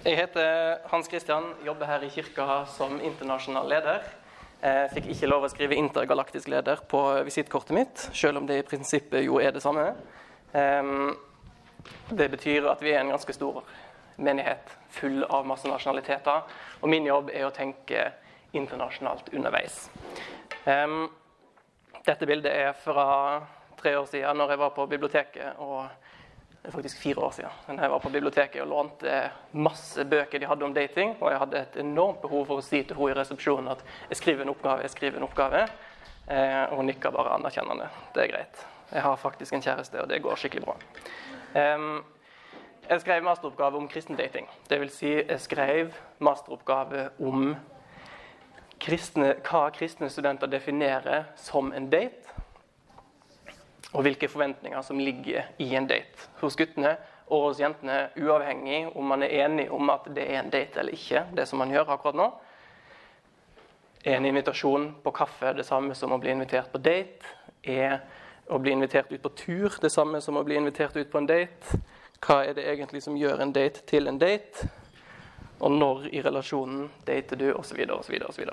Jeg 0.00 0.16
heter 0.16 0.78
Hans 0.88 1.08
Christian, 1.12 1.50
jobber 1.60 1.84
her 1.84 2.00
i 2.00 2.08
kirka 2.08 2.62
som 2.72 2.94
internasjonal 3.04 3.66
leder. 3.68 4.06
Jeg 4.62 4.86
fikk 4.94 5.10
ikke 5.12 5.28
lov 5.28 5.44
å 5.44 5.50
skrive 5.52 5.76
intergalaktisk 5.76 6.48
leder 6.48 6.80
på 6.88 7.02
visittkortet 7.26 7.76
mitt, 7.76 8.06
selv 8.16 8.40
om 8.40 8.46
det 8.48 8.62
i 8.62 8.64
prinsippet 8.64 9.26
jo 9.26 9.36
er 9.44 9.52
det 9.52 9.60
samme. 9.60 9.90
Ehm, 10.56 11.12
det 12.16 12.30
betyr 12.32 12.70
at 12.72 12.80
vi 12.80 12.94
er 12.94 13.02
en 13.02 13.12
ganske 13.12 13.36
stor 13.36 13.60
menighet 14.16 14.72
full 14.88 15.20
av 15.28 15.44
masse 15.44 15.68
nasjonaliteter. 15.68 16.48
Og 16.80 16.88
min 16.88 17.04
jobb 17.04 17.28
er 17.36 17.44
å 17.44 17.52
tenke 17.52 18.06
internasjonalt 18.56 19.28
underveis. 19.36 19.82
Ehm, 20.64 21.10
dette 22.06 22.24
bildet 22.24 22.56
er 22.56 22.72
fra 22.72 23.10
tre 23.76 23.98
år 24.00 24.08
siden, 24.08 24.40
når 24.40 24.56
jeg 24.56 24.64
var 24.64 24.72
på 24.80 24.88
biblioteket 24.96 25.60
og 25.60 25.92
det 26.62 26.68
er 26.68 26.72
faktisk 26.72 26.98
fire 27.00 27.18
år 27.24 27.30
siden. 27.30 27.78
Jeg 27.80 27.90
var 27.90 27.98
på 27.98 28.10
biblioteket 28.12 28.60
og 28.62 28.68
lånte 28.68 29.20
masse 29.52 30.04
bøker 30.04 30.38
de 30.38 30.48
hadde 30.48 30.64
om 30.66 30.74
dating. 30.76 31.14
Og 31.20 31.30
jeg 31.32 31.40
hadde 31.40 31.60
et 31.62 31.78
enormt 31.80 32.20
behov 32.20 32.44
for 32.50 32.60
å 32.60 32.64
si 32.64 32.82
til 32.84 32.98
henne 32.98 33.14
i 33.14 33.16
resepsjonen 33.16 33.70
at 33.72 33.84
jeg 34.10 34.20
skriver 34.20 34.44
en 34.44 34.52
oppgave. 34.52 34.82
jeg 34.82 34.92
skriver 34.92 35.16
en 35.16 35.24
oppgave. 35.24 35.62
Eh, 36.28 36.64
og 36.68 36.76
hun 36.76 36.86
nikka 36.86 37.10
bare 37.10 37.32
anerkjennende. 37.38 37.88
Det 38.14 38.22
er 38.22 38.32
greit. 38.34 38.66
Jeg 38.92 39.02
har 39.02 39.16
faktisk 39.16 39.54
en 39.54 39.62
kjæreste, 39.62 40.02
og 40.02 40.08
det 40.08 40.20
går 40.22 40.36
skikkelig 40.36 40.66
bra. 40.66 40.76
Um, 41.54 42.04
jeg 42.90 43.00
skrev 43.00 43.24
masteroppgave 43.24 43.76
om 43.76 43.88
kristendating. 43.88 44.48
Dvs. 44.68 44.92
Si 44.92 45.14
jeg 45.14 45.40
skrev 45.40 45.94
masteroppgave 46.18 47.08
om 47.20 47.54
kristne, 48.80 49.34
hva 49.48 49.70
kristne 49.72 50.10
studenter 50.10 50.50
definerer 50.50 51.24
som 51.36 51.72
en 51.72 51.88
date 51.90 52.39
og 53.92 54.04
hvilke 54.06 54.28
forventninger 54.30 54.82
som 54.86 55.00
ligger 55.02 55.48
i 55.58 55.72
en 55.74 55.88
date 55.90 56.30
hos 56.40 56.56
guttene 56.58 56.94
og 57.30 57.48
hos 57.48 57.60
jentene, 57.62 58.08
uavhengig 58.18 58.84
om 58.96 59.10
man 59.10 59.22
er 59.22 59.44
enig 59.44 59.68
om 59.70 59.90
at 59.90 60.06
det 60.14 60.26
er 60.26 60.40
en 60.40 60.50
date 60.50 60.82
eller 60.82 60.94
ikke, 60.94 61.24
det 61.36 61.46
som 61.48 61.62
man 61.62 61.70
gjør 61.70 61.92
akkurat 61.94 62.18
nå. 62.18 62.30
En 64.10 64.26
invitasjon 64.26 64.88
på 65.04 65.12
kaffe 65.14 65.52
det 65.54 65.66
samme 65.66 65.94
som 65.94 66.14
å 66.14 66.18
bli 66.18 66.32
invitert 66.34 66.72
på 66.72 66.80
date? 66.82 67.36
Er 67.62 68.00
å 68.50 68.58
bli 68.58 68.72
invitert 68.72 69.12
ut 69.12 69.22
på 69.22 69.34
tur 69.36 69.76
det 69.82 69.92
samme 69.92 70.20
som 70.24 70.38
å 70.40 70.44
bli 70.46 70.56
invitert 70.58 70.96
ut 70.96 71.10
på 71.10 71.20
en 71.20 71.28
date? 71.28 71.80
Hva 72.20 72.42
er 72.44 72.56
det 72.56 72.66
egentlig 72.66 73.02
som 73.04 73.16
gjør 73.16 73.44
en 73.44 73.52
date 73.54 73.84
til 73.86 74.10
en 74.10 74.18
date? 74.18 74.70
Og 75.60 75.72
når 75.76 76.08
i 76.10 76.22
relasjonen 76.24 76.88
dater 77.06 77.36
du, 77.36 77.50
osv., 77.52 77.84
osv., 77.94 78.16
osv. 78.28 78.46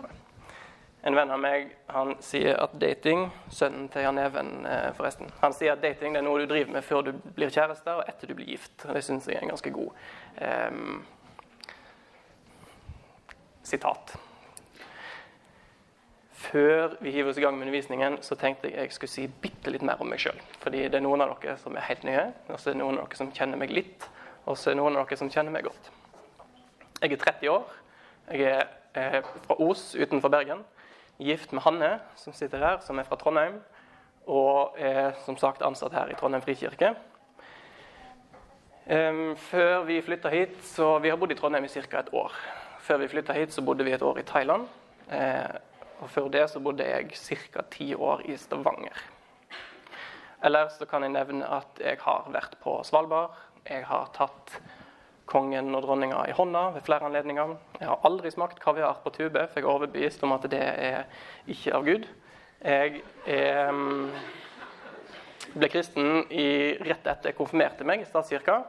En 1.08 1.16
venn 1.16 1.30
av 1.31 1.39
meg 1.39 1.69
han 1.94 2.17
sier 2.19 2.58
at 2.59 2.73
dating 2.81 3.30
Sønnen 3.53 3.86
til 3.91 4.03
Jan 4.03 4.17
Even, 4.19 4.66
eh, 4.67 4.89
forresten. 4.97 5.30
Han 5.39 5.53
sier 5.55 5.77
at 5.77 5.81
dating 5.81 6.17
er 6.19 6.25
noe 6.25 6.41
du 6.41 6.49
driver 6.49 6.73
med 6.73 6.83
før 6.83 7.05
du 7.08 7.14
blir 7.38 7.53
kjæreste, 7.53 7.94
og 7.95 8.09
etter 8.11 8.27
du 8.27 8.33
blir 8.36 8.49
gift. 8.49 8.83
Det 8.83 9.03
syns 9.05 9.30
jeg 9.30 9.38
er 9.38 9.45
en 9.45 9.53
ganske 9.53 9.72
god 9.72 9.91
um, 10.41 11.05
sitat. 13.64 14.17
Før 16.44 16.97
vi 16.99 17.16
hiver 17.16 17.31
oss 17.31 17.39
i 17.39 17.45
gang 17.45 17.55
med 17.55 17.69
undervisningen, 17.69 18.19
så 18.21 18.36
tenkte 18.36 18.67
jeg 18.67 18.89
jeg 18.89 18.99
skulle 18.99 19.16
si 19.16 19.27
bitte 19.27 19.71
litt 19.71 19.88
mer 19.88 20.03
om 20.03 20.11
meg 20.11 20.19
sjøl. 20.19 20.44
Fordi 20.59 20.89
det 20.92 20.99
er 20.99 21.08
noen 21.08 21.23
av 21.23 21.38
dere 21.39 21.55
som 21.64 21.75
er 21.75 21.88
helt 21.88 22.03
nye, 22.03 22.30
og 22.49 22.59
så 22.59 22.73
er 22.73 22.75
det 22.75 22.83
noen 22.83 22.99
av 22.99 23.08
dere 23.08 23.23
som 23.23 23.31
kjenner 23.31 23.64
meg 23.64 23.71
litt, 23.71 24.09
og 24.44 24.58
så 24.58 24.73
er 24.73 24.75
det 24.75 24.83
noen 24.83 24.99
av 24.99 25.08
dere 25.08 25.23
som 25.23 25.31
kjenner 25.31 25.55
meg 25.55 25.71
godt. 25.71 25.92
Jeg 26.99 27.16
er 27.16 27.30
30 27.30 27.53
år. 27.55 27.77
Jeg 28.27 28.49
er 28.52 28.66
eh, 29.16 29.36
fra 29.47 29.64
Os 29.64 29.94
utenfor 29.95 30.36
Bergen 30.36 30.67
gift 31.17 31.51
med 31.51 31.63
Hanne, 31.65 31.99
som 32.15 32.33
sitter 32.33 32.61
her, 32.61 32.79
som 32.85 32.99
er 32.99 33.07
fra 33.07 33.17
Trondheim. 33.19 33.59
Og 34.27 34.75
er 34.77 35.13
som 35.25 35.37
sagt 35.39 35.63
ansatt 35.63 35.95
her 35.95 36.11
i 36.11 36.17
Trondheim 36.19 36.43
frikirke. 36.43 36.93
Um, 38.87 39.35
før 39.35 39.83
vi 39.87 40.01
flytta 40.01 40.29
hit, 40.31 40.55
så 40.63 40.97
Vi 40.99 41.09
har 41.09 41.17
bodd 41.17 41.31
i 41.31 41.35
Trondheim 41.35 41.65
i 41.65 41.67
ca. 41.67 41.99
et 41.99 42.13
år. 42.13 42.31
Før 42.79 42.97
vi 42.97 43.07
flytta 43.07 43.33
hit, 43.33 43.53
så 43.53 43.61
bodde 43.61 43.83
vi 43.83 43.91
et 43.91 44.01
år 44.01 44.19
i 44.19 44.23
Thailand. 44.23 44.67
Uh, 45.11 45.55
og 45.99 46.09
før 46.09 46.27
det 46.30 46.49
så 46.49 46.59
bodde 46.59 46.83
jeg 46.83 47.11
ca. 47.15 47.61
ti 47.71 47.93
år 47.95 48.21
i 48.25 48.37
Stavanger. 48.37 49.03
Ellers 50.43 50.77
så 50.77 50.86
kan 50.86 51.03
jeg 51.03 51.11
nevne 51.11 51.47
at 51.49 51.80
jeg 51.81 51.97
har 51.99 52.27
vært 52.31 52.58
på 52.61 52.77
Svalbard. 52.83 53.33
Jeg 53.69 53.86
har 53.86 54.11
tatt 54.13 54.59
kongen 55.27 55.76
og 55.76 55.83
dronninga 55.83 56.23
i 56.30 56.36
hånda 56.36 56.64
ved 56.76 56.86
flere 56.88 57.08
anledninger. 57.10 57.54
Jeg 57.82 57.89
har 57.89 58.08
aldri 58.08 58.32
smakt 58.32 58.61
kaviar 58.64 59.02
på 59.04 59.11
tube, 59.15 59.43
for 59.48 59.60
jeg 59.60 59.65
er 59.65 59.73
overbevist 59.73 60.23
om 60.23 60.33
at 60.36 60.48
det 60.52 60.64
er 60.64 61.04
ikke 61.52 61.76
av 61.76 61.86
Gud. 61.88 62.08
Jeg 62.64 63.02
er, 63.30 63.82
ble 65.54 65.70
kristen 65.71 66.23
i, 66.32 66.48
rett 66.82 67.05
etter 67.05 67.32
jeg 67.32 67.37
konfirmerte 67.37 67.87
meg 67.87 68.02
i 68.02 68.10
statskirka. 68.10 68.61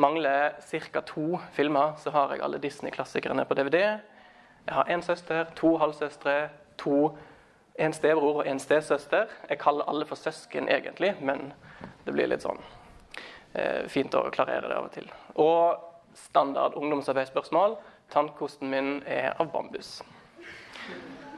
Mangler 0.00 0.60
ca. 0.92 1.02
to 1.02 1.40
filmer, 1.56 1.96
så 1.98 2.12
har 2.14 2.34
jeg 2.34 2.44
alle 2.44 2.60
Disney-klassikerne 2.62 3.46
på 3.48 3.56
DVD. 3.58 3.80
Jeg 4.66 4.74
har 4.76 4.92
én 4.92 5.02
søster, 5.02 5.48
to 5.56 5.76
halvsøstre, 5.80 6.50
to, 6.78 7.16
en 7.80 7.92
stebror 7.96 8.42
og 8.42 8.46
en 8.48 8.60
stesøster. 8.60 9.32
Jeg 9.48 9.58
kaller 9.58 9.88
alle 9.88 10.06
for 10.06 10.20
søsken 10.20 10.68
egentlig, 10.68 11.16
men 11.20 11.52
det 12.04 12.12
blir 12.12 12.28
litt 12.28 12.44
sånn 12.44 12.60
fint 13.90 14.14
å 14.14 14.28
klarere 14.30 14.68
det 14.70 14.76
av 14.78 14.84
og 14.86 14.92
til. 14.94 15.06
Og 15.42 15.90
standard 16.14 16.76
ungdomsarbeidsspørsmål. 16.76 17.76
Tannkosten 18.10 18.70
min 18.70 19.02
er 19.06 19.34
av 19.38 19.50
bambus. 19.52 20.02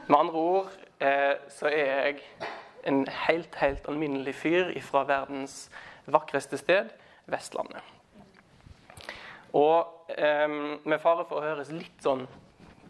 Med 0.07 0.19
andre 0.19 0.33
ord 0.33 0.69
eh, 0.99 1.35
så 1.49 1.69
er 1.69 1.91
jeg 1.91 2.21
en 2.83 3.05
helt, 3.27 3.55
helt 3.55 3.87
alminnelig 3.87 4.35
fyr 4.35 4.73
fra 4.83 5.05
verdens 5.07 5.67
vakreste 6.05 6.57
sted, 6.59 6.89
Vestlandet. 7.25 7.79
Og 9.53 10.09
eh, 10.17 10.49
med 10.83 10.99
fare 11.01 11.27
for 11.29 11.39
å 11.39 11.45
høres 11.45 11.71
litt 11.71 12.01
sånn 12.03 12.25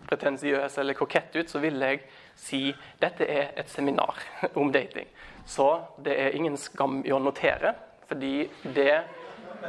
pretensiøs 0.08 0.78
eller 0.82 0.98
kokett 0.98 1.36
ut, 1.36 1.52
så 1.52 1.60
vil 1.64 1.78
jeg 1.84 2.02
si 2.40 2.66
dette 3.00 3.28
er 3.30 3.52
et 3.60 3.70
seminar 3.70 4.18
om 4.60 4.72
dating. 4.74 5.08
Så 5.46 5.68
det 6.02 6.16
er 6.18 6.38
ingen 6.38 6.58
skam 6.58 7.02
i 7.06 7.12
å 7.14 7.20
notere. 7.22 7.76
Fordi 8.10 8.50
det 8.64 9.04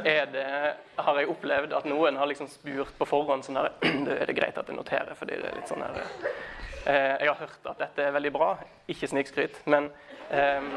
er 0.03 0.25
det 0.31 0.47
Har 0.97 1.19
jeg 1.19 1.29
opplevd 1.31 1.73
at 1.77 1.85
noen 1.87 2.17
har 2.19 2.27
liksom 2.27 2.49
spurt 2.51 2.97
på 2.99 3.07
forhånd 3.07 3.45
sånn 3.45 3.59
her 3.61 3.71
Det 4.07 4.17
er 4.19 4.29
det 4.29 4.37
greit 4.37 4.57
at 4.59 4.67
jeg 4.67 4.77
noterer, 4.77 5.15
fordi 5.15 5.39
det 5.39 5.51
er 5.51 5.59
litt 5.59 5.71
sånn 5.71 5.83
her 5.85 6.01
eh, 6.01 7.15
Jeg 7.21 7.29
har 7.29 7.39
hørt 7.39 7.69
at 7.71 7.83
dette 7.85 8.03
er 8.03 8.15
veldig 8.15 8.33
bra. 8.35 8.49
Ikke 8.91 9.09
snikskryt, 9.09 9.61
men 9.71 9.89
eh, 10.29 10.71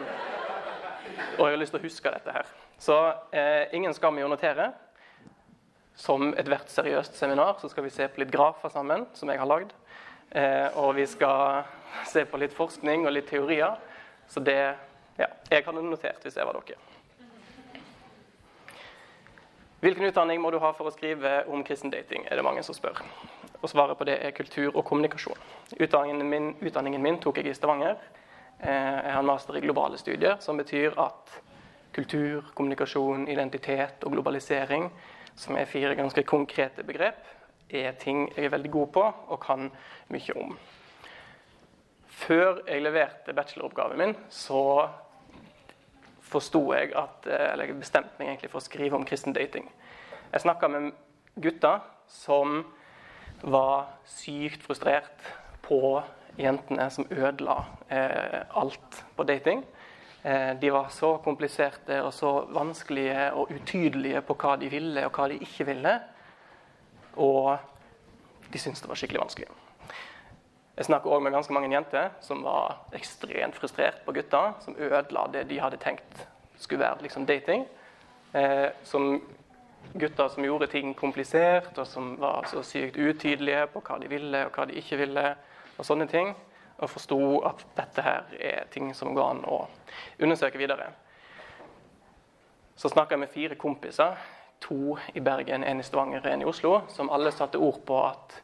Og 1.39 1.47
jeg 1.47 1.57
har 1.57 1.63
lyst 1.63 1.75
til 1.75 1.83
å 1.83 1.87
huske 1.87 2.13
dette 2.15 2.35
her. 2.35 2.53
Så 2.79 2.99
eh, 3.35 3.67
ingen 3.75 3.95
skam 3.95 4.19
i 4.19 4.25
å 4.27 4.31
notere. 4.31 4.71
Som 5.99 6.31
ethvert 6.39 6.71
seriøst 6.71 7.17
seminar 7.19 7.57
så 7.59 7.71
skal 7.73 7.89
vi 7.89 7.91
se 7.91 8.07
på 8.07 8.23
litt 8.23 8.31
grafer 8.31 8.71
sammen, 8.71 9.09
som 9.19 9.31
jeg 9.33 9.41
har 9.41 9.51
lagd. 9.51 9.73
Eh, 10.31 10.69
og 10.79 10.93
vi 10.95 11.07
skal 11.11 11.65
se 12.07 12.23
på 12.29 12.39
litt 12.39 12.55
forskning 12.55 13.07
og 13.07 13.17
litt 13.17 13.31
teorier. 13.31 13.81
Så 14.29 14.45
det 14.45 14.61
Ja, 15.19 15.27
jeg 15.51 15.65
hadde 15.67 15.83
notert 15.83 16.23
hvis 16.23 16.37
jeg 16.39 16.47
var 16.47 16.55
dere. 16.55 16.88
Hvilken 19.81 20.09
utdanning 20.09 20.41
må 20.43 20.51
du 20.51 20.59
ha 20.59 20.73
for 20.75 20.91
å 20.91 20.91
skrive 20.91 21.45
om 21.55 21.61
kristen 21.63 21.93
dating, 21.93 22.25
er 22.27 22.35
det 22.35 22.43
mange 22.43 22.65
som 22.67 22.75
spør. 22.75 22.99
Og 23.61 23.71
svaret 23.71 23.99
på 23.99 24.07
det 24.09 24.17
er 24.27 24.35
kultur 24.35 24.73
og 24.73 24.83
kommunikasjon. 24.89 25.39
Utdanningen 25.79 26.27
min, 26.27 26.49
utdanningen 26.59 27.03
min 27.03 27.21
tok 27.23 27.39
jeg 27.39 27.53
i 27.53 27.55
Stavanger. 27.55 27.95
Eh, 28.59 28.71
jeg 28.73 29.13
har 29.15 29.21
en 29.23 29.31
master 29.31 29.55
i 29.55 29.63
globale 29.63 29.99
studier, 29.99 30.41
som 30.43 30.59
betyr 30.59 30.99
at 30.99 31.39
kultur, 31.95 32.51
kommunikasjon, 32.59 33.29
identitet 33.31 34.03
og 34.03 34.17
globalisering, 34.17 34.91
som 35.39 35.55
er 35.55 35.71
fire 35.71 35.95
ganske 35.95 36.27
konkrete 36.27 36.83
begrep, 36.83 37.23
er 37.71 37.95
ting 38.03 38.27
jeg 38.35 38.49
er 38.49 38.55
veldig 38.57 38.71
god 38.75 38.93
på 38.99 39.05
og 39.07 39.41
kan 39.45 39.69
mye 40.11 40.39
om. 40.43 40.57
Før 42.19 42.65
jeg 42.67 42.83
leverte 42.83 43.35
bacheloroppgaven 43.35 44.03
min, 44.03 44.17
så 44.29 44.89
forsto 46.29 46.63
jeg 46.75 46.93
at 46.97 47.27
eh, 47.27 47.53
Eller 47.53 47.71
jeg 47.71 47.81
bestemte 47.81 48.19
meg 48.19 48.33
egentlig 48.33 48.53
for 48.53 48.63
å 48.63 48.67
skrive 48.67 48.99
om 48.99 49.07
kristen 49.09 49.37
dating. 49.37 49.69
Jeg 50.33 50.45
snakka 50.45 50.69
med 50.69 50.93
gutter 51.41 51.81
som 52.09 52.63
var 53.43 53.93
sykt 54.09 54.65
frustrert 54.67 55.29
på 55.63 56.01
jentene 56.39 56.89
som 56.91 57.07
ødela 57.11 57.59
eh, 57.89 58.41
alt 58.59 59.03
på 59.17 59.27
dating. 59.29 59.65
Eh, 60.23 60.55
de 60.61 60.71
var 60.75 60.91
så 60.95 61.17
kompliserte 61.25 62.01
og 62.03 62.13
så 62.15 62.33
vanskelige 62.55 63.31
og 63.39 63.53
utydelige 63.55 64.23
på 64.27 64.37
hva 64.39 64.57
de 64.61 64.71
ville 64.73 65.07
og 65.07 65.15
hva 65.15 65.29
de 65.31 65.41
ikke 65.45 65.69
ville. 65.69 65.95
Og 67.19 67.57
de 68.53 68.61
syntes 68.61 68.83
det 68.83 68.91
var 68.91 69.01
skikkelig 69.01 69.25
vanskelig. 69.27 69.51
Jeg 70.79 70.87
snakker 70.87 71.11
òg 71.11 71.23
med 71.27 71.33
ganske 71.35 71.51
mange 71.51 71.73
jenter 71.73 72.13
som 72.23 72.45
var 72.47 72.77
ekstremt 72.95 73.57
frustrert 73.59 74.05
på 74.07 74.13
gutter, 74.15 74.53
som 74.63 74.77
ødela 74.79 75.25
det 75.33 75.49
de 75.51 75.59
hadde 75.59 75.81
tenkt 75.83 76.21
skulle 76.59 76.85
være 76.85 77.03
liksom 77.03 77.27
dating. 77.27 77.65
Eh, 78.35 78.69
som 78.87 79.23
gutter 79.99 80.29
som 80.29 80.45
gjorde 80.45 80.67
ting 80.71 80.95
komplisert, 80.95 81.79
og 81.79 81.87
som 81.87 82.15
var 82.21 82.47
så 82.47 82.63
sykt 82.63 82.97
utydelige 82.97 83.67
på 83.73 83.83
hva 83.83 83.99
de 83.99 84.11
ville 84.11 84.45
og 84.47 84.55
hva 84.55 84.69
de 84.71 84.79
ikke 84.79 85.01
ville, 85.03 85.35
og 85.79 85.87
sånne 85.87 86.07
ting. 86.07 86.31
Og 86.79 86.91
forsto 86.91 87.21
at 87.49 87.67
dette 87.75 88.07
her 88.07 88.31
er 88.39 88.71
ting 88.71 88.95
som 88.95 89.15
går 89.19 89.31
an 89.33 89.45
å 89.51 89.65
undersøke 90.23 90.63
videre. 90.63 90.93
Så 92.79 92.95
snakka 92.95 93.17
jeg 93.17 93.27
med 93.27 93.35
fire 93.35 93.59
kompiser. 93.59 94.17
to 94.61 94.99
i 95.15 95.21
Bergen, 95.21 95.65
en 95.65 95.81
i 95.81 95.83
Stavanger 95.83 96.19
og 96.19 96.33
en 96.33 96.41
i 96.43 96.45
Oslo, 96.45 96.81
som 96.89 97.11
alle 97.11 97.31
satte 97.31 97.59
ord 97.59 97.79
på 97.87 98.07
at 98.07 98.43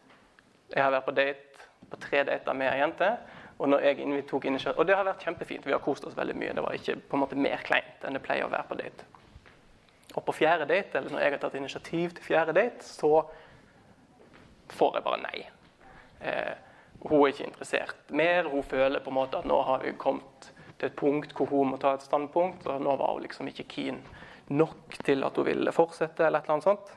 jeg 0.70 0.82
har 0.82 0.90
vært 0.90 1.04
på 1.04 1.10
date 1.10 1.53
på 1.90 2.00
tre 2.02 2.24
dater 2.28 2.56
med 2.56 2.72
ei 2.72 2.80
jente. 2.80 3.10
Og, 3.58 3.68
når 3.70 3.84
jeg 3.86 4.24
tok 4.26 4.46
og 4.50 4.86
det 4.86 4.96
har 4.96 5.06
vært 5.06 5.22
kjempefint. 5.22 5.66
Vi 5.66 5.72
har 5.72 5.82
kost 5.82 6.04
oss 6.04 6.16
veldig 6.16 6.34
mye. 6.36 6.54
Det 6.54 6.62
var 6.64 6.74
ikke 6.74 6.96
på 6.96 7.16
en 7.16 7.22
måte 7.22 7.38
mer 7.38 7.62
kleint 7.62 8.02
enn 8.04 8.16
det 8.16 8.22
pleier 8.24 8.48
å 8.48 8.52
være 8.52 8.66
på 8.68 8.78
date. 8.80 9.06
Og 10.14 10.24
på 10.26 10.34
fjerde 10.34 10.66
date, 10.66 10.98
eller 10.98 11.10
når 11.10 11.22
jeg 11.22 11.34
har 11.34 11.42
tatt 11.42 11.56
initiativ 11.58 12.14
til 12.14 12.26
fjerde 12.26 12.54
date, 12.54 12.86
så 12.86 13.12
får 14.74 14.98
jeg 14.98 15.06
bare 15.06 15.22
nei. 15.22 15.44
Eh, 16.20 16.52
hun 17.04 17.20
er 17.20 17.32
ikke 17.32 17.48
interessert 17.48 18.12
mer. 18.14 18.50
Hun 18.50 18.66
føler 18.66 19.02
på 19.02 19.10
en 19.12 19.18
måte 19.20 19.38
at 19.38 19.48
nå 19.48 19.60
har 19.66 19.82
vi 19.84 19.94
kommet 19.98 20.50
til 20.78 20.90
et 20.90 20.98
punkt 20.98 21.34
hvor 21.36 21.50
hun 21.50 21.74
må 21.74 21.80
ta 21.82 21.94
et 21.94 22.06
standpunkt. 22.06 22.66
Og 22.66 22.82
nå 22.82 22.98
var 23.00 23.14
hun 23.14 23.24
liksom 23.26 23.50
ikke 23.50 23.68
keen 23.70 24.02
nok 24.48 24.98
til 25.04 25.24
at 25.24 25.36
hun 25.38 25.46
ville 25.46 25.72
fortsette, 25.72 26.26
eller 26.26 26.42
et 26.42 26.48
eller 26.48 26.58
annet 26.58 26.68
sånt. 26.68 26.94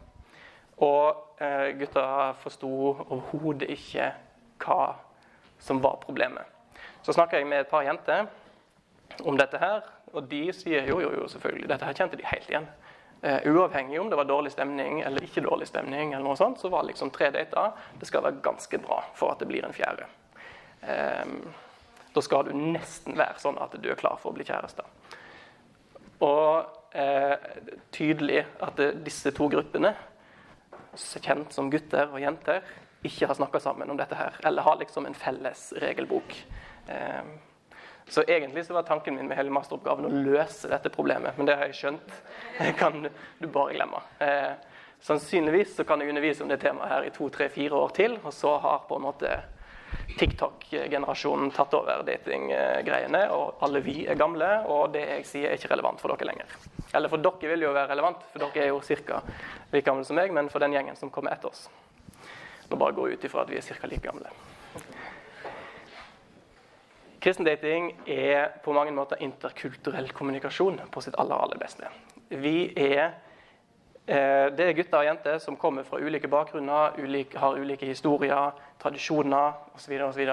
Og 0.85 1.41
eh, 1.41 1.73
gutta 1.79 2.33
forsto 2.43 2.69
overhodet 3.07 3.69
ikke 3.73 4.11
hva 4.61 4.95
som 5.59 5.81
var 5.81 5.99
problemet. 6.03 6.45
Så 7.01 7.15
snakka 7.15 7.39
jeg 7.39 7.47
med 7.47 7.63
et 7.63 7.71
par 7.71 7.85
jenter 7.87 8.27
om 9.23 9.37
dette 9.39 9.59
her, 9.61 9.85
og 10.13 10.27
de 10.29 10.47
sier 10.55 10.87
jo, 10.89 10.99
jo, 11.01 11.11
jo, 11.15 11.27
selvfølgelig. 11.31 11.69
Dette 11.71 11.87
her 11.87 11.97
kjente 11.97 12.19
de 12.19 12.27
helt 12.27 12.49
igjen. 12.51 12.67
Uh, 13.23 13.39
uavhengig 13.49 13.97
om 13.99 14.11
det 14.11 14.17
var 14.19 14.27
dårlig 14.29 14.51
stemning 14.53 14.99
eller 15.01 15.23
ikke 15.25 15.41
dårlig 15.41 15.67
stemning, 15.71 16.11
eller 16.13 16.25
noe 16.27 16.37
sånt, 16.37 16.59
så 16.61 16.69
var 16.69 16.85
liksom 16.85 17.09
tre 17.15 17.31
dater 17.33 17.71
det 17.97 18.09
skal 18.09 18.21
være 18.27 18.43
ganske 18.45 18.77
bra 18.83 18.99
for 19.17 19.33
at 19.33 19.41
det 19.41 19.47
blir 19.49 19.65
en 19.65 19.73
fjerde. 19.73 20.05
Um, 20.85 21.39
da 22.13 22.21
skal 22.21 22.45
du 22.45 22.53
nesten 22.57 23.17
være 23.17 23.41
sånn 23.41 23.57
at 23.61 23.73
du 23.81 23.89
er 23.89 23.97
klar 23.97 24.19
for 24.21 24.31
å 24.31 24.37
bli 24.37 24.45
kjæreste. 24.45 24.85
Og 26.25 26.69
uh, 26.93 27.35
tydelig 27.93 28.43
at 28.61 28.77
det, 28.77 28.91
disse 29.05 29.33
to 29.37 29.49
gruppene, 29.53 29.95
kjent 30.97 31.53
som 31.53 31.71
gutter 31.73 32.09
og 32.09 32.21
jenter, 32.21 32.61
ikke 33.05 33.27
har 33.29 33.37
snakka 33.37 33.59
sammen 33.61 33.89
om 33.89 33.99
dette 33.99 34.17
her, 34.17 34.39
eller 34.45 34.65
har 34.65 34.79
liksom 34.79 35.05
en 35.05 35.17
felles 35.17 35.69
regelbok. 35.81 36.33
Um, 36.87 37.35
så 38.09 38.23
egentlig 38.23 38.65
så 38.65 38.73
var 38.73 38.87
tanken 38.87 39.15
min 39.15 39.27
med 39.27 39.37
hele 39.37 39.51
masteroppgaven 39.51 40.07
å 40.07 40.11
løse 40.23 40.69
dette 40.71 40.89
problemet, 40.89 41.35
men 41.37 41.49
det 41.49 41.57
har 41.59 41.67
jeg 41.67 41.75
skjønt. 41.81 42.13
Det 42.57 42.71
kan 42.79 43.03
du 43.03 43.47
bare 43.51 43.75
glemme. 43.75 43.99
Eh, 44.23 44.53
sannsynligvis 45.03 45.75
så 45.75 45.83
kan 45.83 45.99
jeg 46.01 46.13
undervise 46.13 46.45
om 46.45 46.49
det 46.49 46.61
temaet 46.61 46.93
her 46.93 47.07
i 47.07 47.11
to, 47.15 47.27
tre, 47.29 47.49
fire 47.51 47.75
år 47.75 47.91
til, 47.97 48.15
og 48.23 48.31
så 48.33 48.55
har 48.63 48.85
på 48.87 48.95
en 48.95 49.07
måte 49.09 49.33
TikTok-generasjonen 50.17 51.51
tatt 51.55 51.75
over 51.75 52.05
datinggreiene, 52.07 53.25
og 53.35 53.59
alle 53.67 53.83
vi 53.83 53.97
er 54.07 54.19
gamle, 54.19 54.49
og 54.71 54.95
det 54.95 55.03
jeg 55.09 55.27
sier, 55.27 55.49
er 55.51 55.59
ikke 55.59 55.73
relevant 55.75 55.99
for 56.01 56.15
dere 56.15 56.31
lenger. 56.31 56.55
Eller 56.95 57.11
for 57.11 57.23
dere 57.27 57.51
vil 57.51 57.67
jo 57.67 57.73
være 57.75 57.91
relevant, 57.91 58.23
for 58.31 58.47
dere 58.47 58.63
er 58.65 58.71
jo 58.71 58.79
ca. 58.79 59.19
like 59.73 59.85
gamle 59.85 60.07
som 60.07 60.15
meg, 60.15 60.31
men 60.31 60.47
for 60.49 60.63
den 60.63 60.79
gjengen 60.79 60.95
som 60.95 61.11
kommer 61.11 61.35
etter 61.35 61.51
oss. 61.51 61.67
Nå 62.69 62.77
bare 62.79 62.95
jeg 63.07 63.17
ut 63.17 63.27
ifra 63.29 63.43
at 63.45 63.51
vi 63.51 63.57
er 63.57 63.65
ca. 63.65 63.87
like 63.87 64.03
gamle. 64.03 64.31
Kristendating 67.23 67.91
er 68.07 68.51
på 68.63 68.73
mange 68.73 68.93
måter 68.95 69.21
interkulturell 69.23 70.11
kommunikasjon 70.13 70.81
på 70.91 71.01
sitt 71.01 71.15
aller, 71.19 71.35
aller 71.35 71.57
beste. 71.59 71.89
Vi 72.29 72.69
er 72.75 73.15
eh, 74.05 74.47
det 74.53 74.67
er 74.67 74.75
gutter 74.77 75.01
og 75.01 75.07
jenter 75.07 75.39
som 75.43 75.57
kommer 75.57 75.87
fra 75.87 75.99
ulike 75.99 76.29
bakgrunner, 76.31 76.99
ulike, 76.99 77.39
har 77.39 77.57
ulike 77.57 77.89
historier, 77.89 78.53
tradisjoner 78.79 79.57
osv., 79.75 79.97
osv., 80.07 80.29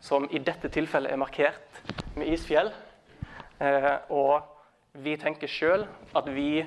som 0.00 0.26
i 0.30 0.42
dette 0.44 0.68
tilfellet 0.68 1.12
er 1.12 1.20
markert 1.20 1.80
med 2.16 2.32
isfjell. 2.34 2.72
Eh, 3.60 3.92
og 4.12 4.42
vi 5.00 5.16
tenker 5.20 5.48
sjøl 5.48 5.86
at 6.16 6.28
vi 6.32 6.66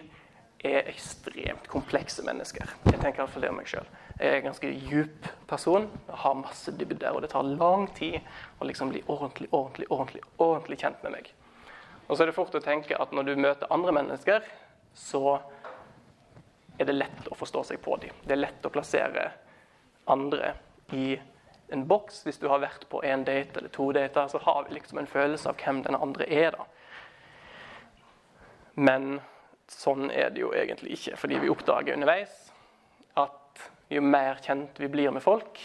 er 0.65 0.89
ekstremt 0.89 1.67
komplekse 1.71 2.23
mennesker. 2.25 2.71
Jeg 2.89 2.99
tenker 2.99 3.23
iallfall 3.23 3.45
det 3.45 3.51
om 3.51 3.59
meg 3.61 3.69
sjøl. 3.69 3.85
Er 4.19 4.35
en 4.35 4.49
ganske 4.49 4.67
djup 4.67 5.27
person, 5.47 5.87
har 6.07 6.35
masse 6.35 6.71
dybder, 6.75 7.13
og 7.15 7.21
det 7.23 7.29
tar 7.31 7.47
lang 7.47 7.87
tid 7.95 8.19
å 8.59 8.67
liksom 8.67 8.91
bli 8.91 8.99
ordentlig, 9.07 9.47
ordentlig, 9.55 9.87
ordentlig, 9.89 10.23
ordentlig 10.37 10.79
kjent 10.81 11.05
med 11.05 11.15
meg. 11.15 11.29
Og 12.09 12.17
så 12.17 12.23
er 12.23 12.31
det 12.31 12.35
fort 12.35 12.57
å 12.57 12.63
tenke 12.63 12.97
at 12.99 13.13
når 13.15 13.29
du 13.29 13.39
møter 13.39 13.71
andre 13.71 13.93
mennesker, 13.95 14.43
så 14.97 15.39
er 16.79 16.89
det 16.89 16.97
lett 16.97 17.31
å 17.31 17.37
forstå 17.37 17.63
seg 17.71 17.81
på 17.85 17.95
dem. 18.03 18.11
Det 18.25 18.35
er 18.35 18.43
lett 18.43 18.67
å 18.67 18.73
plassere 18.73 19.29
andre 20.09 20.53
i 20.95 21.13
en 21.71 21.87
boks. 21.87 22.23
Hvis 22.25 22.41
du 22.41 22.47
har 22.51 22.63
vært 22.63 22.89
på 22.91 23.03
én 23.05 23.23
date 23.27 23.61
eller 23.61 23.71
to 23.71 23.91
dater, 23.95 24.27
så 24.27 24.41
har 24.43 24.65
vi 24.67 24.75
liksom 24.79 24.99
en 24.99 25.07
følelse 25.07 25.51
av 25.51 25.63
hvem 25.63 25.83
den 25.85 25.95
andre 25.95 26.27
er. 26.27 26.57
da. 26.57 26.67
Men 28.75 29.19
sånn 29.69 30.09
er 30.11 30.31
det 30.33 30.41
jo 30.41 30.53
egentlig 30.55 30.97
ikke, 30.97 31.17
fordi 31.19 31.39
vi 31.43 31.51
oppdager 31.51 31.93
underveis 31.93 32.48
jo 33.89 34.01
mer 34.01 34.39
kjent 34.43 34.79
vi 34.79 34.87
blir 34.87 35.11
med 35.11 35.23
folk, 35.23 35.59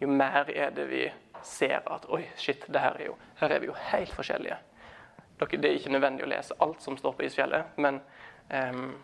jo 0.00 0.08
mer 0.08 0.48
er 0.50 0.70
det 0.74 0.86
vi 0.88 1.02
ser 1.44 1.82
at 1.86 2.06
Oi, 2.12 2.22
shit, 2.36 2.64
er, 2.74 2.96
jo, 3.06 3.16
her 3.40 3.52
er 3.54 3.60
vi 3.62 3.68
jo 3.70 3.76
helt 3.90 4.12
forskjellige. 4.14 4.56
Det 5.38 5.64
er 5.64 5.76
ikke 5.76 5.92
nødvendig 5.92 6.24
å 6.26 6.30
lese 6.30 6.56
alt 6.64 6.82
som 6.82 6.96
står 6.98 7.14
på 7.14 7.26
isfjellet, 7.28 7.76
men 7.78 8.00
um, 8.50 8.96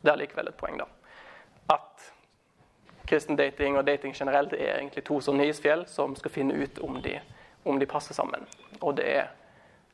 det 0.00 0.12
er 0.12 0.20
likevel 0.22 0.48
et 0.48 0.56
poeng, 0.56 0.78
da. 0.80 0.86
At 1.74 2.06
kristen 3.08 3.36
dating 3.36 3.76
og 3.76 3.86
dating 3.86 4.14
generelt 4.16 4.54
er 4.56 4.78
egentlig 4.78 5.04
to 5.08 5.20
sånne 5.24 5.48
isfjell 5.48 5.84
som 5.88 6.16
skal 6.16 6.32
finne 6.32 6.56
ut 6.56 6.80
om 6.84 7.00
de, 7.04 7.18
om 7.68 7.78
de 7.80 7.88
passer 7.88 8.16
sammen. 8.16 8.46
Og 8.80 8.96
det, 8.96 9.08
er, 9.20 9.28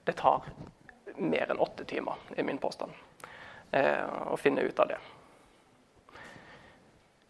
det 0.06 0.16
tar 0.20 0.46
mer 1.18 1.50
enn 1.50 1.62
åtte 1.62 1.86
timer, 1.88 2.22
er 2.36 2.46
min 2.46 2.58
påstand, 2.62 2.94
eh, 3.72 4.02
å 4.30 4.38
finne 4.38 4.62
ut 4.66 4.80
av 4.82 4.94
det. 4.94 5.02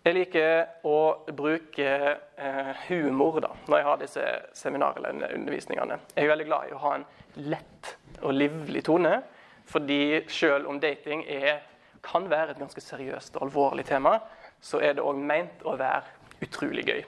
Jeg 0.05 0.19
liker 0.19 0.83
å 0.85 0.97
bruke 1.33 1.93
eh, 2.37 2.73
humor 2.91 3.39
da, 3.41 3.55
når 3.65 3.79
jeg 3.79 3.85
har 3.87 4.01
disse 4.03 4.25
seminarene 4.53 5.31
undervisningene. 5.33 5.97
Jeg 6.13 6.27
er 6.27 6.29
veldig 6.29 6.45
glad 6.45 6.67
i 6.69 6.75
å 6.77 6.81
ha 6.83 6.91
en 6.99 7.07
lett 7.41 7.93
og 8.21 8.35
livlig 8.37 8.83
tone. 8.85 9.15
Fordi 9.65 10.27
selv 10.29 10.69
om 10.69 10.77
dating 10.77 11.23
er, 11.25 11.63
kan 12.05 12.29
være 12.29 12.53
et 12.53 12.61
ganske 12.61 12.85
seriøst 12.85 13.39
og 13.39 13.47
alvorlig 13.47 13.87
tema, 13.89 14.19
så 14.61 14.83
er 14.85 14.99
det 14.99 15.07
òg 15.09 15.23
meint 15.25 15.65
å 15.65 15.73
være 15.81 16.45
utrolig 16.45 16.85
gøy. 16.85 17.01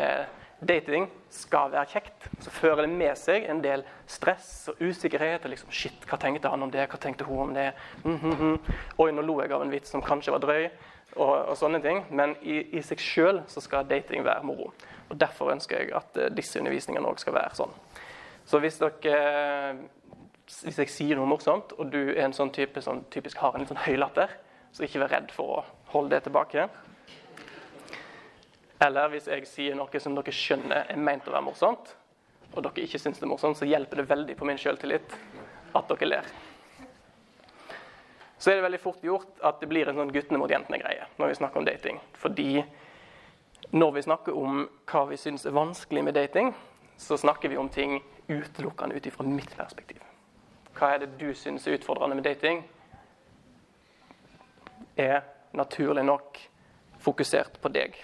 Eh, 0.00 0.24
dating 0.64 1.10
skal 1.28 1.68
være 1.74 1.98
kjekt. 1.98 2.30
Så 2.40 2.54
fører 2.62 2.86
det 2.86 2.94
med 2.94 3.12
seg 3.20 3.44
en 3.44 3.60
del 3.60 3.84
stress 4.08 4.70
og 4.72 4.80
usikkerhet. 4.80 5.44
og 5.44 5.52
liksom, 5.52 5.68
Shit, 5.68 6.08
hva 6.08 6.16
tenkte 6.16 6.48
han 6.48 6.64
om 6.64 6.72
det? 6.72 6.88
Hva 6.88 6.96
tenkte 6.96 7.28
hun 7.28 7.50
om 7.50 7.54
det? 7.54 7.74
Mm 8.08 8.18
-hmm. 8.18 8.58
Oi, 8.96 9.12
nå 9.12 9.20
lo 9.20 9.42
jeg 9.42 9.52
av 9.52 9.62
en 9.62 9.70
vits 9.70 9.90
som 9.90 10.00
kanskje 10.00 10.32
var 10.32 10.40
drøy 10.40 10.70
og, 11.16 11.32
og 11.52 11.56
sånne 11.58 11.82
ting. 11.84 12.04
Men 12.10 12.36
i, 12.42 12.60
i 12.76 12.82
seg 12.84 13.02
sjøl 13.02 13.42
skal 13.52 13.88
dating 13.88 14.24
være 14.26 14.46
moro. 14.46 14.70
Og 15.10 15.18
Derfor 15.20 15.52
ønsker 15.52 15.82
jeg 15.82 15.92
at 15.96 16.16
uh, 16.18 16.28
disse 16.32 16.60
undervisningene 16.60 17.08
òg 17.08 17.20
skal 17.20 17.36
være 17.36 17.58
sånn. 17.58 17.74
Så 18.48 18.58
hvis 18.62 18.80
dere 18.82 19.76
hvis 20.52 20.78
jeg 20.82 20.90
sier 20.92 21.16
noe 21.16 21.30
morsomt, 21.30 21.72
og 21.78 21.92
du 21.92 22.00
er 22.12 22.26
en 22.26 22.34
sånn 22.36 22.50
type 22.52 22.82
som 22.84 23.04
typisk 23.12 23.38
har 23.40 23.54
en 23.54 23.62
litt 23.62 23.70
sånn 23.70 23.84
høy 23.86 23.94
latter, 23.96 24.32
så 24.74 24.84
ikke 24.84 25.00
vær 25.04 25.12
redd 25.14 25.32
for 25.32 25.54
å 25.54 25.64
holde 25.94 26.16
det 26.16 26.26
tilbake. 26.26 26.66
Eller 28.82 29.12
hvis 29.12 29.28
jeg 29.30 29.46
sier 29.48 29.76
noe 29.78 30.02
som 30.02 30.16
dere 30.16 30.34
skjønner 30.34 30.90
er 30.90 31.00
meint 31.00 31.28
å 31.28 31.34
være 31.34 31.46
morsomt, 31.46 31.92
og 32.52 32.64
dere 32.66 32.84
ikke 32.84 33.00
syns 33.00 33.20
det 33.20 33.28
er 33.28 33.32
morsomt, 33.32 33.56
så 33.56 33.68
hjelper 33.68 34.02
det 34.02 34.08
veldig 34.10 34.36
på 34.36 34.48
min 34.48 34.60
selvtillit 34.60 35.14
at 35.72 35.92
dere 35.94 36.10
ler 36.10 36.32
så 38.42 38.50
er 38.50 38.58
det 38.58 38.64
veldig 38.64 38.80
fort 38.82 39.04
gjort 39.06 39.42
at 39.46 39.60
det 39.62 39.68
blir 39.70 39.86
en 39.86 40.00
sånn 40.00 40.10
guttene 40.10 40.40
mot 40.42 40.50
jentene-greie 40.50 41.04
når 41.14 41.30
vi 41.30 41.34
snakker 41.38 41.60
om 41.60 41.66
dating. 41.66 42.00
Fordi 42.18 42.64
når 43.70 43.92
vi 43.94 44.02
snakker 44.02 44.34
om 44.34 44.64
hva 44.90 45.02
vi 45.12 45.18
syns 45.20 45.46
er 45.46 45.54
vanskelig 45.54 46.02
med 46.02 46.16
dating, 46.18 46.50
så 46.98 47.14
snakker 47.22 47.52
vi 47.52 47.60
om 47.62 47.70
ting 47.70 48.00
utelukkende 48.26 48.98
ut 48.98 49.06
ifra 49.06 49.26
mitt 49.28 49.54
perspektiv. 49.54 50.02
Hva 50.74 50.90
er 50.90 51.04
det 51.04 51.12
du 51.20 51.28
syns 51.38 51.68
er 51.68 51.78
utfordrende 51.78 52.18
med 52.18 52.26
dating? 52.26 52.64
Er 54.98 55.22
naturlig 55.54 56.02
nok 56.10 56.42
fokusert 56.98 57.60
på 57.62 57.70
deg. 57.70 57.94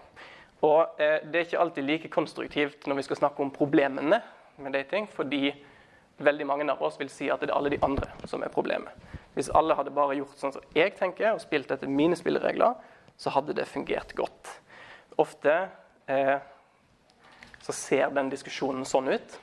Og 0.63 1.01
eh, 1.03 1.19
det 1.27 1.35
er 1.35 1.49
ikke 1.49 1.65
alltid 1.65 1.91
like 1.91 2.13
konstruktivt 2.15 2.87
når 2.87 3.01
vi 3.01 3.09
skal 3.09 3.25
snakke 3.25 3.43
om 3.43 3.51
problemene 3.51 4.23
med 4.63 4.79
dating, 4.79 5.11
fordi 5.11 5.51
veldig 6.23 6.47
mange 6.47 6.71
av 6.71 6.83
oss 6.83 6.99
vil 7.01 7.11
si 7.11 7.27
at 7.31 7.43
det 7.43 7.51
er 7.51 7.59
alle 7.59 7.75
de 7.75 7.83
andre 7.83 8.07
som 8.27 8.43
er 8.43 8.55
problemet. 8.55 8.95
Hvis 9.39 9.53
alle 9.55 9.77
hadde 9.79 9.95
bare 9.95 10.17
gjort 10.19 10.41
sånn 10.41 10.51
som 10.57 10.65
jeg 10.75 10.97
tenker, 10.99 11.37
og 11.37 11.43
spilt 11.45 11.71
etter 11.71 11.87
mine 11.87 12.17
spilleregler, 12.19 12.75
så 13.15 13.31
hadde 13.31 13.55
det 13.55 13.69
fungert 13.71 14.11
godt. 14.19 14.51
Ofte 15.23 15.53
eh, 16.11 16.41
så 17.63 17.75
ser 17.77 18.11
den 18.17 18.33
diskusjonen 18.33 18.83
sånn 18.83 19.13
ut. 19.13 19.37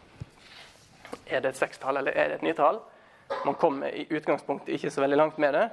Er 1.31 1.39
det 1.39 1.53
et 1.53 1.61
sekstall 1.61 2.01
eller 2.01 2.11
er 2.11 2.33
det 2.33 2.41
et 2.41 2.43
nytall? 2.49 2.81
Man 3.47 3.55
kommer 3.55 3.87
i 3.87 4.03
utgangspunktet 4.09 4.75
ikke 4.75 4.91
så 4.91 5.05
veldig 5.05 5.21
langt 5.21 5.39
med 5.39 5.55
det. 5.55 5.63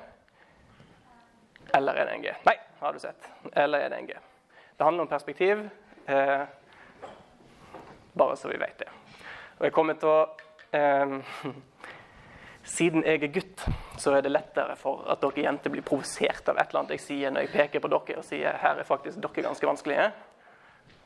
Eller 1.75 1.99
er 1.99 2.07
det 2.07 2.15
en 2.15 2.23
G? 2.29 2.37
Nei, 2.47 2.57
har 2.79 2.95
du 2.95 3.03
sett. 3.03 3.27
Eller 3.59 3.83
er 3.83 3.91
det 3.91 4.01
en 4.05 4.11
G? 4.13 4.23
Det 4.77 4.87
handler 4.87 5.03
om 5.03 5.11
perspektiv. 5.11 5.67
Eh, 6.07 6.47
bare 8.15 8.39
så 8.39 8.55
vi 8.55 8.63
vet 8.63 8.87
det. 8.87 8.91
Og 9.59 9.67
jeg 9.67 9.75
kommer 9.75 9.99
til 9.99 10.15
å 10.15 10.23
eh, 10.79 11.19
Siden 12.65 13.03
jeg 13.05 13.23
er 13.23 13.33
gutt, 13.35 13.65
så 13.99 14.13
er 14.15 14.23
det 14.23 14.31
lettere 14.31 14.77
for 14.79 15.03
at 15.11 15.23
dere 15.23 15.49
jenter 15.49 15.73
blir 15.75 15.83
provosert 15.83 16.47
av 16.49 16.61
et 16.61 16.69
eller 16.71 16.85
annet 16.85 16.95
jeg 16.95 17.03
sier 17.03 17.33
når 17.35 17.47
jeg 17.47 17.55
peker 17.57 17.83
på 17.83 17.91
dere 17.91 18.21
og 18.21 18.27
sier 18.27 18.59
her 18.63 18.79
er 18.79 18.87
faktisk 18.87 19.19
dere 19.25 19.47
ganske 19.49 19.67
vanskelige. 19.67 20.05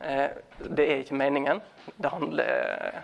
Eh, 0.04 0.36
det 0.76 0.84
er 0.84 1.00
ikke 1.00 1.16
meningen. 1.16 1.62
Det 1.96 2.10
handler 2.10 3.02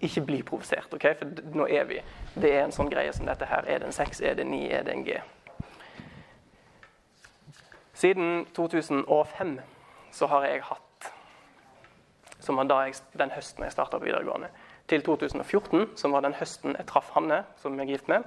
Ikke 0.00 0.22
bli 0.24 0.38
provosert, 0.42 0.94
OK? 0.96 1.04
For 1.18 1.28
nå 1.52 1.66
er 1.68 1.84
vi 1.84 1.98
Det 2.32 2.54
er 2.54 2.62
en 2.64 2.72
sånn 2.72 2.88
greie 2.88 3.12
som 3.12 3.26
dette 3.28 3.44
her. 3.44 3.66
Er 3.68 3.82
det 3.82 3.90
en 3.90 3.92
6? 3.92 4.22
Er 4.24 4.34
det 4.34 4.46
en 4.46 4.54
9? 4.54 4.60
Er 4.72 4.82
det 4.82 4.94
en 4.94 5.04
G? 5.04 5.18
Siden 7.92 8.46
2005 8.56 9.60
så 10.10 10.26
har 10.26 10.46
jeg 10.48 10.62
hatt 10.64 11.12
Som 12.40 12.56
var 12.56 12.64
den 13.12 13.30
høsten 13.36 13.64
jeg 13.64 13.72
starta 13.72 13.98
på 13.98 14.08
videregående 14.08 14.48
til 14.90 15.04
2014, 15.06 15.92
som 15.96 16.14
var 16.14 16.24
den 16.26 16.34
høsten 16.34 16.74
jeg 16.74 16.88
traff 16.90 17.12
Hanne, 17.14 17.44
som 17.60 17.76
jeg 17.78 17.86
er 17.86 17.92
gift 17.94 18.10
med, 18.10 18.26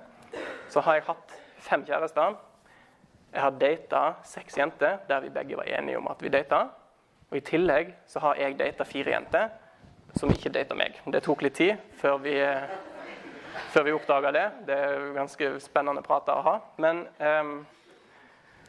så 0.72 0.84
har 0.86 0.98
jeg 0.98 1.08
hatt 1.10 1.36
fem 1.64 1.84
kjærester. 1.88 2.38
Jeg 3.34 3.42
har 3.42 3.58
data 3.60 4.04
seks 4.28 4.58
jenter 4.58 5.02
der 5.10 5.24
vi 5.26 5.34
begge 5.34 5.58
var 5.60 5.68
enige 5.68 6.00
om 6.00 6.08
at 6.12 6.24
vi 6.24 6.32
data. 6.34 6.68
Og 7.32 7.38
i 7.40 7.44
tillegg 7.46 7.94
så 8.08 8.22
har 8.24 8.40
jeg 8.40 8.58
data 8.60 8.86
fire 8.88 9.16
jenter 9.16 9.52
som 10.16 10.32
ikke 10.32 10.54
data 10.54 10.78
meg. 10.78 11.00
Det 11.10 11.24
tok 11.26 11.42
litt 11.42 11.58
tid 11.58 11.80
før 12.00 12.20
vi, 12.22 12.36
før 13.74 13.88
vi 13.88 13.96
oppdaga 13.96 14.34
det. 14.36 14.46
Det 14.68 14.78
er 14.78 15.08
ganske 15.18 15.56
spennende 15.64 16.06
prater 16.06 16.38
å 16.38 16.46
ha. 16.46 16.56
Men 16.78 17.08
um, 17.18 17.56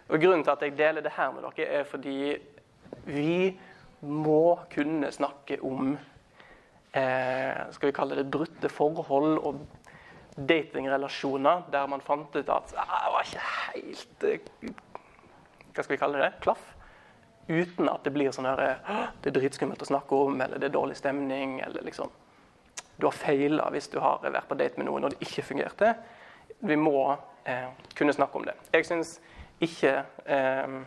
og 0.09 0.21
grunnen 0.21 0.45
til 0.45 0.53
at 0.53 0.65
jeg 0.65 0.77
deler 0.77 1.05
det 1.05 1.13
her 1.17 1.31
med 1.33 1.45
dere, 1.47 1.69
er 1.81 1.87
fordi 1.89 2.35
vi 3.07 3.55
må 4.01 4.59
kunne 4.73 5.13
snakke 5.13 5.61
om 5.65 5.95
eh, 6.95 7.71
skal 7.75 7.91
vi 7.91 7.97
kalle 7.97 8.19
det 8.19 8.27
brutte 8.31 8.71
forhold 8.73 9.39
og 9.43 9.65
datingrelasjoner 10.35 11.69
der 11.71 11.87
man 11.87 12.03
fant 12.03 12.35
ut 12.37 12.49
at 12.49 12.75
ah, 12.77 12.95
det 13.05 13.13
var 13.15 13.29
ikke 13.29 13.45
helt 13.51 14.27
eh, 14.31 14.73
Hva 15.75 15.83
skal 15.83 15.95
vi 15.95 16.01
kalle 16.01 16.23
det? 16.23 16.33
Klaff. 16.43 16.63
Uten 17.49 17.91
at 17.91 18.05
det 18.07 18.13
blir 18.15 18.33
sånn 18.33 18.49
her 18.49 18.63
Det 19.21 19.31
er 19.31 19.37
dritskummelt 19.37 19.83
å 19.83 19.89
snakke 19.89 20.17
om, 20.27 20.39
eller 20.41 20.61
det 20.61 20.71
er 20.71 20.77
dårlig 20.77 20.97
stemning, 20.97 21.59
eller 21.67 21.85
liksom 21.85 22.13
Du 22.97 23.09
har 23.09 23.17
feila 23.17 23.69
hvis 23.75 23.91
du 23.93 23.99
har 24.01 24.23
vært 24.23 24.49
på 24.49 24.59
date 24.59 24.79
med 24.81 24.89
noen 24.89 25.09
og 25.09 25.15
det 25.15 25.27
ikke 25.27 25.43
fungerte. 25.51 25.95
Vi 26.63 26.77
må 26.79 27.17
eh, 27.45 27.69
kunne 27.99 28.15
snakke 28.15 28.39
om 28.39 28.47
det. 28.47 28.55
Jeg 28.73 28.87
syns 28.87 29.17
ikke 29.61 29.97
eh, 30.25 30.79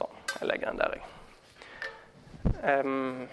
Sånn. 0.00 0.16
Jeg 0.40 0.48
legger 0.48 0.72
den 0.72 0.80
der, 0.80 0.96
jeg. 0.96 1.04
Um, 2.64 3.28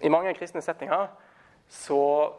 i 0.00 0.10
mange 0.12 0.34
kristne 0.34 0.62
settinger 0.64 1.08
så 1.70 2.32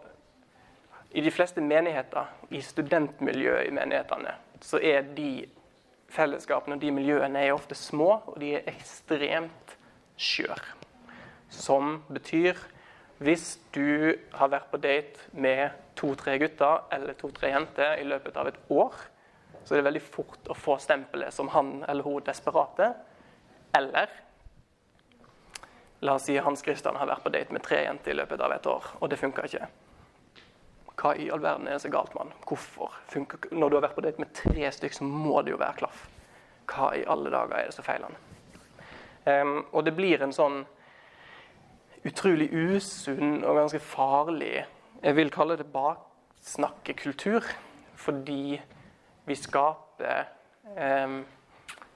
I 1.12 1.22
de 1.22 1.32
fleste 1.32 1.62
menigheter, 1.62 2.30
i 2.56 2.62
studentmiljøet 2.64 3.68
i 3.68 3.72
menighetene, 3.76 4.32
så 4.64 4.80
er 4.80 5.02
de 5.16 5.44
fellesskapene 6.12 6.78
og 6.78 6.82
de 6.82 6.92
miljøene 6.96 7.42
er 7.44 7.52
ofte 7.52 7.76
små, 7.76 8.14
og 8.32 8.38
de 8.40 8.54
er 8.56 8.70
ekstremt 8.72 9.74
skjøre. 10.16 10.78
Som 11.52 11.98
betyr 12.08 12.56
hvis 13.22 13.60
du 13.76 14.16
har 14.34 14.50
vært 14.50 14.72
på 14.72 14.80
date 14.82 15.28
med 15.38 15.76
to-tre 16.00 16.40
gutter 16.42 16.88
eller 16.96 17.18
to-tre 17.20 17.52
jenter 17.52 18.00
i 18.00 18.08
løpet 18.08 18.40
av 18.40 18.48
et 18.50 18.58
år, 18.74 18.96
så 19.62 19.76
er 19.76 19.82
det 19.82 19.90
veldig 19.92 20.02
fort 20.02 20.48
å 20.50 20.58
få 20.58 20.80
stempelet 20.82 21.36
som 21.36 21.52
han 21.54 21.84
eller 21.92 22.08
hun 22.08 22.24
desperate. 22.26 22.88
Eller 23.78 24.10
La 26.02 26.16
oss 26.18 26.24
si 26.26 26.38
Hans 26.38 26.64
Christian 26.66 26.98
har 26.98 27.10
vært 27.10 27.24
på 27.24 27.30
date 27.34 27.54
med 27.54 27.62
tre 27.62 27.84
jenter 27.84 28.16
i 28.16 28.18
løpet 28.18 28.42
av 28.42 28.54
et 28.56 28.66
år, 28.66 28.86
og 29.00 29.10
det 29.12 29.20
funka 29.22 29.46
ikke. 29.46 29.68
Hva 31.02 31.14
i 31.18 31.30
all 31.34 31.42
verden 31.42 31.68
er 31.68 31.78
det 31.78 31.84
så 31.84 31.92
galt 31.94 32.14
med 32.16 32.26
han? 32.26 32.34
Hvorfor 32.46 32.94
funker 33.10 33.54
Når 33.54 33.70
du 33.70 33.76
har 33.78 33.86
vært 33.86 33.96
på 33.98 34.04
date 34.06 34.22
med 34.22 34.34
tre 34.38 34.72
stykker, 34.72 34.98
så 34.98 35.06
må 35.06 35.42
det 35.42 35.54
jo 35.54 35.62
være 35.62 35.78
klaff. 35.82 36.04
Hva 36.70 36.92
i 36.98 37.06
alle 37.10 37.32
dager 37.34 37.58
er 37.58 37.70
det 37.70 37.76
som 37.78 37.86
feiler 37.86 38.10
han? 38.10 38.20
Um, 39.26 39.66
og 39.72 39.86
det 39.86 39.94
blir 39.98 40.22
en 40.22 40.34
sånn 40.34 40.64
utrolig 42.06 42.48
usunn 42.50 43.44
og 43.46 43.60
ganske 43.60 43.80
farlig 43.86 44.64
Jeg 45.04 45.16
vil 45.18 45.30
kalle 45.34 45.58
det 45.58 45.70
baksnakkekultur. 45.74 47.46
Fordi 48.02 48.62
vi 49.26 49.36
skaper 49.38 50.30
um, 50.78 51.22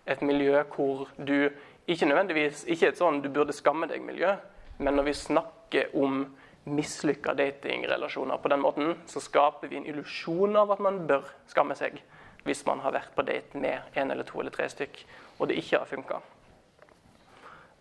et 0.06 0.22
miljø 0.22 0.62
hvor 0.76 1.10
du 1.18 1.50
ikke 1.88 2.08
nødvendigvis 2.10 2.66
ikke 2.72 2.90
et 2.90 3.00
sånn 3.00 3.22
du 3.22 3.30
burde 3.30 3.54
skamme 3.54 3.88
deg-miljø, 3.90 4.34
men 4.82 4.98
når 4.98 5.10
vi 5.10 5.16
snakker 5.20 5.94
om 5.98 6.24
mislykka 6.66 7.36
datingrelasjoner 7.38 8.38
på 8.42 8.50
den 8.50 8.64
måten, 8.64 8.96
så 9.06 9.22
skaper 9.22 9.70
vi 9.70 9.78
en 9.78 9.86
illusjon 9.86 10.58
av 10.58 10.74
at 10.74 10.82
man 10.82 11.04
bør 11.08 11.28
skamme 11.52 11.78
seg 11.78 12.00
hvis 12.46 12.64
man 12.66 12.82
har 12.82 12.94
vært 12.94 13.14
på 13.18 13.26
date 13.26 13.58
med 13.58 13.98
en 13.98 14.14
eller 14.14 14.26
to 14.26 14.40
eller 14.42 14.54
tre 14.54 14.68
stykk, 14.70 15.00
og 15.40 15.50
det 15.50 15.58
ikke 15.62 15.80
har 15.82 15.90
funka. 15.90 16.20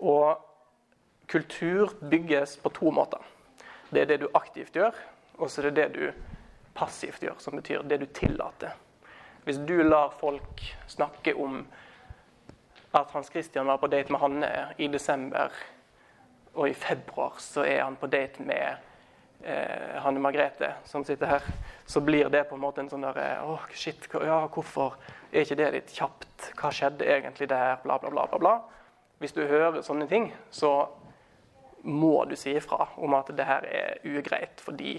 Og 0.00 0.40
kultur 1.28 1.92
bygges 2.00 2.56
på 2.62 2.72
to 2.76 2.92
måter. 2.92 3.20
Det 3.90 4.04
er 4.04 4.08
det 4.08 4.20
du 4.22 4.28
aktivt 4.32 4.76
gjør, 4.76 4.96
og 5.36 5.50
så 5.50 5.60
er 5.60 5.70
det 5.70 5.76
det 5.76 5.88
du 5.98 6.32
passivt 6.74 7.22
gjør, 7.24 7.36
som 7.38 7.56
betyr 7.60 7.84
det 7.88 8.00
du 8.00 8.06
tillater. 8.16 8.72
Hvis 9.44 9.60
du 9.68 9.76
lar 9.84 10.14
folk 10.20 10.64
snakke 10.88 11.36
om 11.36 11.60
at 12.94 13.10
Hans 13.10 13.30
Christian 13.30 13.66
var 13.66 13.78
på 13.82 13.90
date 13.90 14.12
med 14.12 14.20
Hanne 14.20 14.50
i 14.78 14.88
desember, 14.88 15.52
og 16.54 16.68
i 16.68 16.74
februar 16.74 17.38
så 17.42 17.64
er 17.66 17.82
han 17.82 17.96
på 17.98 18.06
date 18.06 18.42
med 18.46 18.76
eh, 19.42 19.96
Hanne 20.02 20.22
Margrethe, 20.22 20.70
som 20.86 21.04
sitter 21.04 21.26
her, 21.26 21.48
så 21.86 22.00
blir 22.00 22.30
det 22.30 22.44
på 22.48 22.54
en 22.54 22.62
måte 22.62 22.84
en 22.84 22.90
sånn 22.92 23.06
derre 23.06 23.26
Å, 23.42 23.56
oh, 23.56 23.64
shit, 23.74 24.06
ja, 24.12 24.44
hvorfor 24.46 24.94
er 25.32 25.42
ikke 25.42 25.58
det 25.58 25.70
litt 25.74 25.94
kjapt? 25.96 26.52
Hva 26.60 26.70
skjedde 26.74 27.08
egentlig 27.08 27.48
der? 27.50 27.80
Bla, 27.82 27.98
bla, 27.98 28.12
bla, 28.14 28.28
bla, 28.30 28.38
bla. 28.38 28.54
Hvis 29.22 29.34
du 29.34 29.42
hører 29.46 29.82
sånne 29.82 30.06
ting, 30.10 30.30
så 30.54 30.76
må 31.84 32.24
du 32.30 32.36
si 32.38 32.54
ifra 32.56 32.86
om 32.96 33.14
at 33.18 33.28
det 33.36 33.44
her 33.44 33.66
er 33.68 34.06
ugreit 34.08 34.62
fordi 34.64 34.94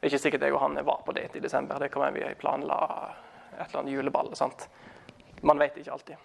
Det 0.00 0.06
er 0.06 0.14
ikke 0.14 0.22
sikkert 0.22 0.44
jeg 0.46 0.54
og 0.54 0.62
Hanne 0.62 0.80
var 0.86 1.02
på 1.04 1.12
date 1.12 1.36
i 1.36 1.42
desember. 1.44 1.76
Det 1.76 1.90
kan 1.92 2.00
være 2.06 2.14
vi 2.14 2.38
planla 2.40 2.78
et 3.58 3.66
eller 3.66 3.82
annet 3.82 3.92
juleball. 3.92 4.30
sant? 4.32 4.70
Man 5.42 5.58
vet 5.58 5.76
ikke 5.80 5.92
alltid. 5.92 6.16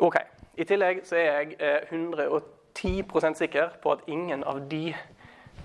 Ok. 0.00 0.16
I 0.60 0.64
tillegg 0.68 1.02
så 1.08 1.16
er 1.20 1.26
jeg 1.28 1.56
eh, 1.60 1.92
110% 1.92 3.38
sikker 3.38 3.76
på 3.82 3.92
at 3.94 4.06
ingen 4.10 4.42
av 4.48 4.62
de, 4.68 4.94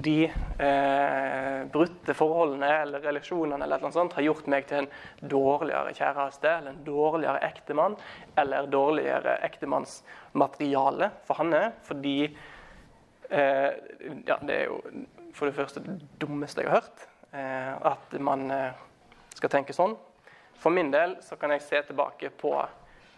de 0.03 0.17
eh, 0.27 1.61
brutte 1.71 2.15
forholdene 2.15 2.69
eller 2.83 3.03
relasjonene 3.03 3.63
eller 3.63 3.83
noe 3.83 3.95
sånt 3.95 4.15
har 4.17 4.27
gjort 4.27 4.47
meg 4.51 4.67
til 4.69 4.83
en 4.83 4.89
dårligere 5.31 5.95
kjæreste 5.95 6.51
eller 6.51 6.75
en 6.75 6.83
dårligere 6.87 7.41
ektemann 7.47 7.97
eller 8.39 8.69
dårligere 8.71 9.37
ektemannsmateriale 9.47 11.11
for 11.27 11.41
Hanne. 11.41 11.63
Fordi 11.87 12.17
eh, 12.25 13.69
ja, 14.27 14.39
det 14.43 14.59
er 14.59 14.65
jo 14.69 14.81
for 15.35 15.49
det 15.49 15.55
første 15.57 15.83
det 15.83 15.99
dummeste 16.21 16.63
jeg 16.63 16.71
har 16.71 16.83
hørt. 16.83 17.07
Eh, 17.35 17.91
at 17.91 18.19
man 18.23 18.49
eh, 18.51 18.83
skal 19.35 19.51
tenke 19.51 19.75
sånn. 19.75 19.95
For 20.61 20.73
min 20.73 20.91
del 20.93 21.17
så 21.23 21.37
kan 21.39 21.51
jeg 21.53 21.63
se 21.65 21.81
tilbake 21.87 22.31
på 22.35 22.53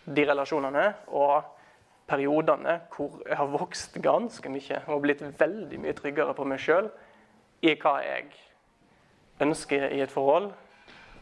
de 0.07 0.25
relasjonene 0.27 0.87
og 1.15 1.53
periodene 2.07 2.79
hvor 2.93 3.19
jeg 3.27 3.37
har 3.37 3.51
vokst 3.51 3.97
ganske 4.03 4.51
mye 4.51 4.81
og 4.87 5.03
blitt 5.03 5.23
veldig 5.39 5.79
mye 5.83 5.95
tryggere 5.97 6.35
på 6.37 6.47
meg 6.47 6.61
sjøl 6.63 6.89
i 7.65 7.73
hva 7.81 7.97
jeg 8.05 8.29
ønsker 9.43 9.89
i 9.93 10.01
et 10.01 10.13
forhold, 10.13 10.51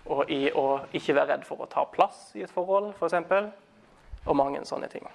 og 0.06 0.30
i 0.32 0.48
å 0.54 0.66
ikke 0.96 1.16
være 1.16 1.34
redd 1.34 1.46
for 1.48 1.64
å 1.64 1.70
ta 1.72 1.86
plass 1.90 2.30
i 2.38 2.44
et 2.46 2.52
forhold, 2.54 2.94
f.eks. 3.00 3.16
Og 4.26 4.38
mange 4.38 4.62
sånne 4.68 4.90
ting. 4.92 5.06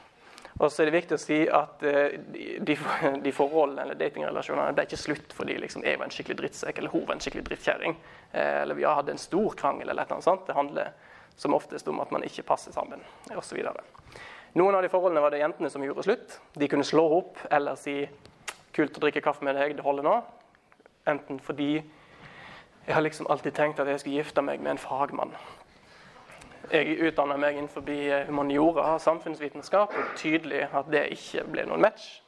Og 0.61 0.69
så 0.69 0.83
er 0.83 0.90
det 0.90 0.99
viktig 0.99 1.17
å 1.17 1.21
si 1.21 1.38
at 1.49 1.85
uh, 1.88 2.17
de, 2.31 2.76
de 3.25 3.33
forholdene 3.33 3.87
eller 3.87 3.99
datingrelasjonene 4.00 4.75
ble 4.76 4.85
ikke 4.88 5.00
slutt 5.00 5.33
fordi 5.37 5.57
liksom, 5.62 5.85
jeg 5.88 6.00
var 6.00 6.09
en 6.09 6.14
skikkelig 6.14 6.40
drittsekk 6.43 6.83
eller 6.83 6.93
hun 6.93 7.07
var 7.09 7.17
en 7.17 7.25
skikkelig 7.25 7.47
drittkjerring. 7.49 7.97
Uh, 8.35 8.59
eller 8.62 8.79
vi 8.79 8.88
hadde 8.88 9.14
en 9.17 9.23
stor 9.23 9.57
krangel 9.57 9.88
eller 9.88 10.11
noe 10.12 10.26
sånt. 10.26 10.45
Det 10.49 10.59
handler 10.59 10.93
som 11.40 11.57
oftest 11.57 11.88
om 11.88 12.02
at 12.05 12.11
man 12.12 12.26
ikke 12.26 12.45
passer 12.45 12.75
sammen 12.76 13.00
osv. 13.33 13.62
Noen 14.61 14.75
av 14.75 14.83
de 14.83 14.90
forholdene 14.93 15.23
var 15.25 15.33
det 15.33 15.40
jentene 15.40 15.71
som 15.73 15.85
gjorde 15.85 16.05
slutt. 16.05 16.37
De 16.59 16.69
kunne 16.69 16.85
slå 16.85 17.07
opp 17.21 17.38
eller 17.50 17.79
si 17.81 18.02
'kult 18.75 18.99
å 18.99 19.02
drikke 19.02 19.23
kaffe 19.25 19.45
med 19.47 19.57
deg, 19.57 19.76
det 19.76 19.87
holder 19.87 20.05
nå'. 20.07 20.19
Enten 21.11 21.40
fordi 21.40 21.83
jeg 22.87 22.95
har 22.95 23.02
liksom 23.02 23.26
alltid 23.31 23.55
tenkt 23.55 23.81
at 23.81 23.88
jeg 23.88 24.00
skulle 24.00 24.21
gifte 24.21 24.43
meg 24.43 24.61
med 24.61 24.75
en 24.75 24.83
fagmann. 24.83 25.33
Jeg 26.69 26.99
utdanna 27.09 27.38
meg 27.40 27.57
innenfor 27.57 27.88
eh, 27.88 28.26
humaniora 28.29 28.95
og 28.95 29.00
samfunnsvitenskap, 29.02 29.95
og 29.97 30.12
tydelig 30.21 30.67
at 30.69 30.90
det 30.93 31.07
ikke 31.17 31.47
ble 31.49 31.64
noen 31.67 31.83
match. 31.83 32.21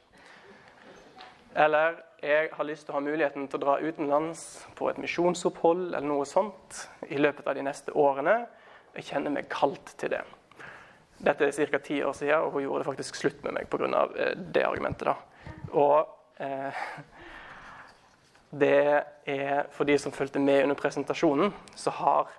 Eller 1.53 1.99
jeg 2.23 2.49
har 2.55 2.65
lyst 2.65 2.87
til 2.87 2.95
å 2.95 2.97
ha 2.97 3.03
muligheten 3.03 3.45
til 3.47 3.59
å 3.59 3.63
dra 3.63 3.77
utenlands 3.83 4.43
på 4.79 4.89
et 4.89 4.99
misjonsopphold 5.01 5.89
eller 5.91 6.07
noe 6.07 6.25
sånt 6.25 6.85
i 7.11 7.19
løpet 7.19 7.47
av 7.47 7.57
de 7.57 7.65
neste 7.67 7.93
årene. 7.99 8.37
Jeg 8.97 9.09
kjenner 9.11 9.35
meg 9.35 9.49
kalt 9.51 9.93
til 9.99 10.15
det. 10.15 10.23
Dette 11.23 11.47
er 11.47 11.71
ca. 11.71 11.79
ti 11.79 12.01
år 12.03 12.15
siden, 12.17 12.41
og 12.41 12.55
hun 12.55 12.65
gjorde 12.65 12.83
det 12.83 12.89
faktisk 12.89 13.19
slutt 13.19 13.43
med 13.45 13.57
meg 13.59 13.69
pga. 13.69 14.05
Eh, 14.17 14.33
det 14.55 14.65
argumentet. 14.65 15.07
da. 15.07 15.15
Og 15.77 16.07
eh, 16.43 16.83
det 18.53 19.03
er 19.25 19.69
for 19.71 19.83
de 19.83 19.97
som 19.97 20.11
fulgte 20.11 20.39
med 20.39 20.63
under 20.63 20.75
presentasjonen, 20.79 21.53
så 21.75 21.89
har 21.89 22.31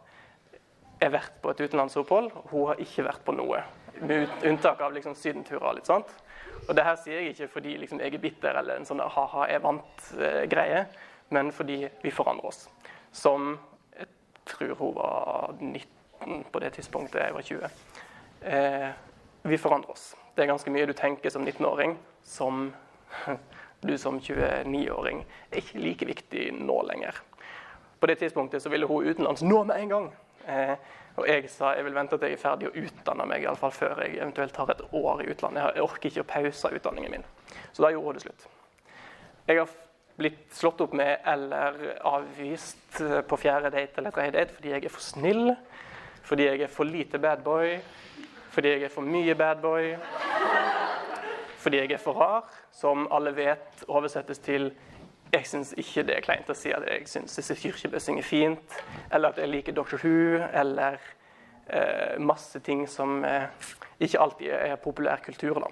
jeg 1.04 1.14
vært 1.14 1.40
på 1.42 1.52
et 1.52 1.62
utenlandsopphold. 1.64 2.30
Hun 2.50 2.68
har 2.70 2.80
ikke 2.82 3.06
vært 3.06 3.25
på 3.25 3.34
noe, 3.37 3.62
med 4.00 4.46
unntak 4.49 4.80
av 4.82 4.94
liksom 4.94 5.14
sydenturer. 5.14 5.75
litt 5.76 5.87
sånt. 5.87 6.11
Og 6.68 6.75
det 6.76 6.84
her 6.84 6.96
sier 6.96 7.20
jeg 7.20 7.34
ikke 7.34 7.50
fordi 7.58 7.76
liksom, 7.82 8.00
jeg 8.00 8.14
er 8.14 8.23
bitter 8.23 8.58
eller 8.61 8.80
en 8.80 8.88
sånn 8.88 9.02
ha-ha, 9.02 9.46
jeg 9.50 9.62
vant-greie, 9.64 10.84
men 11.34 11.52
fordi 11.52 11.82
vi 12.02 12.12
forandrer 12.14 12.49
oss. 12.49 12.68
Som 13.12 13.58
jeg 13.99 14.08
tror 14.49 14.75
hun 14.80 14.94
var 14.96 15.54
19 15.61 16.46
på 16.52 16.62
det 16.64 16.73
tidspunktet 16.78 17.20
jeg 17.20 17.37
var 17.37 17.49
20. 17.50 17.68
Eh, 18.54 18.88
vi 19.44 19.61
forandrer 19.61 19.92
oss. 19.92 20.14
Det 20.34 20.44
er 20.44 20.50
ganske 20.50 20.73
mye 20.73 20.88
du 20.88 20.94
tenker 20.96 21.30
som 21.30 21.44
19-åring 21.44 21.99
som 22.25 22.73
du 23.88 23.94
som 24.00 24.18
29-åring 24.20 25.25
er 25.50 25.61
ikke 25.61 25.84
like 25.84 26.08
viktig 26.08 26.49
nå 26.56 26.80
lenger. 26.88 27.20
På 28.00 28.08
det 28.08 28.18
tidspunktet 28.20 28.62
så 28.62 28.73
ville 28.73 28.88
hun 28.88 29.04
utenlands 29.04 29.44
nå 29.44 29.62
med 29.68 29.76
en 29.80 29.92
gang. 29.92 30.08
Eh, 30.46 30.74
og 31.14 31.28
jeg 31.28 31.46
sa 31.50 31.72
jeg 31.76 31.86
vil 31.86 31.94
vente 31.94 32.18
til 32.18 32.32
jeg 32.32 32.38
er 32.38 32.42
ferdig 32.42 32.68
å 32.68 32.74
utdanne 32.74 33.26
meg, 33.30 33.44
i 33.44 33.48
alle 33.48 33.60
fall 33.60 33.72
før 33.74 34.02
jeg 34.02 34.18
eventuelt 34.18 34.56
har 34.58 34.72
et 34.74 34.82
år 34.90 35.22
i 35.22 35.30
utlandet. 35.30 35.76
Jeg 35.76 35.86
orker 35.86 36.10
ikke 36.10 36.24
å 36.24 36.30
pause 36.34 36.72
utdanningen 36.74 37.14
min. 37.14 37.26
Så 37.72 37.84
da 37.84 37.92
gjorde 37.94 38.06
hun 38.10 38.18
det 38.18 38.24
slutt. 38.26 38.46
Jeg 39.46 39.60
har 39.60 39.74
blitt 40.16 40.42
slått 40.54 40.82
opp 40.84 40.94
med 40.96 41.26
eller 41.26 41.78
avvist 42.06 43.00
på 43.28 43.38
fjerde 43.38 43.70
date 43.74 44.00
eller 44.00 44.14
tredje 44.14 44.36
date 44.38 44.56
fordi 44.56 44.74
jeg 44.74 44.86
er 44.86 44.94
for 44.94 45.04
snill, 45.04 45.54
fordi 46.24 46.48
jeg 46.48 46.64
er 46.64 46.72
for 46.72 46.88
lite 46.88 47.20
badboy, 47.20 47.76
fordi 48.54 48.74
jeg 48.76 48.86
er 48.86 48.94
for 48.94 49.06
mye 49.06 49.34
badboy, 49.38 49.90
fordi 51.64 51.80
jeg 51.82 51.94
er 51.96 52.02
for 52.02 52.20
rar, 52.20 52.50
som 52.72 53.08
alle 53.12 53.34
vet 53.36 53.84
oversettes 53.88 54.42
til 54.44 54.70
jeg 55.34 55.46
syns 55.50 55.72
ikke 55.80 56.04
det 56.06 56.16
er 56.16 56.24
kleint 56.24 56.50
å 56.50 56.56
si 56.56 56.72
at 56.74 56.84
jeg 56.86 57.06
syns 57.10 57.34
Sissel 57.34 57.58
Kyrkjebø 57.58 58.00
synger 58.02 58.26
fint, 58.26 58.76
eller 59.10 59.32
at 59.32 59.40
jeg 59.40 59.50
liker 59.50 59.74
Dr. 59.76 59.98
Who, 60.02 60.40
eller 60.54 60.98
eh, 61.66 62.18
masse 62.22 62.60
ting 62.64 62.84
som 62.90 63.24
eh, 63.26 63.48
ikke 63.98 64.20
alltid 64.20 64.52
er 64.54 64.76
populær 64.82 65.24
kultur. 65.24 65.60
da. 65.64 65.70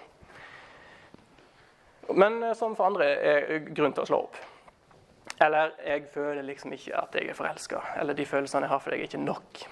Men 2.15 2.43
eh, 2.43 2.57
som 2.59 2.75
for 2.79 2.91
andre 2.91 3.07
er 3.13 3.71
grunn 3.71 3.95
til 3.95 4.05
å 4.05 4.11
slå 4.11 4.25
opp. 4.27 4.41
Eller 5.43 5.73
jeg 5.87 6.09
føler 6.13 6.45
liksom 6.47 6.75
ikke 6.75 6.99
at 6.99 7.15
jeg 7.19 7.31
er 7.31 7.39
forelska, 7.39 7.81
eller 8.03 8.19
de 8.19 8.27
følelsene 8.29 8.67
jeg 8.67 8.75
har 8.75 8.83
for 8.83 8.95
deg, 8.95 9.03
er 9.03 9.11
ikke 9.11 9.23
nok. 9.23 9.65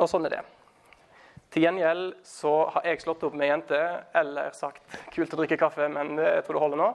Og 0.00 0.08
sånn 0.08 0.28
er 0.28 0.38
det. 0.38 0.42
Til 1.52 1.66
gjengjeld 1.66 2.14
så 2.24 2.52
har 2.72 2.86
jeg 2.88 3.02
slått 3.02 3.24
opp 3.28 3.34
med 3.36 3.50
jenter 3.50 4.06
eller 4.16 4.54
sagt 4.56 4.94
'kult 5.12 5.34
å 5.34 5.42
drikke 5.42 5.60
kaffe', 5.60 5.88
men 5.92 6.16
jeg 6.16 6.44
tror 6.46 6.56
det 6.56 6.62
holder 6.64 6.80
nå. 6.80 6.88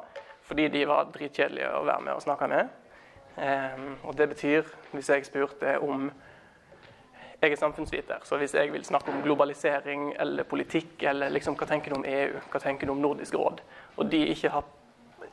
Fordi 0.48 0.68
de 0.72 0.86
var 0.88 1.10
dritkjedelige 1.12 1.70
å 1.76 1.84
være 1.86 2.04
med 2.06 2.16
og 2.16 2.24
snakke 2.24 2.48
med. 2.48 2.70
Um, 3.38 3.98
og 4.04 4.16
det 4.18 4.30
betyr, 4.32 4.70
hvis 4.96 5.10
jeg 5.10 5.26
spurte 5.26 5.78
om 5.80 6.12
Jeg 7.42 7.52
er 7.52 7.56
samfunnsviter, 7.56 8.24
så 8.24 8.38
hvis 8.38 8.56
jeg 8.56 8.72
vil 8.74 8.86
snakke 8.86 9.12
om 9.12 9.22
globalisering 9.22 10.16
eller 10.20 10.44
politikk, 10.44 11.04
eller 11.04 11.30
liksom 11.30 11.54
hva 11.54 11.68
tenker 11.70 11.94
du 11.94 12.00
om 12.00 12.06
EU, 12.10 12.40
hva 12.50 12.60
tenker 12.60 12.90
du 12.90 12.92
om 12.96 13.02
Nordisk 13.04 13.36
råd, 13.38 13.62
og 13.98 14.10
de 14.10 14.24
ikke 14.32 14.50
har 14.50 14.66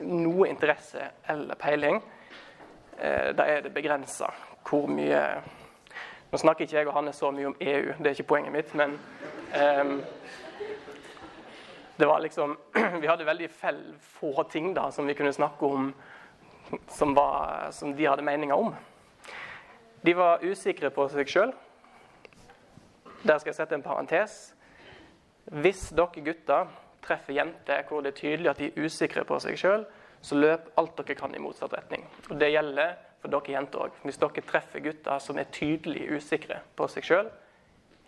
noe 0.04 0.48
interesse 0.50 1.00
eller 1.32 1.56
peiling, 1.56 2.02
eh, 2.98 3.30
da 3.32 3.46
er 3.48 3.64
det 3.64 3.72
begrensa 3.72 4.28
hvor 4.68 4.84
mye 4.90 5.22
Nå 6.32 6.38
snakker 6.38 6.66
ikke 6.66 6.76
jeg 6.76 6.88
og 6.88 6.96
Hanne 6.96 7.12
så 7.14 7.30
mye 7.30 7.46
om 7.46 7.56
EU, 7.60 7.92
det 7.98 8.06
er 8.10 8.16
ikke 8.16 8.32
poenget 8.34 8.52
mitt, 8.52 8.72
men 8.74 8.96
um, 9.54 10.00
det 11.96 12.06
var 12.06 12.20
liksom, 12.20 12.56
Vi 13.00 13.06
hadde 13.06 13.24
veldig 13.24 13.50
få 14.00 14.42
ting 14.50 14.74
da, 14.74 14.90
som 14.90 15.06
vi 15.06 15.14
kunne 15.14 15.32
snakke 15.32 15.66
om 15.66 15.92
som, 16.88 17.14
var, 17.14 17.68
som 17.70 17.96
de 17.96 18.06
hadde 18.06 18.22
meninger 18.22 18.56
om. 18.56 18.74
De 20.00 20.14
var 20.14 20.42
usikre 20.42 20.90
på 20.90 21.06
seg 21.12 21.28
sjøl. 21.30 21.52
Der 23.24 23.38
skal 23.38 23.52
jeg 23.52 23.58
sette 23.60 23.76
en 23.76 23.84
parentes. 23.84 24.54
Hvis 25.44 25.86
dere 25.96 26.24
gutter 26.24 26.72
treffer 27.04 27.36
jenter 27.36 27.84
hvor 27.88 28.02
det 28.02 28.14
er 28.14 28.18
tydelig 28.18 28.50
at 28.50 28.60
de 28.60 28.70
er 28.72 28.84
usikre 28.88 29.24
på 29.28 29.38
seg 29.44 29.60
sjøl, 29.60 29.86
så 30.24 30.38
løp 30.40 30.70
alt 30.80 30.96
dere 30.98 31.16
kan 31.18 31.36
i 31.36 31.42
motsatt 31.42 31.76
retning. 31.76 32.04
Og 32.30 32.38
Det 32.40 32.50
gjelder 32.50 32.96
for 33.22 33.32
dere 33.32 33.54
jenter 33.54 33.86
òg. 33.86 33.96
Hvis 34.02 34.20
dere 34.20 34.44
treffer 34.48 34.84
gutter 34.84 35.20
som 35.22 35.38
er 35.38 35.52
tydelig 35.52 36.08
usikre 36.16 36.62
på 36.76 36.88
seg 36.92 37.06
sjøl, 37.06 37.32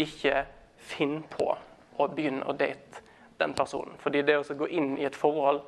ikke 0.00 0.44
finn 0.76 1.20
på 1.32 1.52
å 1.96 2.08
begynne 2.12 2.44
å 2.44 2.56
date 2.56 3.05
den 3.38 3.54
personen. 3.54 3.96
Fordi 3.98 4.22
det 4.22 4.38
å 4.38 4.56
gå 4.56 4.68
inn 4.68 4.96
i 4.98 5.06
et 5.08 5.16
forhold 5.16 5.62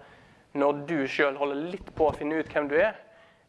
når 0.59 0.85
du 0.89 0.97
sjøl 1.07 1.37
holder 1.37 1.69
litt 1.75 1.93
på 1.95 2.09
å 2.09 2.17
finne 2.17 2.41
ut 2.41 2.51
hvem 2.53 2.69
du 2.71 2.77
er, 2.81 2.97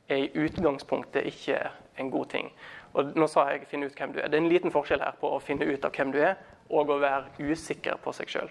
er 0.10 0.26
i 0.26 0.46
utgangspunktet 0.46 1.28
ikke 1.30 1.60
en 2.00 2.12
god 2.12 2.30
ting. 2.34 2.50
Og 2.94 3.16
nå 3.16 3.28
sa 3.28 3.50
jeg 3.52 3.68
'finne 3.68 3.86
ut 3.86 3.96
hvem 3.96 4.14
du 4.14 4.20
er'. 4.20 4.28
Det 4.28 4.38
er 4.38 4.44
en 4.44 4.50
liten 4.50 4.72
forskjell 4.72 5.00
her 5.00 5.14
på 5.22 5.30
å 5.36 5.42
finne 5.42 5.66
ut 5.66 5.86
av 5.86 5.92
hvem 5.92 6.12
du 6.12 6.20
er, 6.22 6.36
og 6.70 6.90
å 6.90 7.00
være 7.00 7.30
usikker 7.40 7.98
på 7.98 8.14
seg 8.14 8.28
sjøl. 8.28 8.50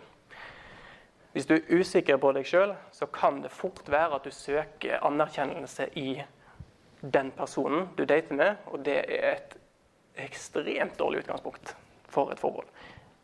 Hvis 1.33 1.47
du 1.47 1.55
er 1.55 1.81
usikker 1.81 2.17
på 2.17 2.33
deg 2.33 2.47
sjøl, 2.47 2.75
så 2.93 3.07
kan 3.07 3.43
det 3.43 3.51
fort 3.51 3.89
være 3.89 4.15
at 4.15 4.25
du 4.25 4.31
søker 4.31 5.05
anerkjennelse 5.05 5.89
i 5.95 6.23
den 7.01 7.31
personen 7.31 7.89
du 7.97 8.05
dater 8.05 8.35
med, 8.35 8.57
og 8.67 8.85
det 8.85 9.05
er 9.09 9.33
et 9.33 9.57
ekstremt 10.17 10.99
dårlig 10.99 11.19
utgangspunkt 11.19 11.77
for 12.09 12.33
et 12.33 12.41
forhold. 12.41 12.67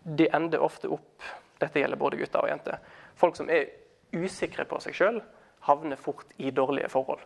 De 0.05 0.29
ender 0.37 0.63
ofte 0.63 0.89
opp 0.89 1.23
dette 1.61 1.81
gjelder 1.81 2.01
både 2.01 2.19
gutter 2.21 2.45
og 2.45 2.51
jenter. 2.51 2.79
Folk 3.19 3.37
som 3.39 3.51
er 3.51 3.71
usikre 4.15 4.67
på 4.69 4.81
seg 4.83 4.97
sjøl, 4.97 5.21
havner 5.67 6.01
fort 6.01 6.33
i 6.37 6.51
dårlige 6.51 6.91
forhold. 6.93 7.23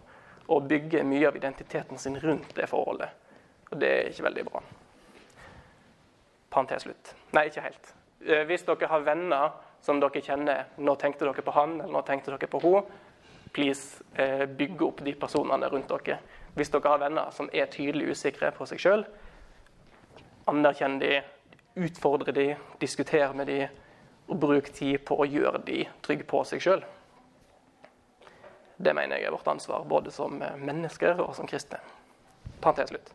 Og 0.49 0.69
bygger 0.69 1.05
mye 1.05 1.29
av 1.29 1.37
identiteten 1.37 1.99
sin 1.99 2.17
rundt 2.21 2.55
det 2.57 2.69
forholdet. 2.71 3.11
Og 3.71 3.81
det 3.81 3.89
er 3.93 4.13
ikke 4.13 4.27
veldig 4.29 4.45
bra. 4.49 4.63
Parentes 6.49 6.87
slutt. 6.87 7.15
Nei, 7.37 7.49
ikke 7.51 7.67
helt. 7.67 7.91
Eh, 8.25 8.45
hvis 8.49 8.65
dere 8.67 8.89
har 8.89 9.05
venner 9.05 9.51
som 9.85 10.01
dere 10.01 10.23
kjenner 10.25 10.65
Nå 10.83 10.95
tenkte 10.99 11.27
dere 11.29 11.45
på 11.45 11.55
han, 11.55 11.77
eller 11.81 11.93
nå 11.93 12.03
tenkte 12.07 12.33
dere 12.33 12.49
på 12.51 12.61
hun. 12.65 12.89
Please, 13.53 14.05
eh, 14.15 14.47
bygge 14.47 14.85
opp 14.85 15.05
de 15.05 15.15
personene 15.15 15.69
rundt 15.69 15.89
dere. 15.89 16.19
Hvis 16.55 16.71
dere 16.71 16.89
har 16.89 17.03
venner 17.03 17.31
som 17.31 17.51
er 17.53 17.67
tydelig 17.67 18.11
usikre 18.13 18.51
på 18.53 18.67
seg 18.67 18.81
sjøl, 18.83 19.05
anerkjenn 20.49 20.99
de, 20.99 21.21
utfordre 21.77 22.33
de, 22.33 22.57
diskuter 22.81 23.33
med 23.37 23.47
de, 23.47 23.69
og 24.29 24.39
bruk 24.41 24.71
tid 24.77 25.01
på 25.09 25.19
å 25.19 25.27
gjøre 25.29 25.63
de 25.67 25.83
trygge 26.05 26.27
på 26.29 26.43
seg 26.49 26.63
sjøl. 26.63 26.85
Det 28.79 28.95
mener 28.95 29.19
jeg 29.19 29.27
er 29.27 29.35
vårt 29.35 29.49
ansvar, 29.51 29.87
både 29.89 30.13
som 30.15 30.37
mennesker 30.39 31.19
og 31.25 31.33
som 31.35 31.49
kristne. 31.51 31.81
Parentes 32.63 32.93
slutt. 32.93 33.15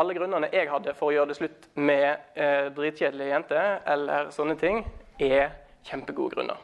Alle 0.00 0.14
grunnene 0.16 0.48
jeg 0.52 0.68
hadde 0.70 0.94
for 0.96 1.10
å 1.10 1.14
gjøre 1.14 1.32
det 1.32 1.36
slutt 1.38 1.68
med 1.76 2.34
eh, 2.34 2.68
dritkjedelige 2.76 3.32
jenter, 3.34 3.80
eller 3.88 4.30
sånne 4.32 4.56
ting, 4.60 4.82
er 5.20 5.50
kjempegode 5.88 6.36
grunner. 6.36 6.60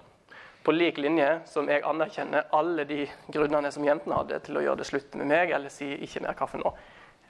På 0.64 0.72
lik 0.74 0.98
linje 0.98 1.28
som 1.46 1.68
jeg 1.70 1.84
anerkjenner 1.86 2.48
alle 2.56 2.84
de 2.88 3.04
grunnene 3.32 3.70
som 3.72 3.84
jentene 3.86 4.16
hadde 4.18 4.40
til 4.46 4.58
å 4.58 4.64
gjøre 4.64 4.80
det 4.80 4.88
slutt 4.88 5.14
med 5.20 5.28
meg, 5.30 5.52
eller 5.54 5.70
si 5.70 5.92
'ikke 5.94 6.24
mer 6.24 6.34
kaffe 6.34 6.58
nå'. 6.58 6.72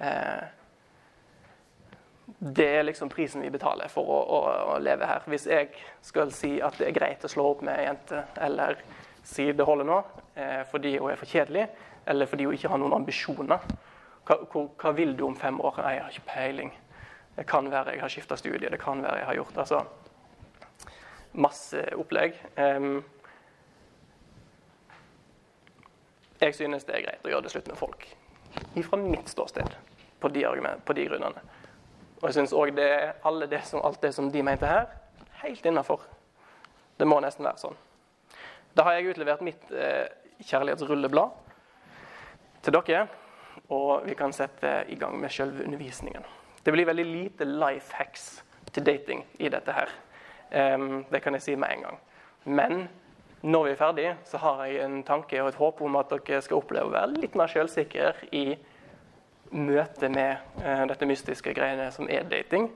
Eh, 0.01 0.45
det 2.27 2.67
er 2.79 2.83
liksom 2.83 3.09
prisen 3.09 3.43
vi 3.43 3.51
betaler 3.55 3.91
for 3.91 4.09
å, 4.11 4.19
å, 4.19 4.39
å, 4.75 4.79
leve 4.83 5.07
her. 5.07 5.23
Hvis 5.31 5.47
jeg 5.47 5.71
skal 6.05 6.33
si 6.35 6.57
at 6.63 6.79
det 6.81 6.89
er 6.89 6.97
greit 6.97 7.25
å 7.25 7.31
slå 7.31 7.53
opp 7.53 7.63
med 7.67 7.79
ei 7.79 7.87
jente, 7.87 8.23
eller 8.43 8.81
si 9.27 9.47
det 9.55 9.67
holder 9.67 9.87
nå 9.87 10.01
eh, 10.35 10.63
fordi 10.71 10.97
hun 10.99 11.13
er 11.13 11.21
for 11.21 11.31
kjedelig, 11.31 11.69
eller 12.07 12.31
fordi 12.31 12.49
hun 12.49 12.57
ikke 12.59 12.71
har 12.73 12.83
noen 12.83 12.97
ambisjoner, 12.99 13.63
hva, 14.27 14.41
hva, 14.43 14.65
hva, 14.75 14.93
vil 14.99 15.15
du 15.17 15.23
om 15.29 15.39
fem 15.39 15.61
år? 15.63 15.79
Nei, 15.85 15.95
jeg 15.95 16.05
har 16.05 16.17
ikke 16.17 16.33
peiling. 16.33 16.73
Det 17.37 17.47
kan 17.47 17.71
være 17.71 17.95
jeg 17.95 18.03
har 18.03 18.15
skifta 18.15 18.39
studie, 18.41 18.71
det 18.73 18.83
kan 18.83 19.03
være 19.05 19.21
jeg 19.21 19.29
har 19.31 19.39
gjort 19.39 19.61
altså, 19.63 19.83
masse 21.37 21.83
opplegg. 21.95 22.39
Um, 22.59 23.05
jeg 26.41 26.57
synes 26.59 26.89
det 26.89 26.97
er 26.97 27.05
greit 27.07 27.27
å 27.27 27.31
gjøre 27.31 27.47
det 27.47 27.55
slutt 27.55 27.71
med 27.71 27.79
folk 27.79 28.09
fra 28.87 28.99
mitt 29.01 29.29
ståsted 29.29 29.77
på 30.21 30.29
de, 30.33 30.43
på 30.85 30.97
de 30.97 31.05
grunnene. 31.07 31.43
Og 32.21 32.29
jeg 32.29 32.39
syns 32.39 32.55
òg 32.57 32.79
alt 32.81 34.03
det 34.03 34.13
som 34.15 34.31
de 34.33 34.43
mente 34.43 34.69
her, 34.69 34.87
helt 35.43 35.67
innafor. 35.67 36.01
Det 36.97 37.07
må 37.09 37.21
nesten 37.21 37.45
være 37.45 37.61
sånn. 37.61 37.77
Da 38.77 38.87
har 38.87 38.97
jeg 38.97 39.13
utlevert 39.13 39.45
mitt 39.45 39.71
eh, 39.73 40.09
kjærlighetsrulleblad 40.45 41.31
til 42.65 42.77
dere, 42.77 43.07
og 43.73 44.07
vi 44.07 44.17
kan 44.17 44.33
sette 44.37 44.83
i 44.93 44.97
gang 45.01 45.17
med 45.21 45.33
selve 45.33 45.65
undervisningen. 45.65 46.25
Det 46.65 46.73
blir 46.75 46.89
veldig 46.89 47.07
lite 47.07 47.47
life 47.47 47.95
hacks 47.95 48.43
til 48.73 48.85
dating 48.87 49.25
i 49.39 49.49
dette 49.53 49.73
her. 49.73 49.93
Um, 50.51 51.05
det 51.11 51.23
kan 51.23 51.35
jeg 51.35 51.43
si 51.43 51.55
med 51.57 51.73
en 51.73 51.85
gang. 51.87 51.99
Men 52.45 52.89
når 53.43 53.65
vi 53.65 53.71
er 53.71 53.79
ferdig, 53.81 54.09
så 54.25 54.39
har 54.43 54.65
jeg 54.65 54.85
en 54.85 55.03
tanke 55.07 55.43
og 55.43 55.49
et 55.49 55.61
håp 55.61 55.83
om 55.83 55.99
at 56.01 56.11
dere 56.11 56.43
skal 56.43 56.61
oppleve 56.61 56.91
å 56.91 56.95
være 56.95 57.21
litt 57.21 57.37
mer 57.39 57.51
selvsikre 57.51 58.13
i 58.35 58.57
møte 59.51 60.09
med 60.13 60.43
uh, 60.63 60.85
dette 60.91 61.09
mystiske 61.09 61.55
greiene 61.57 61.91
som 61.95 62.11
er 62.11 62.27
dating. 62.31 62.71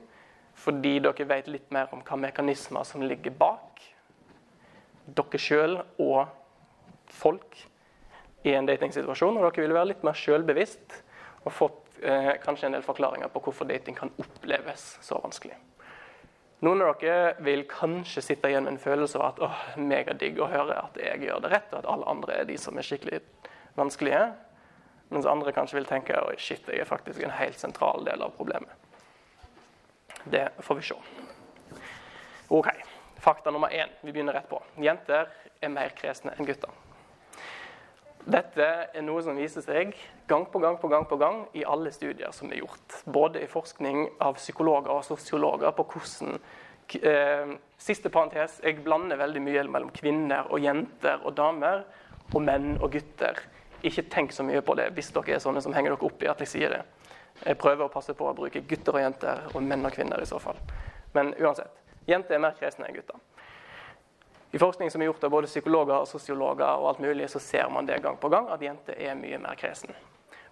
Fordi 0.60 0.98
dere 1.00 1.26
vet 1.28 1.48
litt 1.48 1.70
mer 1.72 1.88
om 1.94 2.02
hva 2.04 2.18
mekanismer 2.20 2.84
som 2.84 3.02
ligger 3.06 3.34
bak 3.36 3.80
dere 5.16 5.40
sjøl 5.40 5.78
og 6.02 6.28
folk 7.10 7.56
i 8.46 8.52
en 8.56 8.68
datingsituasjon, 8.68 9.36
og 9.36 9.46
dere 9.46 9.66
vil 9.66 9.76
være 9.76 9.90
litt 9.92 10.04
mer 10.06 10.16
selvbevisst 10.16 10.94
og 11.44 11.52
fått 11.52 11.98
eh, 12.04 12.36
kanskje 12.42 12.68
en 12.68 12.76
del 12.76 12.84
forklaringer 12.86 13.32
på 13.32 13.42
hvorfor 13.44 13.68
dating 13.68 13.96
kan 13.98 14.12
oppleves 14.20 14.94
så 15.04 15.20
vanskelig. 15.22 15.56
Noen 16.64 16.84
av 16.84 16.98
dere 17.00 17.34
vil 17.44 17.64
kanskje 17.68 18.22
sitte 18.24 18.50
igjen 18.50 18.66
med 18.66 18.74
en 18.76 18.82
følelse 18.82 19.16
av 19.20 19.30
at 19.30 19.42
åh, 19.46 19.60
megadigg 19.80 20.40
å 20.40 20.50
høre 20.52 20.76
at 20.76 21.00
jeg 21.00 21.24
gjør 21.24 21.44
det 21.44 21.52
rett, 21.54 21.72
og 21.72 21.80
at 21.80 21.90
alle 21.94 22.08
andre 22.12 22.36
er 22.36 22.48
de 22.48 22.58
som 22.60 22.76
er 22.76 22.86
skikkelig 22.86 23.22
vanskelige. 23.80 24.26
Mens 25.10 25.26
andre 25.26 25.52
kanskje 25.52 25.80
vil 25.80 25.88
tenke 25.90 26.18
oi 26.22 26.36
shit, 26.38 26.66
jeg 26.68 26.84
er 26.84 26.88
faktisk 26.88 27.22
en 27.26 27.34
helt 27.34 27.58
sentral 27.58 28.06
del 28.06 28.22
av 28.22 28.34
problemet. 28.36 28.70
Det 30.24 30.46
får 30.62 30.78
vi 30.78 30.88
se. 30.90 30.98
Ok, 32.50 32.68
Fakta 33.20 33.50
nummer 33.50 33.68
én. 33.68 33.88
Vi 34.00 34.12
begynner 34.12 34.32
rett 34.32 34.48
på. 34.48 34.62
Jenter 34.80 35.28
er 35.60 35.68
mer 35.68 35.92
kresne 35.92 36.32
enn 36.38 36.46
gutter. 36.48 36.72
Dette 38.24 38.68
er 38.96 39.04
noe 39.04 39.20
som 39.24 39.36
viser 39.36 39.64
seg 39.64 39.92
gang 40.28 40.46
på 40.48 40.60
gang 40.60 40.78
på 40.80 40.88
gang 40.88 41.04
på 41.08 41.18
gang 41.20 41.42
i 41.56 41.64
alle 41.68 41.92
studier 41.92 42.32
som 42.32 42.48
er 42.48 42.62
gjort. 42.62 42.96
Både 43.04 43.42
i 43.44 43.48
forskning 43.48 44.06
av 44.24 44.38
psykologer 44.40 44.92
og 44.94 45.04
sosiologer 45.04 45.76
på 45.76 45.84
hvordan 45.92 46.38
eh, 46.96 47.54
Siste 47.80 48.12
parentes. 48.12 48.58
Jeg 48.64 48.80
blander 48.84 49.20
veldig 49.20 49.44
mye 49.44 49.66
mellom 49.68 49.92
kvinner 49.92 50.48
og 50.48 50.64
jenter 50.64 51.20
og 51.20 51.36
damer 51.36 51.84
og 52.32 52.40
menn 52.44 52.78
og 52.78 52.92
gutter. 52.96 53.40
Ikke 53.82 54.04
tenk 54.12 54.32
så 54.32 54.44
mye 54.44 54.60
på 54.64 54.74
det 54.76 54.90
hvis 54.96 55.12
dere 55.14 55.36
er 55.36 55.42
sånne 55.42 55.62
som 55.64 55.74
henger 55.76 55.94
dere 55.94 56.08
opp 56.10 56.22
i 56.22 56.28
at 56.30 56.42
jeg 56.44 56.52
sier 56.52 56.74
det. 56.74 56.82
Jeg 57.40 57.56
prøver 57.60 57.86
å 57.86 57.92
passe 57.92 58.14
på 58.16 58.26
å 58.28 58.36
bruke 58.36 58.60
gutter 58.68 58.98
og 58.98 59.04
jenter 59.04 59.46
og 59.54 59.62
menn 59.64 59.86
og 59.86 59.94
kvinner 59.94 60.20
i 60.20 60.28
så 60.28 60.40
fall. 60.42 60.58
Men 61.14 61.32
uansett. 61.40 61.72
Jenter 62.08 62.36
er 62.36 62.42
mer 62.42 62.56
kresne 62.58 62.88
enn 62.88 62.96
gutter. 62.96 63.16
I 64.50 64.58
forskning 64.58 64.90
som 64.90 65.00
er 65.00 65.06
gjort 65.06 65.24
av 65.24 65.30
både 65.30 65.46
psykologer 65.46 66.02
og 66.02 66.08
sosiologer, 66.10 66.66
og 66.66 66.88
alt 66.88 67.02
mulig, 67.04 67.28
så 67.30 67.38
ser 67.38 67.68
man 67.70 67.86
det 67.86 68.00
gang 68.02 68.16
på 68.18 68.28
gang 68.28 68.48
at 68.50 68.62
jenter 68.62 68.98
er 68.98 69.14
mye 69.14 69.38
mer 69.38 69.54
kresne. 69.58 69.94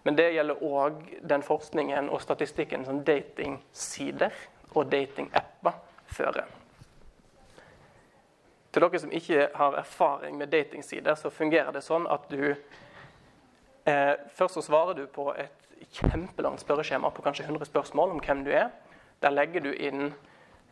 Men 0.07 0.17
det 0.17 0.29
gjelder 0.37 0.63
òg 0.63 1.01
den 1.27 1.43
forskningen 1.43 2.11
og 2.15 2.23
statistikken 2.23 2.87
som 2.87 3.03
datingsider 3.05 4.33
og 4.71 4.87
datingapper 4.93 5.81
fører. 6.15 6.47
Til 8.73 8.85
dere 8.85 9.01
som 9.03 9.13
ikke 9.13 9.49
har 9.55 9.81
erfaring 9.81 10.39
med 10.39 10.53
datingsider, 10.55 11.19
så 11.19 11.33
fungerer 11.35 11.75
det 11.75 11.83
sånn 11.83 12.07
at 12.07 12.31
du 12.31 12.55
eh, 13.85 14.15
Først 14.35 14.55
så 14.55 14.63
svarer 14.63 14.95
du 14.95 15.07
på 15.07 15.31
et 15.39 15.67
kjempelangt 15.95 16.63
spørreskjema 16.63 17.11
på 17.15 17.23
kanskje 17.23 17.47
100 17.47 17.69
spørsmål 17.71 18.17
om 18.17 18.23
hvem 18.25 18.45
du 18.47 18.53
er. 18.53 18.71
Der 19.23 19.35
legger 19.35 19.65
du 19.65 19.73
inn 19.73 20.13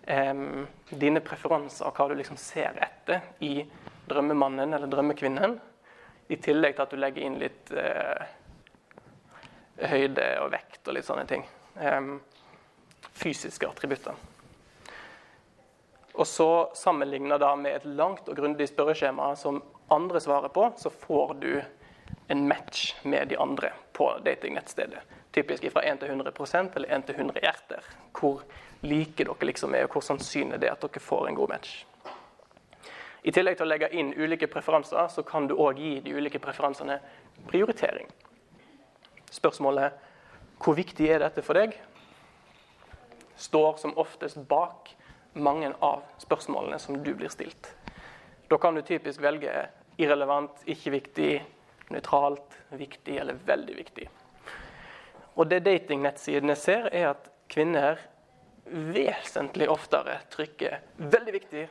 eh, 0.07 0.35
dine 0.91 1.23
preferanser 1.25 1.89
og 1.89 1.99
hva 1.99 2.09
du 2.11 2.17
liksom 2.19 2.39
ser 2.41 2.79
etter 2.83 3.27
i 3.45 3.67
drømmemannen 4.09 4.75
eller 4.75 4.91
drømmekvinnen. 4.91 5.59
I 6.29 6.41
tillegg 6.43 6.75
til 6.75 6.87
at 6.87 6.95
du 6.95 6.99
legger 6.99 7.27
inn 7.27 7.39
litt 7.43 7.71
eh, 7.71 8.27
høyde 9.91 10.31
og 10.43 10.51
vekt 10.55 10.89
og 10.89 10.97
litt 10.97 11.07
sånne 11.07 11.27
ting. 11.29 11.45
Fysiske 13.17 13.69
attributter. 13.69 14.17
Og 16.17 16.27
så 16.27 16.71
sammenligna 16.75 17.57
med 17.57 17.75
et 17.77 17.85
langt 17.85 18.29
og 18.29 18.37
grundig 18.39 18.71
spørreskjema 18.71 19.35
som 19.37 19.61
andre 19.93 20.21
svarer 20.21 20.49
på, 20.49 20.71
så 20.81 20.91
får 20.91 21.35
du 21.43 21.51
en 22.29 22.49
match 22.49 22.95
med 23.03 23.29
de 23.29 23.39
andre 23.39 23.73
på 23.93 24.09
datingnettstedet. 24.25 25.03
Typisk 25.33 25.67
fra 25.73 25.83
1 25.85 26.01
til 26.01 26.09
100% 26.09 26.77
eller 26.77 26.95
1 26.97 27.07
til 27.07 27.15
100 27.15 27.41
hjerter. 27.43 27.91
Hvor 28.13 28.43
like 28.83 29.25
dere 29.25 29.51
liksom 29.51 29.75
er, 29.75 29.85
og 29.85 29.93
hvor 29.93 30.05
sannsynlig 30.05 30.61
det 30.61 30.71
er 30.71 30.77
at 30.77 30.83
dere 30.83 31.03
får 31.03 31.29
en 31.29 31.35
god 31.35 31.49
match. 31.49 31.85
I 33.27 33.33
tillegg 33.35 33.59
til 33.59 33.67
å 33.67 33.71
legge 33.71 33.91
inn 33.99 34.15
ulike 34.15 34.47
preferanser, 34.47 35.09
så 35.11 35.23
kan 35.27 35.49
du 35.51 35.57
òg 35.59 35.81
gi 35.83 35.99
de 36.01 36.15
ulike 36.15 36.39
preferansene 36.39 37.01
prioritering. 37.51 38.07
Spørsmålet 39.31 40.05
hvor 40.63 40.77
viktig 40.79 41.11
er 41.11 41.21
dette 41.21 41.43
for 41.45 41.59
deg? 41.59 41.75
står 43.37 43.77
som 43.77 43.99
oftest 43.99 44.37
bak 44.49 44.97
mange 45.33 45.73
av 45.81 46.03
spørsmålene 46.19 46.79
som 46.79 47.03
du 47.05 47.15
blir 47.15 47.29
stilt. 47.29 47.75
Da 48.49 48.59
kan 48.59 48.75
du 48.75 48.83
typisk 48.83 49.21
velge 49.21 49.53
irrelevant, 50.01 50.63
ikke 50.65 50.95
viktig, 50.95 51.31
nøytralt, 51.91 52.57
viktig 52.71 53.19
eller 53.21 53.39
veldig 53.47 53.77
viktig. 53.77 54.09
Og 55.37 55.51
det 55.51 55.65
datingnettsidene 55.67 56.57
ser, 56.57 56.89
er 56.93 57.11
at 57.13 57.31
kvinner 57.53 58.01
vesentlig 58.67 59.69
oftere 59.71 60.19
trykker 60.31 60.81
'veldig 60.99 61.33
viktig' 61.33 61.69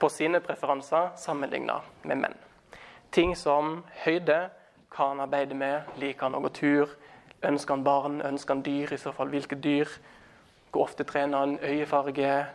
på 0.00 0.08
sine 0.08 0.40
preferanser 0.40 1.12
sammenlignet 1.16 1.82
med 2.02 2.16
menn. 2.16 2.34
Ting 3.12 3.36
som 3.36 3.84
høyde, 4.04 4.50
hva 4.90 5.08
han 5.08 5.20
arbeider 5.20 5.54
med, 5.54 5.82
liker 6.00 6.26
han 6.26 6.34
å 6.34 6.40
gå 6.40 6.48
tur, 6.48 6.96
ønsker 7.42 7.74
han 7.74 7.84
barn, 7.84 8.22
ønsker 8.22 8.54
han 8.54 8.62
dyr, 8.62 8.92
i 8.92 8.98
så 8.98 9.12
fall 9.12 9.28
hvilke 9.28 9.54
dyr, 9.54 9.88
hvor 10.72 10.86
ofte 10.88 11.04
trener 11.04 11.38
han, 11.38 11.58
øyefarge, 11.62 12.46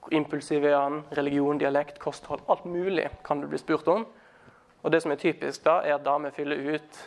hvor 0.00 0.14
impulsiv 0.14 0.64
er 0.64 0.76
han, 0.76 1.02
religion, 1.16 1.58
dialekt, 1.58 1.98
kosthold, 1.98 2.44
alt 2.48 2.64
mulig 2.64 3.08
kan 3.24 3.40
du 3.40 3.48
bli 3.48 3.58
spurt 3.58 3.88
om. 3.88 4.06
Og 4.82 4.92
det 4.92 5.02
som 5.02 5.12
er 5.12 5.20
typisk, 5.20 5.64
da, 5.64 5.78
er 5.82 5.94
at 5.94 6.04
damer 6.04 6.30
fyller 6.30 6.74
ut 6.74 7.02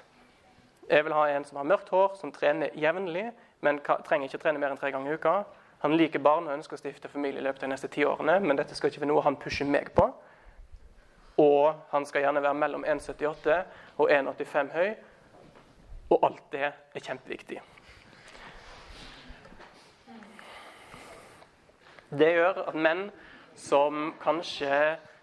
Jeg 0.89 1.03
vil 1.03 1.13
ha 1.13 1.25
en 1.29 1.45
som 1.45 1.57
har 1.57 1.65
mørkt 1.65 1.89
hår, 1.89 2.11
som 2.19 2.31
trener 2.31 2.69
jevnlig, 2.77 3.31
men 3.65 3.79
trenger 3.81 4.27
ikke 4.27 4.37
trene 4.43 4.59
mer 4.61 4.69
enn 4.69 4.77
tre 4.77 4.91
ganger 4.93 5.11
i 5.11 5.15
uka. 5.17 5.39
Han 5.81 5.95
liker 5.97 6.21
barn 6.21 6.45
og 6.45 6.53
ønsker 6.53 6.77
å 6.77 6.79
stifte 6.79 7.09
familie 7.09 7.41
i 7.41 7.43
løpet 7.43 7.63
av 7.63 7.65
de 7.65 7.71
neste 7.73 7.89
ti 7.89 8.05
årene, 8.05 8.37
men 8.39 8.57
dette 8.59 8.77
skal 8.77 8.91
ikke 8.91 9.01
være 9.01 9.09
noe 9.09 9.23
han 9.25 9.39
pusher 9.41 9.65
meg 9.65 9.89
på. 9.97 10.05
Og 11.41 11.73
han 11.89 12.05
skal 12.05 12.21
gjerne 12.21 12.43
være 12.45 12.59
mellom 12.61 12.85
1,78 12.85 13.57
og 13.97 14.11
1,85 14.13 14.71
høy. 14.75 14.91
Og 16.13 16.27
alt 16.29 16.43
det 16.53 16.67
er 16.69 17.01
kjempeviktig. 17.01 17.59
Det 22.13 22.31
gjør 22.37 22.61
at 22.69 22.77
menn 22.77 23.07
som 23.57 24.13
kanskje 24.21 24.69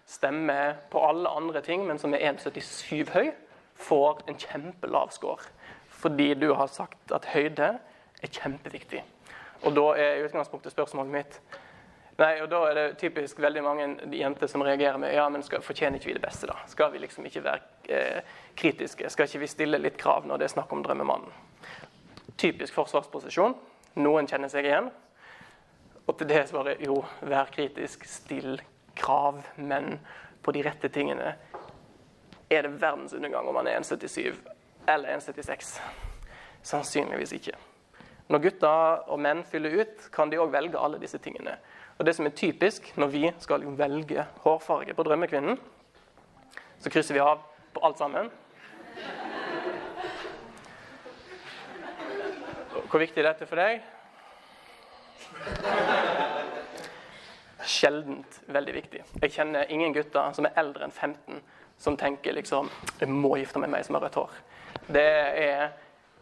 stemmer 0.05 0.77
på 0.91 1.01
alle 1.07 1.29
andre 1.29 1.61
ting, 1.61 1.87
men 1.87 1.99
som 1.99 2.13
er 2.13 2.25
1,77 2.33 3.11
høy, 3.13 3.31
får 3.75 4.23
en 4.27 4.39
kjempelav 4.39 5.11
score. 5.11 5.49
Fordi 5.89 6.33
du 6.33 6.53
har 6.53 6.67
sagt 6.67 7.11
at 7.15 7.25
høyde 7.33 7.75
er 8.23 8.31
kjempeviktig. 8.31 9.03
Og 9.63 9.75
da 9.75 9.85
er 9.99 10.25
utgangspunktet 10.25 10.75
spørsmålet 10.75 11.11
mitt 11.11 11.39
Nei, 12.13 12.35
og 12.43 12.49
Da 12.51 12.59
er 12.69 12.75
det 12.77 12.97
typisk 13.01 13.39
veldig 13.41 13.61
mange 13.65 13.85
jenter 14.13 14.47
som 14.47 14.61
reagerer 14.61 14.99
med 15.01 15.15
ja, 15.15 15.23
men 15.33 15.41
skal, 15.43 15.63
fortjener 15.65 15.97
ikke 15.97 16.11
vi 16.11 16.13
det 16.13 16.21
beste. 16.21 16.45
da? 16.45 16.59
Skal 16.69 16.91
vi 16.93 17.01
liksom 17.01 17.25
ikke 17.25 17.41
være 17.43 17.61
eh, 17.89 18.35
kritiske? 18.55 19.09
Skal 19.09 19.25
ikke 19.25 19.41
vi 19.41 19.49
stille 19.49 19.79
litt 19.81 19.97
krav 19.97 20.27
når 20.29 20.37
det 20.37 20.45
er 20.45 20.53
snakk 20.53 20.75
om 20.77 20.83
drømmemannen? 20.85 21.33
Typisk 22.37 22.77
forsvarsposisjon. 22.77 23.55
Noen 23.95 24.29
kjenner 24.29 24.51
seg 24.53 24.69
igjen. 24.69 24.91
Og 26.05 26.17
til 26.19 26.29
det 26.29 26.43
svarer 26.51 26.85
jo, 26.85 26.99
vær 27.25 27.49
kritisk, 27.49 28.05
still 28.05 28.61
krav, 28.95 29.41
men 29.55 29.99
på 30.43 30.51
de 30.51 30.63
rette 30.65 30.89
tingene 30.93 31.35
er 32.53 32.65
det 32.65 32.73
verdensundergang 32.81 33.47
om 33.47 33.55
man 33.57 33.67
er 33.67 33.79
1,77 33.79 34.35
eller 34.87 35.17
1,76. 35.17 35.77
Sannsynligvis 36.63 37.33
ikke. 37.39 37.55
Når 38.31 38.43
gutter 38.45 39.03
og 39.11 39.19
menn 39.19 39.43
fyller 39.47 39.81
ut, 39.81 40.05
kan 40.13 40.31
de 40.31 40.39
òg 40.39 40.51
velge 40.53 40.79
alle 40.79 40.99
disse 41.01 41.19
tingene. 41.21 41.57
Og 41.97 42.05
Det 42.05 42.15
som 42.15 42.25
er 42.25 42.35
typisk 42.35 42.91
når 42.97 43.11
vi 43.13 43.23
skal 43.39 43.65
velge 43.77 44.25
hårfarge 44.43 44.93
på 44.93 45.03
drømmekvinnen, 45.03 45.59
så 46.79 46.89
krysser 46.89 47.15
vi 47.15 47.23
av 47.23 47.43
på 47.73 47.83
alt 47.85 47.97
sammen. 47.97 48.31
Hvor 52.89 53.01
viktig 53.01 53.23
er 53.23 53.31
dette 53.31 53.47
for 53.49 53.57
deg? 53.57 53.81
Sjeldent 57.65 58.41
veldig 58.51 58.73
viktig. 58.75 59.03
Jeg 59.21 59.31
kjenner 59.31 59.69
ingen 59.71 59.93
gutter 59.95 60.33
som 60.35 60.47
er 60.47 60.57
eldre 60.59 60.87
enn 60.87 60.91
15 60.91 61.41
som 61.77 61.97
tenker 61.97 62.33
liksom 62.33 62.69
'Jeg 62.99 63.09
må 63.09 63.37
gifte 63.37 63.59
meg 63.59 63.69
med 63.69 63.77
meg 63.77 63.85
som 63.85 63.95
har 63.95 64.03
rødt 64.03 64.15
hår'. 64.15 64.41
Det 64.87 65.09
er 65.47 65.71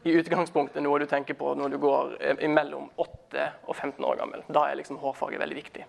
i 0.04 0.14
utgangspunktet 0.18 0.82
noe 0.84 1.00
du 1.00 1.06
tenker 1.06 1.34
på 1.34 1.54
når 1.56 1.70
du 1.70 1.78
går 1.78 2.16
eh, 2.20 2.48
mellom 2.50 2.90
8 2.98 3.52
og 3.68 3.76
15 3.76 4.06
år 4.06 4.16
gammel. 4.18 4.44
Da 4.50 4.66
er 4.70 4.76
liksom 4.76 4.98
hårfarge 4.98 5.40
veldig 5.40 5.56
viktig. 5.56 5.86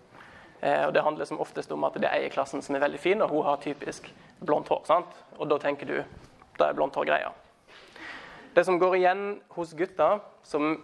Eh, 0.61 0.87
og 0.87 0.95
Det 0.95 1.03
handler 1.03 1.25
som 1.25 1.41
oftest 1.41 1.73
om 1.73 1.85
at 1.85 1.95
det 1.95 2.09
er 2.09 2.19
ei 2.19 2.27
i 2.27 2.33
klassen 2.33 2.63
som 2.63 2.77
er 2.77 2.85
veldig 2.85 3.01
fin, 3.01 3.23
og 3.23 3.31
hun 3.31 3.45
har 3.45 3.57
typisk 3.57 4.13
blondt 4.45 4.69
hår. 4.69 4.83
sant? 4.85 5.07
Og 5.39 5.49
da 5.49 5.59
tenker 5.59 5.87
du 5.87 6.05
da 6.59 6.69
er 6.69 6.75
blondt 6.77 6.95
hår 6.95 7.09
greia. 7.09 7.33
Det 8.55 8.65
som 8.67 8.79
går 8.79 8.97
igjen 8.97 9.41
hos 9.57 9.73
gutter, 9.75 10.21
som, 10.45 10.77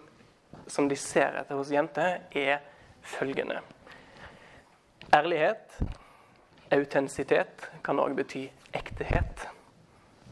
som 0.66 0.88
de 0.88 0.96
ser 0.96 1.36
etter 1.36 1.54
hos 1.54 1.70
jenter, 1.70 2.22
er 2.32 2.62
følgende. 3.02 3.60
Ærlighet, 5.14 5.78
autentisitet, 6.72 7.70
kan 7.84 8.00
òg 8.00 8.12
bety 8.18 8.48
ektehet. 8.76 9.46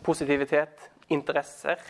Positivitet, 0.05 0.91
interesser 1.09 1.81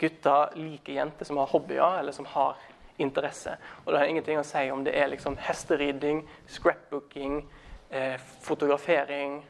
gutter 0.00 0.54
liker 0.56 0.96
jenter 0.96 1.28
som 1.28 1.36
har 1.40 1.50
hobbyer 1.52 1.98
eller 2.00 2.12
som 2.12 2.28
har 2.32 2.56
interesse. 3.00 3.56
Og 3.84 3.92
det 3.92 4.00
har 4.00 4.08
ingenting 4.08 4.40
å 4.40 4.44
si 4.46 4.64
om 4.72 4.84
det 4.84 4.94
er 4.96 5.10
liksom 5.12 5.36
hesteriding, 5.40 6.22
scrapbooking, 6.48 7.42
eh, 7.90 8.16
fotografering 8.44 9.40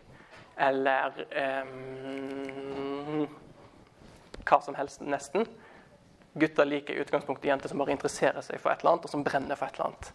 eller 0.58 1.24
eh, 1.30 1.64
hva 4.46 4.60
som 4.62 4.74
helst, 4.74 5.04
nesten. 5.06 5.46
Gutter 6.34 6.66
liker 6.66 6.94
i 6.94 7.04
utgangspunktet 7.04 7.50
jenter 7.50 7.70
som 7.70 7.78
bare 7.82 7.94
interesserer 7.94 8.42
seg 8.42 8.60
for 8.62 8.72
et 8.72 8.82
eller 8.82 8.96
annet, 8.96 9.06
og 9.06 9.14
som 9.14 9.24
brenner 9.26 9.58
for 9.58 9.66
et 9.66 9.78
eller 9.78 9.90
annet. 9.90 10.12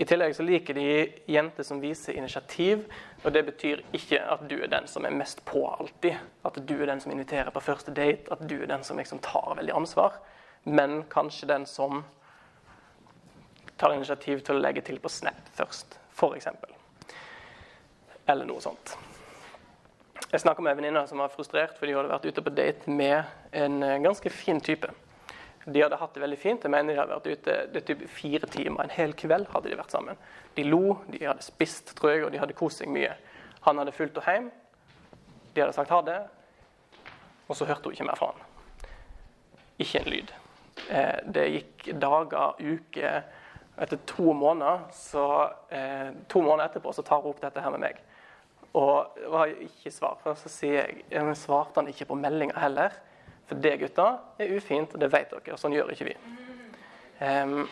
I 0.00 0.04
tillegg 0.08 0.32
så 0.32 0.44
liker 0.48 0.74
de 0.74 1.12
jenter 1.28 1.66
som 1.66 1.80
viser 1.82 2.16
initiativ, 2.16 2.86
og 3.20 3.34
det 3.34 3.42
betyr 3.50 3.82
ikke 3.92 4.22
at 4.32 4.46
du 4.48 4.54
er 4.56 4.70
den 4.72 4.86
som 4.88 5.04
er 5.04 5.12
mest 5.12 5.42
på 5.44 5.60
alltid. 5.68 6.16
At 6.48 6.56
du 6.56 6.72
er 6.78 6.88
den 6.88 7.02
som 7.04 7.12
inviterer 7.12 7.52
på 7.52 7.60
første 7.60 7.92
date, 7.92 8.32
at 8.32 8.40
du 8.48 8.54
er 8.62 8.70
den 8.70 8.86
som 8.86 8.96
liksom 8.96 9.20
tar 9.20 9.58
veldig 9.58 9.74
ansvar. 9.76 10.16
Men 10.64 11.02
kanskje 11.12 11.50
den 11.52 11.66
som 11.68 12.00
tar 13.76 13.92
initiativ 13.92 14.40
til 14.40 14.56
å 14.56 14.64
legge 14.64 14.86
til 14.88 14.96
på 15.04 15.12
Snap 15.12 15.52
først, 15.58 15.98
f.eks. 16.16 16.48
Eller 18.24 18.48
noe 18.48 18.64
sånt. 18.64 18.96
Jeg 20.30 20.46
snakka 20.46 20.64
med 20.64 20.72
en 20.72 20.80
venninne 20.80 21.04
som 21.10 21.20
var 21.20 21.32
frustrert 21.34 21.76
fordi 21.76 21.92
hun 21.92 22.00
hadde 22.00 22.14
vært 22.14 22.28
ute 22.30 22.48
på 22.48 22.56
date 22.56 22.88
med 22.88 23.52
en 23.52 23.80
ganske 24.00 24.32
fin 24.32 24.64
type. 24.64 24.88
De 25.64 25.82
hadde 25.82 25.98
hatt 26.00 26.14
det 26.16 26.22
veldig 26.22 26.38
fint. 26.40 26.62
Jeg 26.64 26.72
mener 26.72 26.94
de 26.94 27.00
hadde 27.02 27.16
vært 27.18 27.26
ute 27.28 27.56
det 27.74 27.82
typ 27.88 28.04
fire 28.08 28.48
timer. 28.48 28.84
En 28.84 28.94
hel 28.94 29.12
kveld 29.18 29.50
hadde 29.52 29.68
de 29.68 29.76
vært 29.76 29.92
sammen. 29.92 30.20
De 30.56 30.64
lo, 30.64 30.96
de 31.12 31.20
hadde 31.26 31.44
spist, 31.44 31.92
tror 31.98 32.14
jeg, 32.14 32.24
og 32.24 32.32
de 32.32 32.40
hadde 32.40 32.56
kost 32.56 32.80
seg 32.80 32.90
mye. 32.92 33.12
Han 33.66 33.80
hadde 33.82 33.92
fulgt 33.92 34.20
henne 34.24 34.48
hjem. 34.48 34.52
De 35.54 35.64
hadde 35.64 35.74
sagt 35.74 35.90
ha 35.90 35.98
det, 36.06 36.20
og 37.50 37.56
så 37.58 37.66
hørte 37.66 37.90
hun 37.90 37.96
ikke 37.96 38.06
mer 38.06 38.18
fra 38.18 38.30
han. 38.30 38.44
Ikke 39.82 40.00
en 40.00 40.10
lyd. 40.12 40.32
Eh, 40.88 41.18
det 41.34 41.46
gikk 41.50 41.88
dager, 42.00 42.60
uker. 42.60 43.24
Etter 43.80 44.00
to 44.06 44.32
måneder, 44.36 44.84
så, 44.94 45.26
eh, 45.70 46.12
to 46.28 46.42
måneder 46.44 46.68
etterpå 46.68 46.92
så 46.94 47.02
tar 47.02 47.20
hun 47.20 47.32
opp 47.32 47.40
dette 47.42 47.60
her 47.60 47.70
med 47.74 47.80
meg. 47.80 48.00
Og 48.74 49.10
det 49.16 49.30
var 49.30 49.46
ikke 49.46 49.90
svar. 49.90 50.18
Så 50.36 50.48
sier 50.48 50.86
jeg 51.10 51.24
men 51.24 51.34
svarte 51.34 51.80
han 51.80 51.88
ikke 51.88 52.06
på 52.06 52.18
meldinga 52.18 52.58
heller. 52.60 52.92
For 53.50 53.58
det, 53.58 53.72
gutta, 53.80 54.04
er 54.38 54.52
ufint, 54.54 54.92
og 54.94 55.00
det 55.02 55.08
vet 55.10 55.32
dere. 55.32 55.56
Sånn 55.58 55.72
gjør 55.74 55.88
ikke 55.90 56.04
vi. 56.06 56.12
Um, 57.18 57.64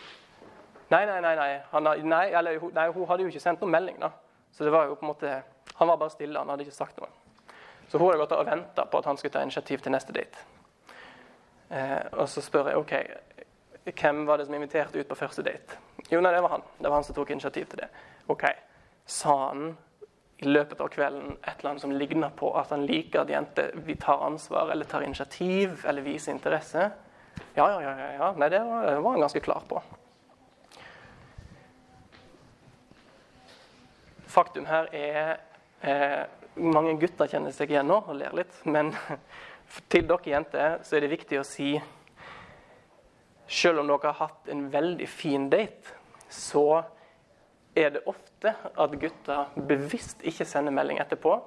nei, 0.91 1.05
nei, 1.07 1.21
nei. 1.23 1.31
Nei. 1.39 1.53
Han, 1.71 1.87
nei, 2.03 2.25
eller, 2.35 2.65
nei, 2.75 2.87
hun 2.91 3.07
hadde 3.07 3.23
jo 3.23 3.31
ikke 3.31 3.43
sendt 3.45 3.63
noen 3.63 3.71
melding. 3.77 3.95
da. 4.01 4.09
Så 4.51 4.67
det 4.67 4.73
var 4.75 4.89
jo 4.89 4.97
på 4.99 5.07
en 5.07 5.13
måte, 5.13 5.37
Han 5.79 5.87
var 5.87 5.95
bare 6.01 6.11
stille, 6.11 6.35
han 6.35 6.49
hadde 6.51 6.65
ikke 6.65 6.75
sagt 6.75 6.97
noe. 6.99 7.07
Så 7.87 7.97
hun 7.97 8.09
hadde 8.09 8.19
gått 8.19 8.35
og 8.35 8.49
venta 8.49 8.83
på 8.83 8.99
at 8.99 9.05
han 9.07 9.17
skulle 9.17 9.31
ta 9.31 9.43
initiativ 9.45 9.79
til 9.79 9.95
neste 9.95 10.11
date. 10.11 10.43
Uh, 11.71 12.19
og 12.19 12.25
så 12.27 12.43
spør 12.43 12.73
jeg 12.73 12.81
OK, 12.81 12.93
hvem 13.93 14.25
var 14.27 14.41
det 14.41 14.49
som 14.49 14.57
inviterte 14.57 14.99
ut 14.99 15.07
på 15.07 15.15
første 15.15 15.45
date? 15.47 15.79
Jo, 16.11 16.19
nei, 16.19 16.33
det 16.35 16.43
var 16.43 16.57
han. 16.57 16.67
Det 16.75 16.89
var 16.89 16.97
han 16.99 17.07
som 17.07 17.15
tok 17.15 17.31
initiativ 17.31 17.71
til 17.71 17.85
det. 17.85 17.87
OK. 18.27 18.43
Sa 19.07 19.37
han 19.47 19.77
i 20.39 20.47
løpet 20.47 20.79
av 20.81 20.87
kvelden 20.87 21.33
et 21.41 21.59
eller 21.59 21.73
annet 21.73 21.83
som 21.83 21.91
ligner 21.91 22.31
på 22.35 22.53
at 22.55 22.71
han 22.71 22.85
liker 22.87 23.25
at 23.25 23.31
jenter 23.33 23.73
tar 23.99 24.21
ansvar 24.23 24.71
eller 24.71 24.87
tar 24.87 25.03
initiativ 25.03 25.83
eller 25.87 26.05
viser 26.05 26.31
interesse. 26.31 26.89
Ja, 27.55 27.65
ja, 27.67 27.81
ja. 27.83 28.11
ja. 28.13 28.29
Nei, 28.37 28.49
det 28.49 28.61
var, 28.63 28.87
var 29.03 29.11
han 29.11 29.25
ganske 29.25 29.43
klar 29.43 29.65
på. 29.67 29.81
Faktum 34.29 34.67
her 34.69 34.87
er 34.95 35.39
eh, 35.81 36.25
Mange 36.59 36.95
gutter 36.99 37.29
kjenner 37.29 37.53
seg 37.55 37.71
igjen 37.71 37.87
nå 37.87 38.01
og 38.01 38.17
ler 38.19 38.33
litt. 38.35 38.55
Men 38.67 38.91
til 39.91 40.07
dere 40.07 40.31
jenter 40.33 40.79
så 40.87 40.97
er 40.97 41.05
det 41.05 41.13
viktig 41.13 41.39
å 41.39 41.47
si 41.47 41.73
Selv 43.49 43.81
om 43.81 43.91
dere 43.91 44.11
har 44.11 44.29
hatt 44.29 44.49
en 44.53 44.67
veldig 44.71 45.07
fin 45.09 45.47
date, 45.49 45.95
så 46.29 46.83
er 47.75 47.93
det 47.93 48.03
ofte 48.09 48.53
at 48.53 48.95
gutter 49.01 49.53
bevisst 49.67 50.23
ikke 50.27 50.45
sender 50.45 50.73
melding 50.73 50.99
etterpå 51.01 51.37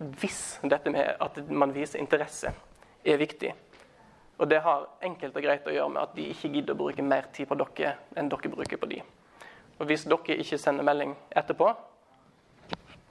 hvis 0.00 0.60
dette 0.64 0.90
med 0.90 1.16
at 1.20 1.36
man 1.52 1.74
viser 1.74 2.00
interesse, 2.00 2.52
er 3.04 3.18
viktig. 3.20 3.52
Og 4.40 4.48
det 4.48 4.62
har 4.64 4.86
enkelt 5.04 5.36
og 5.36 5.44
greit 5.44 5.66
å 5.68 5.74
gjøre 5.74 5.92
med 5.92 6.02
at 6.02 6.14
de 6.16 6.30
ikke 6.32 6.48
gidder 6.54 6.72
å 6.72 6.80
bruke 6.80 7.04
mer 7.04 7.28
tid 7.36 7.50
på 7.50 7.58
dere 7.60 7.98
enn 8.16 8.30
dere 8.32 8.52
bruker 8.52 8.80
på 8.80 8.88
de. 8.88 9.02
Og 9.76 9.88
hvis 9.88 10.06
dere 10.08 10.38
ikke 10.40 10.58
sender 10.60 10.86
melding 10.88 11.12
etterpå, 11.36 11.68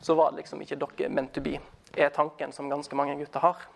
så 0.01 0.15
var 0.17 0.31
det 0.31 0.41
liksom 0.41 0.63
ikke 0.65 0.79
dere 0.81 1.11
meant 1.13 1.33
to 1.35 1.43
be, 1.45 1.59
er 1.93 2.09
tanken 2.15 2.53
som 2.55 2.69
ganske 2.71 2.97
mange 2.97 3.17
gutter 3.19 3.45
har. 3.45 3.67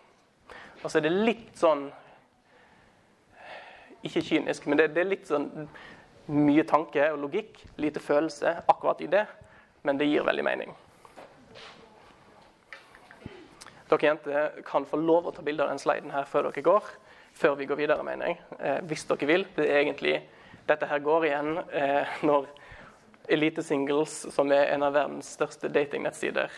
Og 0.82 0.88
så 0.90 0.98
er 0.98 1.06
det 1.06 1.14
litt 1.14 1.54
sånn 1.58 1.90
Ikke 4.04 4.20
kynisk, 4.20 4.66
men 4.68 4.76
det, 4.76 4.90
det 4.92 5.00
er 5.00 5.06
litt 5.08 5.30
sånn 5.30 5.46
mye 6.32 6.64
tanke 6.68 7.04
og 7.12 7.20
logikk, 7.26 7.58
lite 7.76 8.00
følelse 8.00 8.56
akkurat 8.68 9.00
i 9.04 9.10
det, 9.12 9.26
men 9.84 9.98
det 10.00 10.08
gir 10.08 10.24
veldig 10.24 10.44
mening. 10.46 10.74
Dere 13.90 14.08
jenter 14.08 14.62
kan 14.64 14.86
få 14.88 14.96
lov 14.96 15.28
å 15.28 15.32
ta 15.36 15.42
bilde 15.44 15.64
av 15.64 15.70
den 15.70 15.82
sliden 15.82 16.14
her 16.14 16.24
før 16.28 16.48
dere 16.48 16.64
går. 16.64 16.86
Før 17.34 17.56
vi 17.58 17.66
går 17.68 17.78
videre, 17.78 18.04
mener 18.06 18.30
jeg. 18.30 18.38
Eh, 18.58 18.78
hvis 18.88 19.04
dere 19.10 19.28
vil. 19.28 19.44
Det 19.56 19.66
er 19.68 19.80
egentlig, 19.82 20.14
dette 20.68 20.88
her 20.88 21.02
går 21.04 21.26
igjen 21.28 21.58
eh, 21.68 22.14
når 22.24 22.46
Elite 23.28 23.62
Singles, 23.62 24.14
som 24.34 24.52
er 24.52 24.70
en 24.72 24.86
av 24.86 24.94
verdens 24.96 25.34
største 25.36 25.68
datingnettsider, 25.72 26.52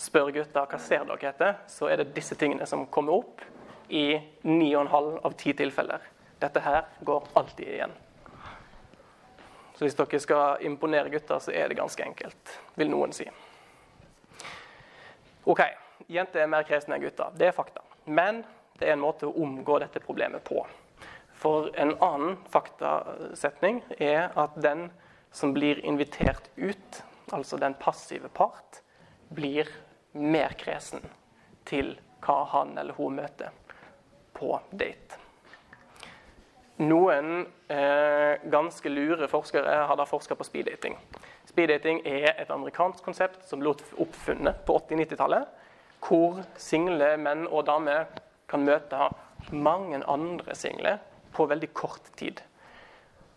spør 0.00 0.30
gutta 0.34 0.64
hva 0.68 0.78
ser 0.80 1.04
dere 1.08 1.32
etter, 1.32 1.58
så 1.70 1.90
er 1.90 2.00
det 2.00 2.12
disse 2.14 2.38
tingene 2.38 2.68
som 2.68 2.86
kommer 2.92 3.18
opp 3.20 3.42
i 3.88 4.14
9,5 4.46 5.10
av 5.26 5.34
10 5.34 5.58
tilfeller. 5.58 6.06
Dette 6.40 6.62
her 6.64 6.86
går 7.04 7.26
alltid 7.36 7.74
igjen. 7.74 7.96
Så 9.80 9.86
hvis 9.86 9.94
dere 9.96 10.18
skal 10.20 10.64
imponere 10.68 11.08
gutter, 11.08 11.38
så 11.40 11.54
er 11.56 11.70
det 11.70 11.78
ganske 11.78 12.04
enkelt, 12.04 12.50
vil 12.76 12.90
noen 12.92 13.14
si. 13.16 13.24
OK, 15.48 15.62
jenter 16.12 16.42
er 16.42 16.50
mer 16.52 16.66
kresne 16.68 16.98
enn 16.98 17.06
gutter. 17.06 17.30
Det 17.32 17.46
er 17.48 17.54
fakta. 17.56 17.80
Men 18.04 18.42
det 18.76 18.90
er 18.90 18.92
en 18.98 19.00
måte 19.00 19.30
å 19.30 19.32
omgå 19.40 19.78
dette 19.80 20.02
problemet 20.04 20.44
på. 20.44 20.66
For 21.40 21.70
en 21.80 21.94
annen 22.04 22.36
faktasetning 22.52 23.80
er 23.96 24.36
at 24.36 24.60
den 24.60 24.90
som 25.32 25.56
blir 25.56 25.80
invitert 25.80 26.52
ut, 26.60 27.00
altså 27.32 27.56
den 27.56 27.78
passive 27.80 28.28
part, 28.36 28.82
blir 29.32 29.72
mer 30.12 30.52
kresen 30.60 31.08
til 31.64 31.94
hva 32.20 32.42
han 32.52 32.76
eller 32.76 33.00
hun 33.00 33.16
møter 33.22 33.56
på 34.36 34.58
date. 34.76 35.19
Noen 36.80 37.42
eh, 37.68 38.40
ganske 38.48 38.88
lure 38.88 39.28
forskere 39.28 39.82
har 39.84 39.98
da 40.00 40.06
forska 40.08 40.34
på 40.34 40.46
speeddating. 40.48 40.94
Speeddating 41.44 42.00
er 42.08 42.30
et 42.40 42.52
amerikansk 42.54 43.04
konsept 43.04 43.42
som 43.48 43.60
ble 43.60 43.74
oppfunnet 44.00 44.62
på 44.64 44.78
80-90-tallet. 44.78 45.44
Hvor 46.00 46.40
single 46.56 47.10
menn 47.20 47.44
og 47.50 47.66
damer 47.68 48.08
kan 48.48 48.64
møte 48.64 49.10
mange 49.52 50.00
andre 50.08 50.56
single 50.56 50.96
på 51.36 51.46
veldig 51.52 51.70
kort 51.76 52.08
tid. 52.16 52.40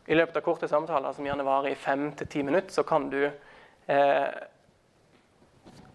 I 0.08 0.16
løpet 0.16 0.40
av 0.40 0.48
korte 0.48 0.72
samtaler 0.72 1.12
som 1.16 1.28
gjerne 1.28 1.44
varer 1.48 1.74
i 1.74 1.80
fem 1.80 2.10
til 2.16 2.32
ti 2.32 2.48
minutter, 2.48 2.72
så 2.72 2.88
kan 2.88 3.12
du 3.12 3.22
eh, 3.28 4.28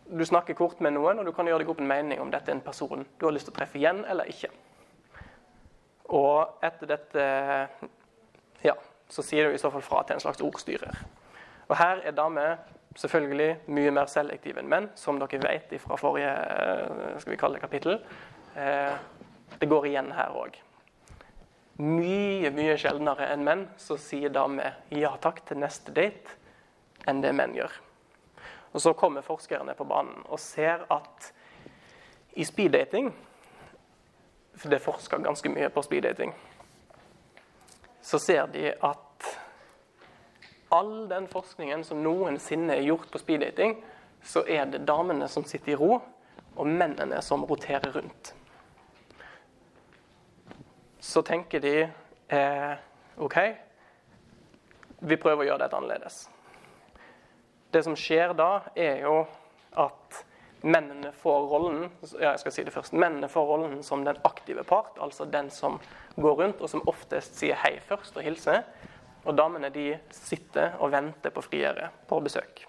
Du 0.08 0.24
snakker 0.24 0.56
kort 0.56 0.80
med 0.80 0.94
noen, 0.96 1.18
og 1.18 1.26
du 1.26 1.32
kan 1.36 1.46
gjøre 1.46 1.64
deg 1.64 1.68
opp 1.68 1.80
en 1.80 1.88
mening 1.88 2.20
om 2.20 2.30
dette 2.32 2.48
er 2.48 2.56
en 2.56 2.64
person 2.64 3.04
du 3.18 3.26
har 3.26 3.32
lyst 3.32 3.48
til 3.48 3.52
å 3.52 3.58
treffe 3.58 3.76
igjen 3.76 4.04
eller 4.08 4.28
ikke. 4.28 4.48
Og 6.08 6.64
etter 6.64 6.88
dette 6.88 7.24
ja, 8.64 8.74
så 9.08 9.24
sier 9.24 9.48
du 9.48 9.56
i 9.56 9.60
så 9.60 9.70
fall 9.72 9.84
fra 9.84 10.02
til 10.06 10.16
en 10.16 10.24
slags 10.24 10.42
ordstyrer. 10.44 11.02
Og 11.68 11.76
her 11.76 12.00
er 12.08 12.16
damer 12.16 12.56
selvfølgelig 12.98 13.70
mye 13.70 13.92
mer 13.94 14.08
selektive 14.10 14.62
enn 14.62 14.70
menn, 14.70 14.88
som 14.98 15.20
dere 15.20 15.40
vet 15.42 15.74
fra 15.82 15.98
forrige 16.00 16.32
skal 17.20 17.34
vi 17.34 17.40
kalle 17.40 17.58
det 17.58 17.64
kapittel. 17.66 18.00
Eh, 18.56 18.96
det 19.60 19.68
går 19.68 19.90
igjen 19.90 20.10
her 20.16 20.34
òg. 20.36 20.56
Mye 21.78 22.50
mye 22.50 22.74
sjeldnere 22.80 23.28
enn 23.32 23.44
menn 23.46 23.68
så 23.78 23.98
sier 24.00 24.32
damer 24.34 24.80
ja 24.90 25.12
takk 25.22 25.44
til 25.46 25.60
neste 25.62 25.94
date 25.94 26.34
enn 27.08 27.22
det 27.22 27.30
menn 27.36 27.54
gjør. 27.54 27.70
Og 28.74 28.80
Så 28.82 28.92
kommer 28.92 29.24
forskerne 29.24 29.74
på 29.74 29.86
banen 29.88 30.24
og 30.28 30.40
ser 30.40 30.84
at 30.92 31.32
i 32.36 32.44
speeddating 32.44 33.12
for 34.58 34.70
det 34.70 34.80
er 34.80 34.84
forska 34.84 35.18
ganske 35.22 35.50
mye 35.52 35.70
på 35.70 35.82
speeddating, 35.86 36.34
så 38.02 38.18
ser 38.18 38.46
de 38.52 38.72
at 38.72 39.28
all 40.74 41.08
den 41.08 41.28
forskningen 41.28 41.84
som 41.84 42.02
noensinne 42.02 42.76
er 42.76 42.86
gjort 42.88 43.10
på 43.12 43.20
speeddating, 43.22 43.78
så 44.22 44.42
er 44.48 44.66
det 44.68 44.86
damene 44.88 45.28
som 45.28 45.46
sitter 45.46 45.72
i 45.72 45.78
ro, 45.78 46.00
og 46.58 46.66
mennene 46.66 47.20
som 47.22 47.44
roterer 47.46 47.92
rundt. 47.94 48.32
Så 51.00 51.22
tenker 51.22 51.62
de 51.62 51.76
eh, 51.86 52.72
OK, 53.16 53.36
vi 54.98 55.16
prøver 55.16 55.44
å 55.44 55.48
gjøre 55.52 55.62
dette 55.62 55.78
annerledes. 55.78 56.16
Det 57.70 57.84
som 57.86 57.94
skjer 57.96 58.34
da, 58.36 58.50
er 58.74 59.04
jo 59.04 59.20
at 59.78 60.24
mennene 60.62 61.12
får 61.12 61.46
rollen 61.50 61.84
ja, 62.18 62.32
jeg 62.32 62.42
skal 62.42 62.54
si 62.54 62.64
det 62.66 62.74
først, 62.74 62.96
mennene 62.98 63.30
får 63.30 63.46
rollen 63.46 63.82
som 63.86 64.04
den 64.06 64.18
aktive 64.26 64.64
part, 64.66 64.98
altså 65.02 65.28
den 65.30 65.50
som 65.54 65.78
går 66.16 66.40
rundt 66.42 66.62
og 66.62 66.70
som 66.70 66.82
oftest 66.90 67.38
sier 67.38 67.58
hei 67.62 67.76
først 67.88 68.18
og 68.18 68.26
hilser. 68.26 68.64
Og 69.28 69.36
damene 69.36 69.70
de 69.74 69.90
sitter 70.14 70.78
og 70.80 70.92
venter 70.94 71.34
på 71.34 71.42
friere 71.44 71.90
på 72.08 72.20
besøk. 72.24 72.64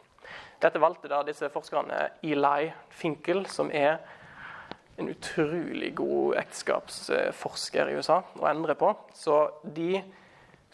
Dette 0.60 0.82
valgte 0.82 1.08
da 1.08 1.21
disse 1.23 1.47
forskerne 1.54 1.99
Eli 2.25 2.71
Finkel, 2.91 3.45
som 3.47 3.69
er 3.71 3.99
en 4.99 5.08
utrolig 5.08 5.93
god 5.95 6.36
ekteskapsforsker 6.41 7.88
i 7.88 7.95
USA 7.95 8.19
å 8.41 8.49
endre 8.49 8.75
på. 8.75 8.91
Så 9.15 9.38
de 9.63 10.02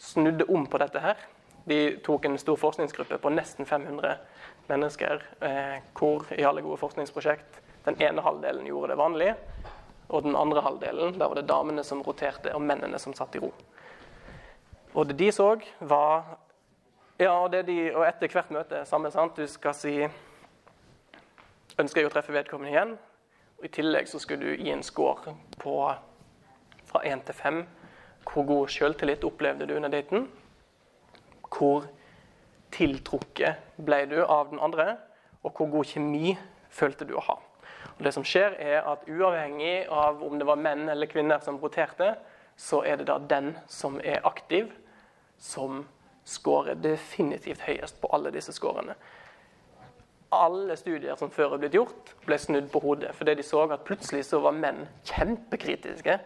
snudde 0.02 0.48
om 0.50 0.66
på 0.66 0.80
dette 0.82 1.02
her. 1.04 1.20
De 1.66 1.78
tok 2.02 2.26
en 2.26 2.38
stor 2.38 2.58
forskningsgruppe 2.58 3.20
på 3.22 3.32
nesten 3.34 3.66
500 3.66 4.16
mennesker, 4.68 5.22
eh, 5.40 5.78
hvor 5.98 6.26
i 6.34 6.44
alle 6.44 6.62
gode 6.64 6.80
forskningsprosjekt 6.80 7.60
den 7.86 8.00
ene 8.02 8.22
halvdelen 8.22 8.66
gjorde 8.66 8.92
det 8.92 8.98
vanlig, 8.98 9.34
og 10.08 10.22
den 10.22 10.36
andre 10.36 10.62
halvdelen 10.62 11.18
der 11.18 11.28
var 11.28 11.38
det 11.38 11.48
damene 11.48 11.84
som 11.84 12.02
roterte, 12.02 12.54
og 12.54 12.62
mennene 12.62 12.98
som 12.98 13.14
satt 13.14 13.34
i 13.36 13.42
ro. 13.42 13.52
Og 14.94 15.06
det 15.08 15.18
de 15.18 15.32
så, 15.32 15.56
var 15.80 16.38
Ja, 17.18 17.32
og, 17.32 17.52
det 17.52 17.62
de, 17.66 17.94
og 17.96 18.04
etter 18.04 18.28
hvert 18.28 18.50
møte 18.52 18.82
samme, 18.84 19.08
sant, 19.10 19.36
du 19.36 19.46
skal 19.48 19.72
si 19.74 19.94
Ønsker 21.76 22.00
jeg 22.00 22.08
å 22.08 22.12
treffe 22.12 22.32
vedkommende 22.32 22.72
igjen? 22.72 22.92
Og 23.58 23.64
I 23.64 23.72
tillegg 23.72 24.08
så 24.08 24.20
skulle 24.20 24.48
du 24.48 24.62
gi 24.64 24.70
en 24.72 24.84
score 24.84 25.32
på 25.60 25.74
fra 26.86 27.02
én 27.04 27.20
til 27.24 27.36
fem. 27.36 27.62
Hvor 28.24 28.46
god 28.48 28.72
selvtillit 28.72 29.24
opplevde 29.24 29.66
du 29.68 29.74
under 29.76 29.92
daten? 29.92 30.26
Hvor 31.52 31.84
tiltrukket 32.74 33.76
ble 33.76 34.04
du 34.10 34.20
av 34.24 34.50
den 34.50 34.62
andre? 34.62 34.96
Og 35.44 35.52
hvor 35.54 35.70
god 35.70 35.90
kjemi 35.92 36.36
følte 36.72 37.06
du 37.06 37.14
å 37.16 37.24
ha? 37.28 37.36
Og 37.96 38.04
det 38.04 38.12
som 38.12 38.24
skjer 38.26 38.56
er 38.60 38.80
at 38.84 39.06
Uavhengig 39.08 39.86
av 39.92 40.22
om 40.24 40.38
det 40.38 40.48
var 40.48 40.60
menn 40.60 40.88
eller 40.92 41.08
kvinner 41.08 41.40
som 41.44 41.60
roterte, 41.62 42.14
så 42.56 42.82
er 42.88 42.98
det 43.00 43.08
da 43.08 43.18
den 43.20 43.54
som 43.68 44.00
er 44.00 44.24
aktiv, 44.26 44.70
som 45.38 45.84
scorer 46.26 46.78
definitivt 46.80 47.62
høyest 47.68 48.00
på 48.02 48.10
alle 48.12 48.32
disse 48.34 48.52
scorene. 48.56 48.96
Alle 50.34 50.74
studier 50.76 51.16
som 51.16 51.30
før 51.30 51.54
er 51.54 51.62
blitt 51.62 51.76
gjort, 51.76 52.14
ble 52.26 52.38
snudd 52.40 52.70
på 52.72 52.82
hodet. 52.82 53.12
Fordi 53.14 53.36
de 53.38 53.44
så 53.46 53.62
at 53.68 53.84
plutselig 53.86 54.24
så 54.26 54.40
var 54.42 54.56
menn 54.56 54.82
kjempekritiske. 55.06 56.18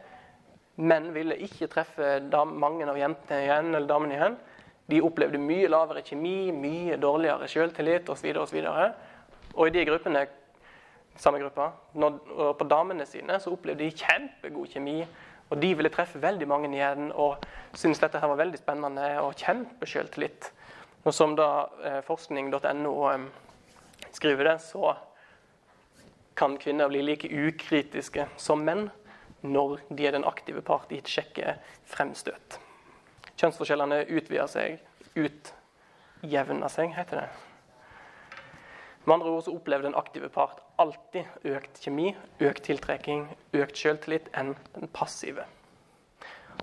Menn 0.81 1.11
ville 1.13 1.37
ikke 1.45 1.69
treffe 1.71 2.17
mange 2.33 2.89
av 2.89 2.99
jentene 2.99 3.43
igjen, 3.45 3.75
eller 3.75 3.91
damene 3.91 4.17
igjen. 4.17 4.39
De 4.91 5.01
opplevde 5.05 5.39
mye 5.39 5.71
lavere 5.71 6.03
kjemi, 6.05 6.51
mye 6.53 6.99
dårligere 7.01 7.49
selvtillit 7.49 8.09
osv. 8.11 8.33
Og, 8.35 8.49
så 8.49 8.57
videre, 8.57 8.91
og, 8.91 8.95
så 8.95 9.11
og 9.55 9.69
i 9.69 9.75
de 9.75 9.85
gruppene 9.87 10.27
samme 11.21 11.41
gruppa. 11.41 11.73
Når, 11.95 12.21
på 12.59 12.67
damene 12.71 13.07
sine 13.07 13.39
så 13.41 13.53
opplevde 13.55 13.85
de 13.85 13.91
kjempegod 13.97 14.71
kjemi. 14.73 15.01
Og 15.51 15.59
de 15.59 15.73
ville 15.75 15.91
treffe 15.91 16.21
veldig 16.23 16.47
mange 16.47 16.71
igjen 16.71 17.11
og 17.11 17.43
syntes 17.75 18.03
dette 18.05 18.21
her 18.23 18.31
var 18.31 18.39
veldig 18.39 18.61
spennende 18.61 19.07
og 19.25 19.35
kjempesjøltillit. 19.41 20.53
Og 21.03 21.15
som 21.17 21.35
da 21.35 21.49
eh, 21.83 22.01
forskning.no 22.07 22.95
eh, 23.11 23.25
skriver 24.15 24.53
det, 24.53 24.57
så 24.63 24.95
kan 26.39 26.55
kvinner 26.61 26.89
bli 26.89 27.03
like 27.03 27.29
ukritiske 27.29 28.29
som 28.39 28.63
menn 28.65 28.87
når 29.43 29.81
de 29.91 30.07
er 30.07 30.15
den 30.15 30.29
aktive 30.29 30.63
part 30.63 30.93
i 30.93 31.01
et 31.01 31.11
sjekkefremstøt. 31.11 32.61
Kjønnsforskjellene 33.41 34.03
utvider 34.13 34.49
seg, 34.53 34.83
utjevner 35.17 36.73
seg, 36.73 36.91
heter 36.93 37.23
det. 37.23 37.29
Med 39.07 39.15
andre 39.15 39.31
ord 39.33 39.47
så 39.47 39.55
opplever 39.57 39.87
den 39.87 39.97
aktive 39.97 40.29
part 40.29 40.61
alltid 40.81 41.49
økt 41.49 41.81
kjemi, 41.81 42.11
økt 42.45 42.67
tiltrekking, 42.69 43.25
økt 43.57 43.81
selvtillit 43.81 44.29
enn 44.37 44.53
den 44.75 44.93
passive. 44.93 45.47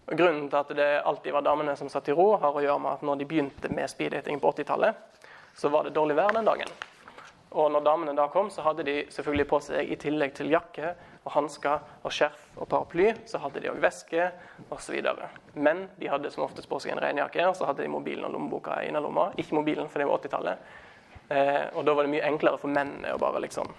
Og 0.05 0.13
grunnen 0.13 0.45
til 0.51 0.59
at 0.59 0.75
det 0.77 0.91
alltid 1.01 1.33
var 1.33 1.47
damene 1.47 1.73
som 1.79 1.89
satt 1.89 2.11
i 2.11 2.15
ro, 2.15 2.35
har 2.37 2.53
å 2.53 2.61
gjøre 2.61 2.83
med 2.83 2.93
at 2.93 3.07
når 3.09 3.23
de 3.23 3.27
begynte 3.31 3.71
med 3.73 3.89
speeddating 3.89 4.37
på 4.43 4.53
80-tallet, 4.53 5.01
så 5.57 5.73
var 5.73 5.87
det 5.87 5.95
dårlig 5.97 6.19
vær 6.19 6.37
den 6.37 6.45
dagen. 6.45 6.69
Og 7.51 7.69
når 7.71 7.83
damene 7.85 8.15
da 8.17 8.25
kom, 8.31 8.49
så 8.51 8.63
hadde 8.65 8.83
de 8.83 8.95
selvfølgelig 9.13 9.47
på 9.47 9.59
seg, 9.63 9.87
i 9.87 9.95
tillegg 9.99 10.33
til 10.35 10.51
jakke 10.51 10.91
og 11.23 11.31
hansker 11.31 12.03
og 12.03 12.11
skjerf 12.11 12.43
og 12.57 12.67
paraply, 12.71 13.13
så 13.27 13.39
hadde 13.39 13.61
de 13.63 13.71
òg 13.71 13.79
veske 13.83 14.29
osv. 14.73 14.97
Men 15.55 15.85
de 15.99 16.09
hadde 16.11 16.31
som 16.33 16.43
oftest 16.43 16.67
på 16.67 16.79
seg 16.83 16.93
en 16.93 17.01
regnjakke, 17.03 17.45
og 17.47 17.55
så 17.55 17.69
hadde 17.69 17.85
de 17.85 17.91
mobilen 17.91 18.27
og 18.27 18.35
lommeboka 18.35 18.81
i 18.81 18.89
innerlomma. 18.91 19.29
Ikke 19.39 19.55
mobilen, 19.55 19.87
for 19.91 20.03
det 20.03 20.09
var 20.09 20.19
80-tallet. 20.19 20.71
Eh, 21.29 21.65
og 21.75 21.85
da 21.87 21.95
var 21.95 22.07
det 22.07 22.13
mye 22.15 22.27
enklere 22.27 22.59
for 22.59 22.71
mennene 22.71 23.15
å 23.15 23.21
bare 23.21 23.43
liksom 23.43 23.71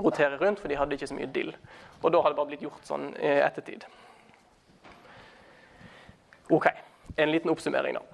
rotere 0.00 0.38
rundt, 0.40 0.60
for 0.60 0.72
de 0.72 0.78
hadde 0.80 0.96
ikke 0.96 1.08
så 1.10 1.16
mye 1.16 1.28
dill. 1.32 1.52
Og 2.00 2.08
da 2.12 2.22
hadde 2.22 2.32
det 2.32 2.40
bare 2.40 2.52
blitt 2.54 2.64
gjort 2.64 2.88
sånn 2.88 3.10
i 3.20 3.34
ettertid. 3.44 3.84
OK. 6.50 6.70
En 7.20 7.32
liten 7.32 7.52
oppsummering, 7.52 8.00
da. 8.00 8.04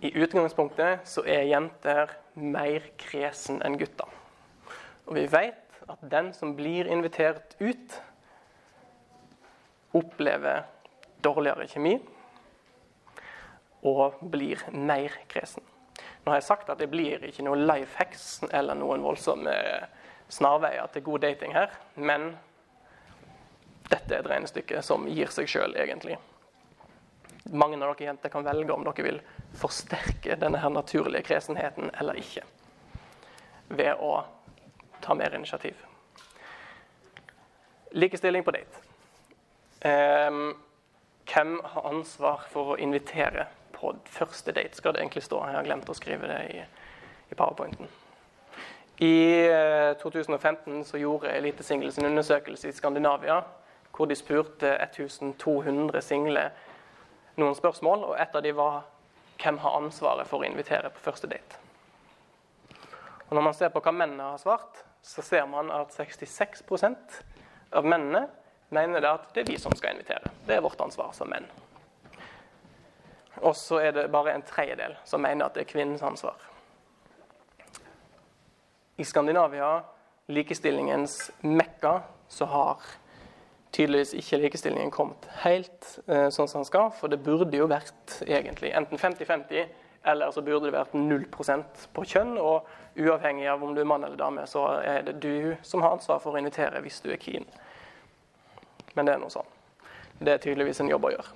I 0.00 0.12
utgangspunktet 0.14 1.08
så 1.10 1.24
er 1.26 1.48
jenter 1.50 2.12
mer 2.38 2.90
kresen 3.00 3.62
enn 3.66 3.78
gutter. 3.80 4.08
Og 5.08 5.16
vi 5.16 5.26
vet 5.32 5.82
at 5.88 6.02
den 6.12 6.32
som 6.36 6.54
blir 6.56 6.88
invitert 6.90 7.56
ut, 7.60 7.98
opplever 9.96 10.66
dårligere 11.24 11.66
kjemi 11.70 11.94
og 13.88 14.18
blir 14.30 14.60
mer 14.74 15.14
kresen. 15.30 15.64
Nå 16.24 16.32
har 16.32 16.42
jeg 16.42 16.48
sagt 16.48 16.68
at 16.70 16.80
det 16.82 16.90
blir 16.92 17.22
ikke 17.24 17.46
noe 17.46 17.56
life 17.56 17.96
hacks 17.96 18.42
eller 18.52 18.76
noen 18.76 19.02
voldsomme 19.06 19.54
snarveier 20.28 20.90
til 20.92 21.06
god 21.06 21.24
dating 21.24 21.54
her, 21.56 21.72
men 21.96 22.34
dette 23.88 24.12
er 24.12 24.20
et 24.20 24.28
regnestykke 24.28 24.82
som 24.84 25.06
gir 25.08 25.32
seg 25.32 25.48
sjøl, 25.48 25.72
egentlig. 25.80 26.18
Mange 27.52 27.76
av 27.76 27.94
dere 27.94 28.06
jenter 28.08 28.32
kan 28.32 28.44
velge 28.44 28.72
om 28.72 28.84
dere 28.84 29.04
vil 29.06 29.20
forsterke 29.56 30.36
denne 30.40 30.60
her 30.60 30.72
naturlige 30.72 31.24
kresenheten 31.30 31.90
eller 32.00 32.18
ikke, 32.20 32.44
ved 33.68 34.00
å 34.00 34.24
ta 35.00 35.14
mer 35.16 35.34
initiativ. 35.34 35.76
Likestilling 37.96 38.44
på 38.44 38.52
date. 38.52 38.84
Um, 39.80 40.56
hvem 41.28 41.60
har 41.64 41.88
ansvar 41.88 42.44
for 42.50 42.74
å 42.74 42.76
invitere 42.80 43.46
på 43.72 43.94
første 44.10 44.52
date, 44.52 44.76
skal 44.76 44.94
det 44.94 45.00
egentlig 45.00 45.22
stå. 45.24 45.40
Jeg 45.46 45.56
har 45.56 45.66
glemt 45.68 45.88
å 45.88 45.96
skrive 45.96 46.28
det 46.28 46.38
i, 46.52 46.62
i 47.30 47.38
powerpointen. 47.38 47.88
I 48.98 49.46
2015 50.02 50.80
eh, 50.80 50.84
så 50.84 50.98
gjorde 50.98 51.30
Elite 51.30 51.62
Singles 51.62 51.98
en 51.98 52.08
undersøkelse 52.08 52.68
i 52.68 52.74
Skandinavia 52.74 53.42
hvor 53.94 54.10
de 54.10 54.16
spurte 54.18 54.72
1200 54.82 56.02
single 56.02 56.48
noen 57.38 57.56
spørsmål, 57.56 58.04
og 58.10 58.18
et 58.20 58.34
av 58.34 58.44
dem 58.44 58.56
var 58.58 58.82
hvem 59.38 59.58
har 59.62 59.78
ansvaret 59.78 60.28
for 60.28 60.42
å 60.42 60.48
invitere 60.48 60.90
på 60.90 61.04
første 61.04 61.30
date. 61.30 61.60
Og 63.28 63.36
Når 63.36 63.44
man 63.44 63.54
ser 63.54 63.72
på 63.72 63.82
hva 63.84 63.92
mennene 63.92 64.32
har 64.32 64.40
svart, 64.40 64.82
så 65.02 65.22
ser 65.22 65.46
man 65.46 65.70
at 65.70 65.92
66% 65.94 67.18
av 67.76 67.86
mennene 67.86 68.26
mener 68.74 69.00
det 69.00 69.10
at 69.10 69.26
det 69.34 69.44
er 69.44 69.50
vi 69.52 69.58
som 69.60 69.74
skal 69.76 69.94
invitere. 69.94 70.32
Det 70.46 70.56
er 70.56 70.64
vårt 70.64 70.80
ansvar 70.80 71.12
som 71.16 71.30
menn. 71.30 71.46
Og 73.44 73.54
så 73.56 73.78
er 73.84 73.92
det 73.94 74.08
bare 74.10 74.34
en 74.34 74.42
tredjedel 74.42 74.96
som 75.06 75.22
mener 75.22 75.46
at 75.46 75.54
det 75.54 75.66
er 75.66 75.70
kvinnens 75.70 76.02
ansvar. 76.02 76.36
I 78.98 79.04
Skandinavia, 79.06 79.84
likestillingens 80.26 81.30
mekka, 81.46 82.00
så 82.28 82.48
har 82.50 82.82
tydeligvis 83.78 84.14
ikke 84.18 84.40
likestillingen 84.42 84.90
kommet 84.90 85.28
helt 85.44 85.86
eh, 86.10 86.26
sånn 86.34 86.48
som 86.50 86.62
den 86.62 86.68
skal. 86.68 86.90
For 86.98 87.10
det 87.12 87.20
burde 87.22 87.58
jo 87.60 87.68
vært 87.70 88.18
egentlig 88.26 88.72
enten 88.74 88.98
50-50, 88.98 89.68
eller 90.10 90.32
så 90.34 90.42
burde 90.42 90.66
det 90.66 90.74
vært 90.74 90.96
0% 90.98 91.84
på 91.94 92.06
kjønn. 92.12 92.34
Og 92.42 92.66
uavhengig 92.98 93.46
av 93.50 93.62
om 93.62 93.76
du 93.76 93.82
er 93.82 93.88
mann 93.88 94.06
eller 94.06 94.18
dame, 94.18 94.46
så 94.50 94.64
er 94.82 95.06
det 95.06 95.18
du 95.22 95.54
som 95.62 95.84
har 95.84 95.94
ansvar 95.94 96.22
for 96.24 96.34
å 96.34 96.40
invitere 96.40 96.82
hvis 96.82 96.98
du 97.04 97.12
er 97.14 97.22
keen. 97.22 97.46
Men 98.96 99.06
det 99.06 99.14
er 99.14 99.22
noe 99.22 99.30
sånn. 99.30 99.54
Det 100.18 100.34
er 100.34 100.42
tydeligvis 100.42 100.82
en 100.82 100.90
jobb 100.90 101.06
å 101.06 101.14
gjøre. 101.14 101.30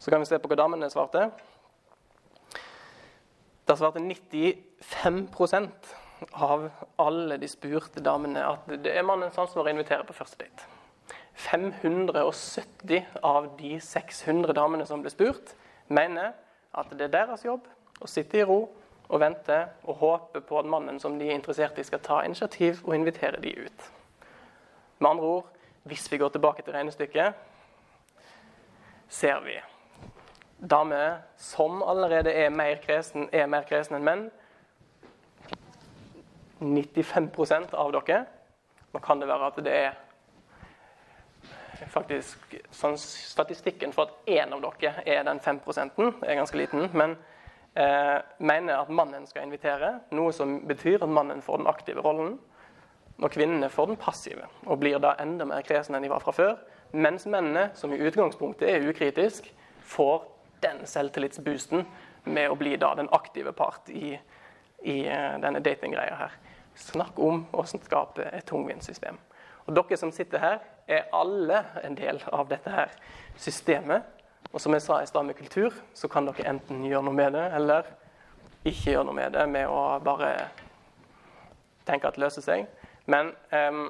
Så 0.00 0.12
kan 0.12 0.22
vi 0.22 0.28
se 0.28 0.38
på 0.40 0.48
hva 0.48 0.56
damene 0.56 0.88
svarte. 0.92 1.26
Der 3.66 3.76
svarte 3.76 4.00
95% 4.00 5.92
av 6.32 6.70
alle 7.02 7.36
de 7.36 7.48
spurte 7.50 8.00
damene 8.00 8.44
at 8.54 8.70
det 8.80 8.94
er 8.96 9.04
mannens 9.04 9.36
ansvar 9.40 9.66
å 9.66 9.72
invitere 9.74 10.06
på 10.08 10.16
første 10.16 10.40
date. 10.46 10.70
570 11.36 13.04
av 13.22 13.50
de 13.58 13.76
600 13.80 14.54
damene 14.56 14.86
som 14.88 15.02
ble 15.04 15.12
spurt, 15.12 15.52
mener 15.88 16.32
at 16.76 16.92
det 16.96 17.08
er 17.08 17.12
deres 17.12 17.44
jobb 17.44 17.66
å 18.00 18.08
sitte 18.08 18.40
i 18.40 18.46
ro 18.46 18.62
og 19.06 19.20
vente 19.22 19.58
og 19.86 20.00
håpe 20.00 20.40
på 20.48 20.58
at 20.58 20.68
mannen 20.68 20.98
som 21.00 21.18
de 21.18 21.28
er 21.28 21.36
interessert 21.36 21.78
i, 21.78 21.84
skal 21.86 22.02
ta 22.02 22.22
initiativ 22.24 22.80
og 22.84 22.96
invitere 22.96 23.40
de 23.42 23.52
ut. 23.66 23.90
Med 24.98 25.10
andre 25.10 25.30
ord, 25.36 25.52
hvis 25.86 26.08
vi 26.12 26.18
går 26.18 26.32
tilbake 26.34 26.64
til 26.64 26.74
regnestykket, 26.74 27.34
ser 29.08 29.40
vi 29.44 29.60
dame 30.58 31.18
som 31.36 31.82
allerede 31.82 32.32
er 32.32 32.50
mer 32.50 32.80
kresen, 32.82 33.28
er 33.32 33.46
mer 33.46 33.68
kresen 33.68 33.98
enn 33.98 34.08
menn. 34.08 34.24
95% 36.60 37.76
av 37.76 37.92
dere. 37.92 38.24
Nå 38.94 39.02
kan 39.04 39.20
det 39.20 39.28
være 39.28 39.50
at 39.52 39.58
det 39.64 39.74
er 39.76 40.05
faktisk 41.92 42.56
sånn 42.74 42.96
Statistikken 43.00 43.92
for 43.94 44.08
at 44.08 44.30
én 44.30 44.52
av 44.54 44.62
dere 44.64 45.02
er 45.06 45.24
den 45.26 45.40
5% 45.42 45.98
er 46.24 46.38
ganske 46.38 46.58
liten. 46.58 46.88
Men 46.92 47.16
eh, 47.74 48.18
mener 48.38 48.82
at 48.82 48.92
mannen 48.92 49.26
skal 49.28 49.46
invitere, 49.46 49.98
noe 50.16 50.32
som 50.32 50.58
betyr 50.68 51.04
at 51.04 51.12
mannen 51.12 51.42
får 51.44 51.62
den 51.62 51.72
aktive 51.72 52.04
rollen. 52.04 52.38
når 53.16 53.32
kvinnene 53.32 53.68
får 53.72 53.86
den 53.86 53.96
passive 53.96 54.44
og 54.66 54.78
blir 54.78 54.98
da 55.00 55.14
enda 55.22 55.46
mer 55.48 55.62
kresne 55.64 55.96
enn 55.96 56.04
de 56.04 56.10
var 56.12 56.20
fra 56.20 56.34
før. 56.36 56.56
Mens 56.92 57.24
mennene, 57.26 57.70
som 57.74 57.92
i 57.92 57.98
utgangspunktet 57.98 58.68
er 58.68 58.88
ukritisk, 58.88 59.48
får 59.80 60.26
den 60.60 60.82
selvtillitsboosten 60.86 61.86
med 62.24 62.50
å 62.50 62.58
bli 62.60 62.76
da 62.76 62.94
den 62.98 63.08
aktive 63.16 63.52
part 63.56 63.88
i, 63.88 64.18
i 64.84 64.98
eh, 65.08 65.38
denne 65.40 65.62
datinggreia 65.64 66.18
her. 66.20 66.36
Snakk 66.76 67.18
om 67.18 67.46
å 67.56 67.64
skape 67.64 68.28
et 68.32 68.44
tungvintssystem. 68.48 69.16
Og 69.66 69.74
dere 69.74 69.98
som 69.98 70.12
sitter 70.12 70.42
her, 70.42 70.58
er 70.86 71.08
alle 71.12 71.64
en 71.82 71.96
del 71.98 72.20
av 72.32 72.48
dette 72.48 72.70
her 72.70 72.92
systemet. 73.36 74.06
Og 74.52 74.60
som 74.62 74.72
jeg 74.72 74.84
sa 74.84 75.00
i 75.02 75.06
stad 75.06 75.26
med 75.26 75.36
kultur, 75.36 75.74
så 75.94 76.08
kan 76.08 76.28
dere 76.28 76.46
enten 76.48 76.84
gjøre 76.86 77.04
noe 77.08 77.16
med 77.16 77.34
det, 77.34 77.46
eller 77.58 77.88
ikke 78.66 78.92
gjøre 78.94 79.06
noe 79.08 79.16
med 79.18 79.34
det 79.34 79.46
med 79.50 79.68
å 79.68 79.98
bare 80.02 80.30
tenke 81.86 82.08
at 82.08 82.16
det 82.16 82.22
løser 82.22 82.44
seg. 82.44 82.66
Men 83.10 83.32
um, 83.52 83.88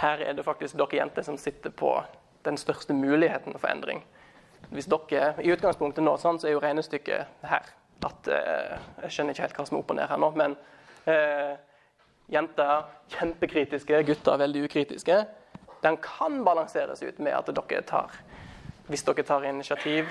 her 0.00 0.24
er 0.24 0.36
det 0.36 0.44
faktisk 0.44 0.76
dere 0.80 1.00
jenter 1.00 1.24
som 1.24 1.38
sitter 1.40 1.72
på 1.72 1.94
den 2.44 2.58
største 2.60 2.96
muligheten 2.96 3.56
for 3.58 3.70
endring. 3.70 4.02
Hvis 4.72 4.88
dere, 4.90 5.34
I 5.40 5.52
utgangspunktet 5.52 6.04
nå 6.04 6.16
så 6.20 6.34
er 6.42 6.56
jo 6.56 6.64
regnestykket 6.64 7.46
her. 7.48 7.72
At, 8.04 8.28
uh, 8.28 8.76
jeg 9.04 9.14
skjønner 9.14 9.34
ikke 9.36 9.46
helt 9.46 9.56
hva 9.60 9.68
som 9.68 9.78
er 9.78 9.82
opp 9.82 9.94
og 9.94 9.98
ned 9.98 10.10
her 10.10 10.20
nå, 10.22 10.34
men 10.38 10.58
uh, 11.08 11.56
jenter 12.32 12.86
kjempekritiske, 13.12 14.02
gutter 14.04 14.38
veldig 14.40 14.64
ukritiske. 14.68 15.18
Den 15.82 15.96
kan 16.02 16.42
balanseres 16.44 17.02
ut 17.02 17.18
med 17.18 17.32
at 17.32 17.50
dere 17.54 17.82
tar 17.82 18.14
Hvis 18.88 19.02
dere 19.04 19.22
tar 19.22 19.44
initiativ 19.44 20.06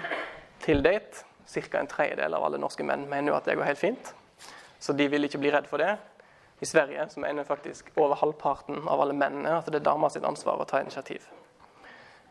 til 0.62 0.84
date 0.84 1.26
Ca. 1.48 1.80
en 1.80 1.88
tredjedel 1.88 2.34
av 2.34 2.44
alle 2.44 2.60
norske 2.60 2.84
menn 2.84 3.08
mener 3.10 3.32
jo 3.32 3.38
at 3.38 3.46
det 3.46 3.56
går 3.56 3.64
helt 3.64 3.80
fint. 3.80 4.14
Så 4.80 4.94
de 4.94 5.08
vil 5.08 5.24
ikke 5.24 5.40
bli 5.40 5.52
redd 5.52 5.68
for 5.68 5.78
det. 5.78 5.98
I 6.60 6.66
Sverige 6.66 7.10
så 7.10 7.20
mener 7.20 7.44
faktisk 7.44 7.92
over 7.96 8.16
halvparten 8.16 8.88
av 8.88 9.02
alle 9.02 9.14
mennene 9.14 9.58
at 9.58 9.66
det 9.66 9.80
er 9.80 9.86
dama 9.88 10.10
sitt 10.10 10.26
ansvar 10.26 10.60
å 10.62 10.68
ta 10.68 10.82
initiativ. 10.82 11.26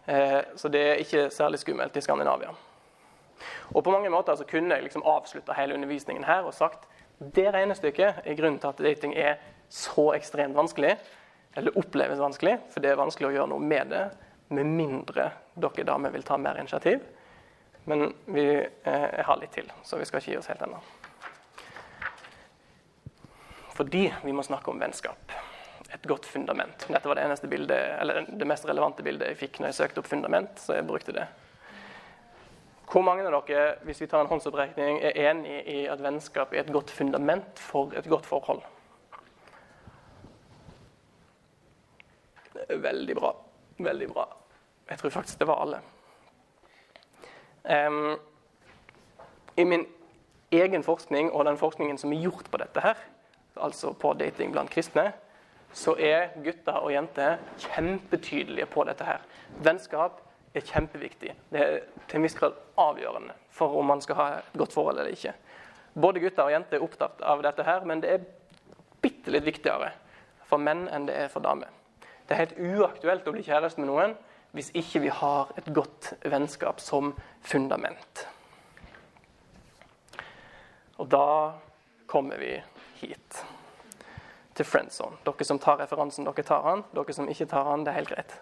Eh, 0.07 0.43
så 0.57 0.69
det 0.69 0.83
er 0.83 1.03
ikke 1.03 1.31
særlig 1.31 1.59
skummelt 1.59 1.97
i 1.97 2.01
Skandinavia. 2.01 2.53
Og 3.75 3.85
på 3.85 3.91
mange 3.91 4.11
måter 4.11 4.37
så 4.37 4.45
kunne 4.45 4.75
jeg 4.75 4.87
liksom 4.87 5.07
avslutta 5.07 5.57
hele 5.57 5.75
undervisningen 5.75 6.25
her 6.25 6.47
og 6.47 6.55
sagt 6.55 6.87
det 7.19 7.49
regnestykket 7.55 8.23
er 8.25 8.39
grunnen 8.39 8.61
til 8.61 8.69
at 8.69 8.83
dating 8.83 9.15
er 9.17 9.39
så 9.69 10.13
ekstremt 10.15 10.57
vanskelig, 10.57 10.97
eller 11.57 11.79
oppleves 11.79 12.21
vanskelig, 12.21 12.59
for 12.71 12.85
det 12.85 12.93
er 12.93 13.01
vanskelig 13.01 13.31
å 13.31 13.35
gjøre 13.37 13.51
noe 13.55 13.63
med 13.65 13.93
det, 13.93 14.05
med 14.49 14.69
mindre 14.69 15.31
dere 15.57 15.87
damer 15.89 16.13
vil 16.15 16.27
ta 16.27 16.37
mer 16.39 16.59
initiativ. 16.61 17.01
Men 17.87 18.13
vi 18.27 18.47
eh, 18.83 19.25
har 19.25 19.39
litt 19.41 19.55
til, 19.55 19.71
så 19.87 19.99
vi 19.99 20.07
skal 20.07 20.21
ikke 20.21 20.33
gi 20.33 20.39
oss 20.41 20.51
helt 20.51 20.63
ennå. 20.67 20.81
Fordi 23.77 24.09
vi 24.25 24.35
må 24.35 24.43
snakke 24.43 24.73
om 24.73 24.81
vennskap. 24.81 25.33
Et 25.95 26.07
godt 26.09 26.27
fundament. 26.27 26.87
Dette 26.89 27.09
var 27.09 27.19
det, 27.19 27.27
eneste 27.29 27.49
bildet, 27.49 27.99
eller 28.01 28.27
det 28.27 28.49
mest 28.49 28.67
relevante 28.67 29.05
bildet 29.07 29.31
jeg 29.33 29.41
fikk 29.45 29.61
når 29.61 29.71
jeg 29.71 29.79
søkte 29.81 30.03
opp 30.03 30.09
fundament, 30.11 30.59
så 30.59 30.79
jeg 30.79 30.87
brukte 30.89 31.15
det. 31.15 31.27
Hvor 32.91 33.03
mange 33.07 33.27
av 33.27 33.35
dere 33.49 33.77
hvis 33.87 34.01
vi 34.03 34.09
tar 34.11 34.25
en 34.25 34.31
håndsopprekning, 34.31 35.01
er 35.05 35.21
enig 35.31 35.61
i 35.71 35.81
at 35.91 36.03
vennskap 36.03 36.55
er 36.55 36.65
et 36.65 36.73
godt 36.75 36.91
fundament 36.95 37.61
for 37.61 37.95
et 37.99 38.09
godt 38.11 38.27
forhold? 38.27 38.63
Veldig 42.69 43.17
bra. 43.19 43.35
Veldig 43.79 44.09
bra. 44.13 44.27
Jeg 44.91 44.99
tror 44.99 45.11
faktisk 45.11 45.39
det 45.39 45.49
var 45.49 45.63
alle. 45.65 45.81
Um, 47.67 48.19
I 49.57 49.65
min 49.65 49.87
egen 50.55 50.83
forskning 50.87 51.33
og 51.33 51.45
den 51.45 51.59
forskningen 51.59 51.99
som 51.99 52.13
er 52.13 52.23
gjort 52.23 52.51
på 52.51 52.61
dette 52.63 52.81
her, 52.81 53.01
altså 53.57 53.93
på 53.93 54.13
dating 54.15 54.53
blant 54.53 54.71
kristne, 54.71 55.13
så 55.73 55.97
er 55.99 56.31
gutter 56.45 56.79
og 56.79 56.93
jenter 56.93 57.41
kjempetydelige 57.59 58.69
på 58.71 58.85
dette 58.89 59.05
her. 59.05 59.25
Vennskap 59.65 60.21
er 60.55 60.65
kjempeviktig. 60.65 61.35
Det 61.53 61.61
er 61.61 61.81
til 62.09 62.21
en 62.21 62.25
viss 62.25 62.39
grad 62.39 62.57
avgjørende 62.81 63.35
for 63.53 63.77
om 63.77 63.91
man 63.91 64.01
skal 64.05 64.21
ha 64.21 64.29
et 64.39 64.59
godt 64.59 64.73
forhold 64.73 64.99
eller 64.99 65.13
ikke. 65.13 65.35
Både 65.97 66.21
gutter 66.21 66.47
og 66.47 66.53
jenter 66.53 66.79
er 66.79 66.85
opptatt 66.85 67.21
av 67.25 67.43
dette 67.45 67.65
her, 67.65 67.85
men 67.89 68.01
det 68.05 68.13
er 68.13 68.25
bitte 69.03 69.33
litt 69.33 69.47
viktigere 69.47 69.91
for 70.47 70.63
menn 70.63 70.87
enn 70.93 71.09
det 71.09 71.17
er 71.25 71.33
for 71.33 71.45
damer. 71.45 71.73
Det 72.27 72.35
er 72.35 72.43
helt 72.43 72.59
uaktuelt 72.59 73.29
å 73.29 73.35
bli 73.35 73.45
kjæreste 73.47 73.83
med 73.83 73.91
noen 73.91 74.17
hvis 74.57 74.73
ikke 74.79 75.03
vi 75.05 75.11
har 75.13 75.51
et 75.61 75.69
godt 75.75 76.15
vennskap 76.25 76.81
som 76.81 77.13
fundament. 77.45 78.23
Og 80.97 81.11
da 81.13 81.53
kommer 82.09 82.41
vi 82.41 82.55
hit. 83.03 83.45
Til 84.57 84.65
friendzone. 84.65 85.19
Dere 85.27 85.45
som 85.45 85.61
tar 85.61 85.77
referansen, 85.83 86.25
dere 86.25 86.47
tar 86.47 86.63
han. 86.65 86.85
Dere 86.97 87.13
som 87.13 87.29
ikke 87.29 87.49
tar 87.51 87.69
han, 87.69 87.85
det 87.85 87.93
er 87.93 87.99
helt 87.99 88.13
greit. 88.15 88.37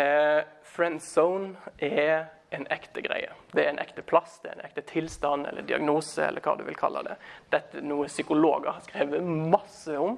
Eh, 0.00 0.40
friendzone 0.64 1.74
er 1.76 2.30
en 2.56 2.64
ekte 2.72 3.04
greie. 3.04 3.34
Det 3.52 3.66
er 3.66 3.74
en 3.74 3.82
ekte 3.82 4.02
plass, 4.02 4.38
det 4.40 4.50
er 4.50 4.56
en 4.56 4.64
ekte 4.64 4.86
tilstand 4.88 5.46
eller 5.50 5.68
diagnose, 5.68 6.24
eller 6.24 6.40
hva 6.40 6.56
du 6.56 6.64
vil 6.64 6.78
kalle 6.78 7.04
det. 7.06 7.18
Dette 7.52 7.78
er 7.78 7.86
noe 7.86 8.08
psykologer 8.08 8.72
har 8.72 8.82
skrevet 8.88 9.28
masse 9.52 9.98
om. 10.00 10.16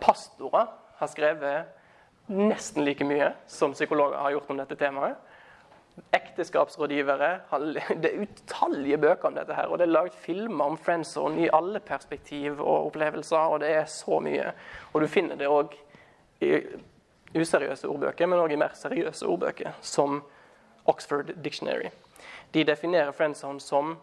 Pastorer 0.00 0.70
har 0.96 1.06
skrevet 1.12 1.66
nesten 2.26 2.84
like 2.84 3.04
mye 3.04 3.32
som 3.46 3.72
psykologer 3.72 4.18
har 4.18 4.30
gjort 4.30 4.50
om 4.50 4.60
dette 4.60 4.76
temaet. 4.76 5.16
Ekteskapsrådgivere 6.12 7.30
Det 8.02 8.10
er 8.10 8.24
utallige 8.26 8.98
bøker 8.98 9.28
om 9.28 9.34
dette. 9.34 9.54
her, 9.54 9.66
og 9.66 9.78
Det 9.78 9.86
er 9.86 9.92
laget 9.92 10.14
filmer 10.14 10.64
om 10.64 10.78
friendzone 10.78 11.46
i 11.46 11.50
alle 11.52 11.80
perspektiv 11.80 12.60
og 12.60 12.86
opplevelser. 12.86 13.36
og 13.36 13.60
Det 13.60 13.70
er 13.70 13.84
så 13.84 14.20
mye. 14.20 14.52
Og 14.92 15.00
du 15.00 15.06
finner 15.06 15.36
det 15.36 15.48
òg 15.48 15.76
i 16.40 16.60
useriøse 17.36 17.88
ordbøker, 17.88 18.26
men 18.26 18.38
òg 18.38 18.52
i 18.52 18.56
mer 18.56 18.74
seriøse 18.74 19.26
ordbøker, 19.26 19.72
som 19.80 20.22
Oxford 20.86 21.32
Dictionary. 21.44 21.90
De 22.54 22.64
definerer 22.64 23.12
friendzone 23.12 23.60
som 23.60 23.96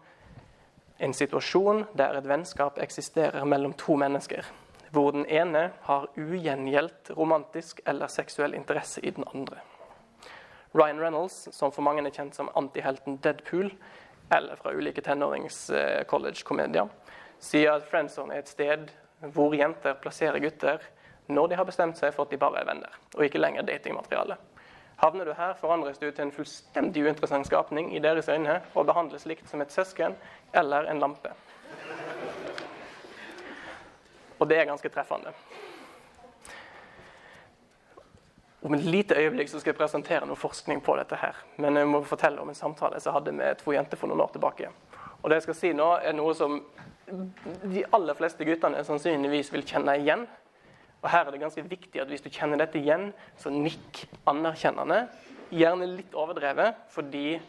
en 1.00 1.14
situasjon 1.14 1.86
der 1.98 2.18
et 2.18 2.28
vennskap 2.28 2.78
eksisterer 2.78 3.46
mellom 3.46 3.74
to 3.74 3.96
mennesker 3.96 4.46
hvor 4.94 5.12
den 5.16 5.26
ene 5.26 5.72
har 5.88 6.08
ugjengjeldt 6.18 7.12
romantisk 7.18 7.82
eller 7.90 8.12
seksuell 8.12 8.54
interesse 8.54 9.02
i 9.02 9.12
den 9.12 9.26
andre. 9.34 9.58
Ryan 10.74 11.00
Reynolds, 11.00 11.48
som 11.52 11.72
for 11.74 11.86
mange 11.86 12.04
er 12.06 12.14
kjent 12.14 12.38
som 12.38 12.50
antihelten 12.58 13.18
Deadpool, 13.22 13.72
eller 14.34 14.58
fra 14.62 14.74
ulike 14.74 15.02
tenårings-college-komedier, 15.06 16.90
sier 17.42 17.76
at 17.76 17.88
friendzone 17.90 18.38
er 18.38 18.44
et 18.44 18.54
sted 18.54 18.94
hvor 19.34 19.56
jenter 19.58 19.98
plasserer 20.02 20.42
gutter 20.44 20.82
når 21.28 21.50
de 21.50 21.58
har 21.58 21.68
bestemt 21.68 21.98
seg 21.98 22.14
for 22.14 22.26
at 22.26 22.34
de 22.34 22.42
bare 22.42 22.62
er 22.62 22.68
venner, 22.68 22.98
og 23.16 23.26
ikke 23.26 23.42
lenger 23.42 23.66
datingmateriale. 23.68 24.38
Havner 25.02 25.26
du 25.26 25.34
her, 25.34 25.56
forandres 25.60 25.98
du 25.98 26.06
til 26.12 26.28
en 26.28 26.36
fullstendig 26.36 27.04
uinteressant 27.04 27.48
skapning 27.48 27.90
i 27.96 28.02
deres 28.04 28.30
øyne 28.30 28.60
og 28.74 28.86
behandles 28.88 29.26
likt 29.30 29.50
som 29.50 29.62
et 29.64 29.74
søsken 29.74 30.16
eller 30.54 30.90
en 30.92 31.02
lampe. 31.02 31.34
Og 34.44 34.50
det 34.50 34.58
er 34.60 34.68
ganske 34.68 34.90
treffende. 34.92 35.32
Om 38.64 38.74
et 38.76 38.84
lite 38.84 39.16
øyeblikk 39.16 39.50
så 39.52 39.60
skal 39.60 39.72
jeg 39.72 39.80
presentere 39.80 40.28
noe 40.28 40.40
forskning 40.40 40.82
på 40.84 40.96
dette. 41.00 41.16
her. 41.16 41.36
Men 41.58 41.78
jeg 41.80 41.88
må 41.88 42.02
fortelle 42.04 42.42
om 42.42 42.50
en 42.50 42.56
samtale 42.56 43.00
jeg 43.00 43.14
hadde 43.14 43.32
med 43.32 43.56
to 43.62 43.72
jenter 43.72 43.98
for 43.98 44.12
noen 44.12 44.24
år 44.24 44.34
tilbake. 44.36 44.68
Og 45.22 45.30
det 45.30 45.40
jeg 45.40 45.48
skal 45.48 45.56
si 45.56 45.74
nå, 45.74 45.88
er 46.04 46.16
noe 46.16 46.36
som 46.36 46.60
de 47.64 47.86
aller 47.92 48.20
fleste 48.20 48.44
guttene 48.48 48.84
sannsynligvis 48.84 49.54
vil 49.54 49.64
kjenne 49.64 49.96
igjen. 50.00 50.28
Og 51.02 51.10
her 51.10 51.26
er 51.26 51.32
det 51.32 51.40
ganske 51.40 51.64
viktig 51.68 52.02
at 52.02 52.12
hvis 52.12 52.24
du 52.24 52.30
kjenner 52.32 52.60
dette 52.60 52.80
igjen, 52.80 53.14
så 53.38 53.52
nikk 53.52 54.06
anerkjennende. 54.28 55.08
Gjerne 55.52 55.88
litt 55.88 56.16
overdrevet, 56.16 56.84
fordi 56.92 57.40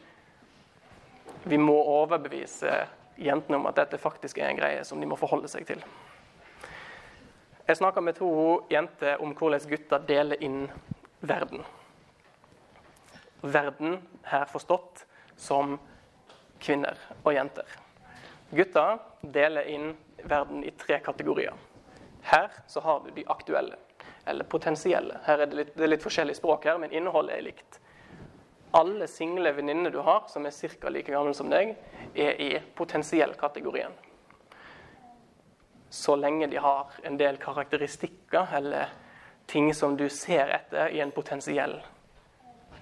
vi 1.45 1.59
må 1.59 1.75
overbevise 1.75 2.87
jentene 3.19 3.59
om 3.59 3.67
at 3.71 3.79
dette 3.83 3.99
faktisk 3.99 4.39
er 4.39 4.51
en 4.51 4.59
greie 4.59 4.83
som 4.87 5.01
de 5.01 5.07
må 5.07 5.19
forholde 5.19 5.51
seg 5.51 5.67
til. 5.67 5.83
Jeg 7.65 7.77
snakka 7.77 8.01
med 8.05 8.19
to 8.19 8.31
jenter 8.69 9.23
om 9.25 9.31
hvordan 9.33 9.63
gutter 9.71 10.03
deler 10.05 10.43
inn 10.45 10.67
verden. 11.25 11.63
Verden 13.41 13.97
her 14.29 14.45
forstått 14.53 15.07
som 15.41 15.79
kvinner 16.61 17.01
og 17.23 17.33
jenter. 17.33 17.65
Gutter 18.53 19.01
deler 19.23 19.73
inn 19.73 19.95
verden 20.29 20.61
i 20.61 20.75
tre 20.77 21.01
kategorier. 21.01 21.57
Her 22.29 22.53
så 22.69 22.85
har 22.85 23.01
du 23.01 23.11
de 23.17 23.25
aktuelle, 23.33 23.81
eller 24.29 24.45
potensielle. 24.45 25.23
Her 25.25 25.47
er 25.47 25.49
det 25.49 25.63
litt, 25.63 25.75
det 25.75 25.89
er 25.89 25.95
litt 25.97 26.05
forskjellig 26.05 26.37
språk 26.37 26.69
her, 26.69 26.77
men 26.85 26.93
innholdet 26.93 27.39
er 27.39 27.49
likt. 27.49 27.81
Alle 28.77 29.09
single 29.09 29.57
venninner 29.57 29.93
du 29.93 30.03
har, 30.05 30.27
som 30.29 30.45
er 30.45 30.53
ca. 30.53 30.93
like 30.93 31.13
gamle 31.13 31.33
som 31.33 31.49
deg, 31.49 31.79
er 32.13 32.37
i 32.37 32.59
potensiell-kategorien 32.77 34.04
så 35.95 36.17
lenge 36.17 36.47
de 36.51 36.57
har 36.57 36.91
en 37.03 37.17
del 37.17 37.37
karakteristikker 37.39 38.57
eller 38.57 38.89
ting 39.47 39.75
som 39.75 39.97
du 39.97 40.09
ser 40.11 40.51
etter 40.57 40.89
i 40.91 40.99
en 41.01 41.13
potensiell 41.15 41.77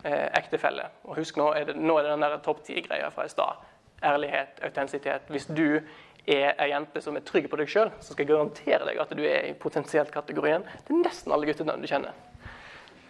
eh, 0.03 0.29
ektefelle. 0.39 0.87
Og 1.05 1.19
husk 1.21 1.37
Nå 1.37 1.51
er 1.59 1.69
det, 1.69 1.75
nå 1.77 1.99
er 1.99 2.09
det 2.09 2.15
den 2.23 2.45
topp 2.47 2.63
ti-greia 2.65 3.11
fra 3.13 3.27
i 3.29 3.33
stad. 3.33 3.61
Ærlighet, 4.03 4.63
autentisitet. 4.65 5.29
Hvis 5.29 5.47
du 5.53 5.83
er 6.27 6.55
ei 6.57 6.71
jente 6.71 7.03
som 7.05 7.19
er 7.19 7.27
trygg 7.27 7.51
på 7.53 7.59
deg 7.61 7.69
sjøl, 7.69 7.93
så 8.01 8.15
skal 8.15 8.25
jeg 8.25 8.33
garantere 8.33 8.89
deg 8.89 9.03
at 9.05 9.13
du 9.19 9.23
er 9.27 9.51
i 9.51 9.53
potensielt 9.59 10.15
kategorien 10.15 10.65
til 10.87 11.03
nesten 11.03 11.35
alle 11.35 11.51
guttene 11.51 11.77
du 11.83 11.87
kjenner. 11.91 12.17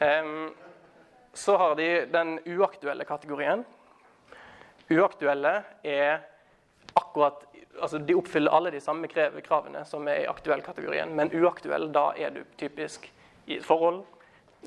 Um, 0.03 0.51
så 1.33 1.57
har 1.61 1.77
de 1.79 1.89
den 2.11 2.39
uaktuelle 2.57 3.07
kategorien. 3.09 3.63
Uaktuelle 4.91 5.61
er 5.87 6.25
akkurat 6.99 7.47
altså 7.81 7.99
De 7.99 8.15
oppfyller 8.15 8.53
alle 8.53 8.71
de 8.71 8.81
samme 8.81 9.09
kravene 9.09 9.85
som 9.89 10.09
er 10.09 10.23
i 10.23 10.27
aktuell 10.31 10.63
kategorien, 10.63 11.15
men 11.17 11.33
uaktuell, 11.35 11.89
da 11.93 12.11
er 12.17 12.35
du 12.35 12.43
typisk 12.57 13.09
i 13.47 13.57
et 13.57 13.65
forhold, 13.65 14.03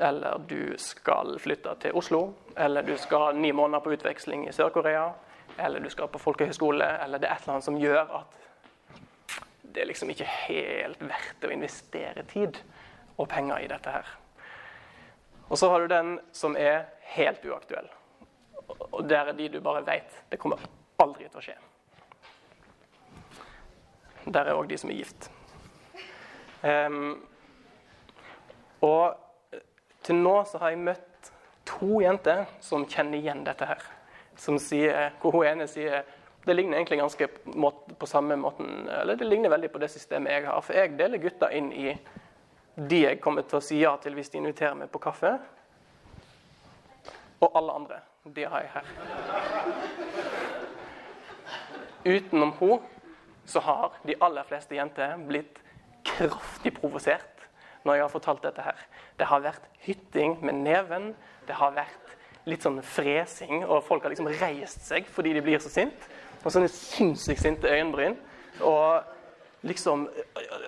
eller 0.02 0.42
du 0.50 0.74
skal 0.82 1.38
flytte 1.40 1.76
til 1.80 1.96
Oslo, 1.96 2.34
eller 2.58 2.84
du 2.84 2.98
skal 3.00 3.28
ha 3.28 3.32
ni 3.32 3.52
måneder 3.56 3.84
på 3.84 3.94
utveksling 3.96 4.48
i 4.50 4.54
Sør-Korea, 4.56 5.12
eller 5.58 5.80
du 5.80 5.90
skal 5.90 6.10
på 6.12 6.20
folkehøyskole, 6.20 6.88
eller 7.04 7.22
det 7.22 7.30
er 7.30 7.38
et 7.38 7.46
eller 7.46 7.56
annet 7.56 7.68
som 7.70 7.80
gjør 7.80 8.18
at 8.20 8.42
det 9.76 9.84
er 9.84 9.90
liksom 9.90 10.12
ikke 10.12 10.28
helt 10.48 11.02
verdt 11.04 11.46
å 11.48 11.52
investere 11.52 12.24
tid 12.32 12.60
og 13.18 13.28
penger 13.32 13.64
i 13.64 13.70
dette 13.72 13.92
her. 13.92 14.08
Og 15.50 15.60
så 15.60 15.70
har 15.70 15.84
du 15.84 15.92
den 15.92 16.18
som 16.36 16.56
er 16.58 16.88
helt 17.16 17.44
uaktuell. 17.46 17.88
Og 18.92 19.04
der 19.08 19.30
er 19.30 19.38
de 19.38 19.50
du 19.52 19.60
bare 19.62 19.84
veit 19.86 20.24
det 20.32 20.40
kommer 20.42 20.64
aldri 21.04 21.28
til 21.28 21.42
å 21.42 21.44
skje. 21.44 21.58
Der 24.26 24.50
er 24.50 24.58
òg 24.58 24.70
de 24.70 24.78
som 24.78 24.90
er 24.90 25.00
gift. 25.02 25.30
Um, 26.66 27.22
og 28.82 29.14
til 30.06 30.18
nå 30.18 30.40
så 30.50 30.62
har 30.62 30.74
jeg 30.74 30.82
møtt 30.86 31.32
to 31.66 32.00
jenter 32.02 32.46
som 32.62 32.86
kjenner 32.90 33.20
igjen 33.20 33.46
dette 33.46 33.68
her 33.70 33.86
som 34.38 34.58
sier, 34.60 35.14
hvor 35.22 35.38
hun 35.38 35.48
ene 35.48 35.68
sier 35.70 36.04
det 36.46 36.54
ligner 36.54 36.78
egentlig 36.78 37.00
ganske 37.00 37.28
på 38.00 38.06
samme 38.06 38.36
måten, 38.38 38.90
eller 38.90 39.18
det 39.18 39.26
ligner 39.26 39.50
veldig 39.50 39.72
på 39.72 39.80
det 39.82 39.90
systemet 39.90 40.32
jeg 40.32 40.46
har. 40.46 40.62
For 40.62 40.78
jeg 40.78 40.94
deler 41.00 41.22
gutta 41.24 41.50
inn 41.50 41.72
i 41.74 41.96
de 42.76 43.00
jeg 43.02 43.22
kommer 43.24 43.48
til 43.48 43.58
å 43.58 43.64
si 43.66 43.80
ja 43.80 43.96
til 44.02 44.14
hvis 44.14 44.30
de 44.30 44.38
inviterer 44.38 44.76
meg 44.78 44.92
på 44.94 45.02
kaffe. 45.02 45.32
Og 47.42 47.50
alle 47.50 47.80
andre. 47.80 47.98
De 48.36 48.46
har 48.46 48.62
jeg 48.62 48.72
her. 48.76 48.86
Utenom 52.06 52.54
hun 52.60 52.86
så 53.46 53.62
har 53.66 53.96
de 54.06 54.18
aller 54.26 54.48
fleste 54.48 54.78
jenter 54.78 55.16
blitt 55.28 55.62
kraftig 56.06 56.76
provosert 56.78 57.48
når 57.86 58.00
jeg 58.00 58.06
har 58.06 58.14
fortalt 58.14 58.44
dette 58.46 58.64
her. 58.66 58.86
Det 59.20 59.28
har 59.30 59.44
vært 59.46 59.66
hytting 59.86 60.40
med 60.42 60.62
neven. 60.66 61.12
Det 61.46 61.58
har 61.58 61.76
vært 61.76 62.16
litt 62.50 62.66
sånn 62.66 62.80
fresing, 62.86 63.64
og 63.66 63.84
folk 63.86 64.06
har 64.06 64.14
liksom 64.14 64.30
reist 64.42 64.86
seg 64.86 65.06
fordi 65.10 65.36
de 65.38 65.44
blir 65.46 65.62
så 65.62 65.70
sint. 65.70 66.08
Og 66.44 66.54
sånne 66.54 66.70
sinnssykt 66.70 67.42
sinte 67.42 67.70
øyenbryn. 67.70 68.18
Og 68.66 69.06
liksom 69.66 70.06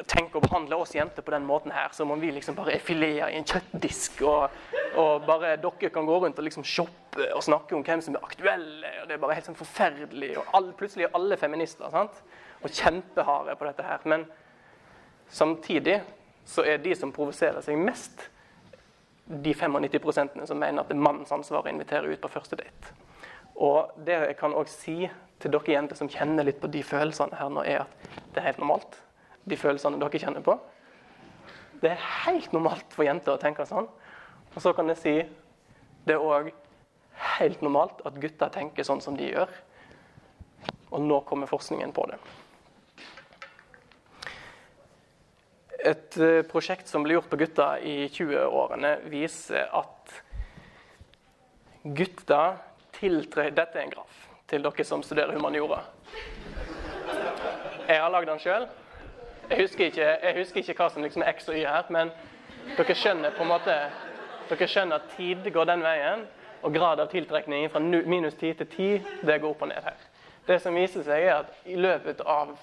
tenk 0.09 0.35
å 0.35 0.41
behandle 0.41 0.79
oss 0.81 0.95
jenter 0.95 1.25
på 1.25 1.33
den 1.33 1.45
måten 1.45 1.73
her, 1.73 1.91
som 1.93 2.11
om 2.13 2.21
vi 2.21 2.31
liksom 2.33 2.57
bare 2.57 2.73
er 2.75 2.83
fileter 2.83 3.29
i 3.29 3.37
en 3.37 3.45
kjøttdisk, 3.45 4.23
og, 4.25 4.55
og, 4.97 5.27
bare 5.27 5.53
dere 5.61 5.91
kan 5.93 6.07
gå 6.07 6.17
rundt 6.23 6.39
og 6.39 6.47
liksom 6.47 6.65
shoppe 6.65 7.27
og 7.33 7.43
snakke 7.45 7.77
om 7.77 7.85
hvem 7.85 8.01
som 8.03 8.17
er 8.17 8.25
aktuelle, 8.25 8.93
og 9.01 9.09
det 9.09 9.17
er 9.17 9.21
bare 9.21 9.37
helt 9.37 9.49
sånn 9.49 9.59
forferdelig. 9.59 10.33
Og 10.41 10.57
all, 10.57 10.71
plutselig 10.79 11.07
er 11.07 11.17
alle 11.17 11.37
feminister 11.39 11.93
sant? 11.93 12.21
Og 12.63 12.69
kjempeharde 12.73 13.55
på 13.55 13.67
dette 13.67 13.85
her. 13.85 14.03
Men 14.05 14.25
samtidig 15.29 16.01
så 16.47 16.63
er 16.63 16.81
de 16.81 16.95
som 16.95 17.11
provoserer 17.13 17.61
seg 17.63 17.79
mest, 17.79 18.29
de 19.27 19.51
95% 19.53 20.45
som 20.47 20.59
mener 20.59 20.81
at 20.81 20.87
det 20.87 20.95
er 20.95 21.03
mannens 21.03 21.33
ansvar 21.35 21.65
å 21.65 21.71
invitere 21.71 22.07
ut 22.07 22.21
på 22.23 22.31
første 22.31 22.55
date. 22.55 22.93
Og 23.59 23.91
det 24.05 24.15
jeg 24.15 24.37
kan 24.39 24.55
også 24.55 24.79
si 24.85 24.97
til 25.41 25.53
dere 25.53 25.73
jenter 25.73 25.97
som 25.99 26.09
kjenner 26.09 26.47
litt 26.47 26.61
på 26.61 26.69
de 26.71 26.83
følelsene 26.85 27.37
her 27.37 27.51
nå, 27.51 27.65
er 27.65 27.83
at 27.83 28.07
det 28.33 28.41
er 28.41 28.47
helt 28.51 28.61
normalt. 28.61 28.95
De 29.43 29.57
følelsene 29.59 29.99
dere 29.99 30.21
kjenner 30.21 30.45
på. 30.45 30.55
Det 31.81 31.91
er 31.91 32.07
helt 32.25 32.53
normalt 32.55 32.95
for 32.95 33.05
jenter 33.05 33.35
å 33.35 33.41
tenke 33.41 33.67
sånn. 33.67 33.89
Og 34.55 34.63
så 34.63 34.73
kan 34.73 34.89
jeg 34.93 35.01
si 35.01 35.15
det 36.07 36.15
er 36.15 36.23
òg 36.23 36.49
helt 37.37 37.61
normalt 37.65 38.01
at 38.07 38.17
gutter 38.21 38.49
tenker 38.53 38.85
sånn 38.87 39.03
som 39.03 39.17
de 39.17 39.27
gjør. 39.29 39.51
Og 40.95 41.03
nå 41.03 41.19
kommer 41.27 41.49
forskningen 41.49 41.91
på 41.93 42.05
det. 42.09 42.17
Et 45.87 46.17
eh, 46.19 46.41
prosjekt 46.47 46.89
som 46.91 47.05
ble 47.05 47.15
gjort 47.15 47.29
på 47.31 47.39
gutta 47.39 47.67
i 47.79 48.09
20-årene, 48.11 48.97
viser 49.11 49.69
at 49.71 50.15
gutter 51.83 52.57
tiltrer 52.97 53.53
Dette 53.55 53.79
er 53.79 53.85
en 53.85 53.93
graf 53.93 54.23
til 54.47 54.63
dere 54.63 54.83
som 54.87 55.03
studerer 55.03 55.35
humaniora. 55.35 55.81
Jeg 57.87 58.01
har 58.01 58.11
lagd 58.11 58.29
den 58.29 58.39
sjøl. 58.39 58.67
Jeg, 59.49 59.69
jeg, 59.95 60.33
husker 60.35 60.59
ikke 60.59 60.75
hva 60.75 60.89
som 60.91 61.03
liksom 61.03 61.23
er 61.23 61.35
X 61.35 61.47
og 61.51 61.55
Y 61.55 61.63
her, 61.67 61.87
men 61.91 62.11
dere 62.75 62.95
skjønner 62.95 63.35
på 63.35 63.45
en 63.45 63.51
måte 63.51 63.75
dere 64.47 64.67
skjønner 64.71 65.01
at 65.01 65.13
tid 65.17 65.47
går 65.53 65.67
den 65.67 65.83
veien, 65.83 66.25
og 66.63 66.73
grad 66.73 66.99
av 67.03 67.11
tiltrekning 67.11 67.67
fra 67.71 67.79
minus 67.83 68.35
10 68.39 68.53
til 68.59 68.67
10 68.67 69.27
det 69.27 69.39
går 69.43 69.51
opp 69.51 69.63
og 69.63 69.71
ned 69.71 69.83
her. 69.83 69.99
Det 70.47 70.61
som 70.63 70.75
viser 70.75 71.03
seg, 71.03 71.27
er 71.27 71.41
at 71.41 71.67
i 71.67 71.75
løpet 71.79 72.23
av 72.23 72.55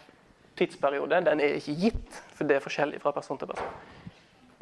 tidsperiode 0.59 1.21
den 1.27 1.43
er 1.43 1.59
ikke 1.59 1.77
gitt, 1.81 2.23
for 2.35 2.49
det 2.49 2.59
er 2.59 2.65
forskjellig 2.65 3.01
fra 3.03 3.13
person 3.17 3.39
til 3.41 3.51
person. 3.51 3.71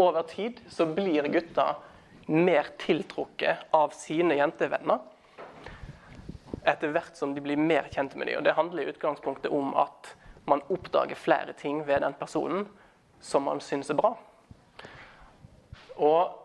Over 0.00 0.24
tid 0.28 0.60
så 0.72 0.86
blir 0.88 1.28
gutter 1.32 1.80
mer 2.32 2.70
tiltrukket 2.80 3.72
av 3.74 3.92
sine 3.96 4.38
jentevenner 4.38 5.02
etter 6.62 6.92
hvert 6.94 7.18
som 7.18 7.32
de 7.34 7.42
blir 7.42 7.58
mer 7.58 7.88
kjent 7.90 8.14
med 8.16 8.28
dem. 8.28 8.38
Og 8.38 8.46
det 8.46 8.54
handler 8.56 8.84
i 8.84 8.92
utgangspunktet 8.92 9.50
om 9.52 9.74
at 9.78 10.12
man 10.46 10.62
oppdager 10.70 11.18
flere 11.18 11.54
ting 11.58 11.82
ved 11.86 12.02
den 12.04 12.14
personen 12.18 12.68
som 13.22 13.46
man 13.46 13.60
syns 13.62 13.90
er 13.90 13.98
bra. 13.98 14.14
Og 15.98 16.41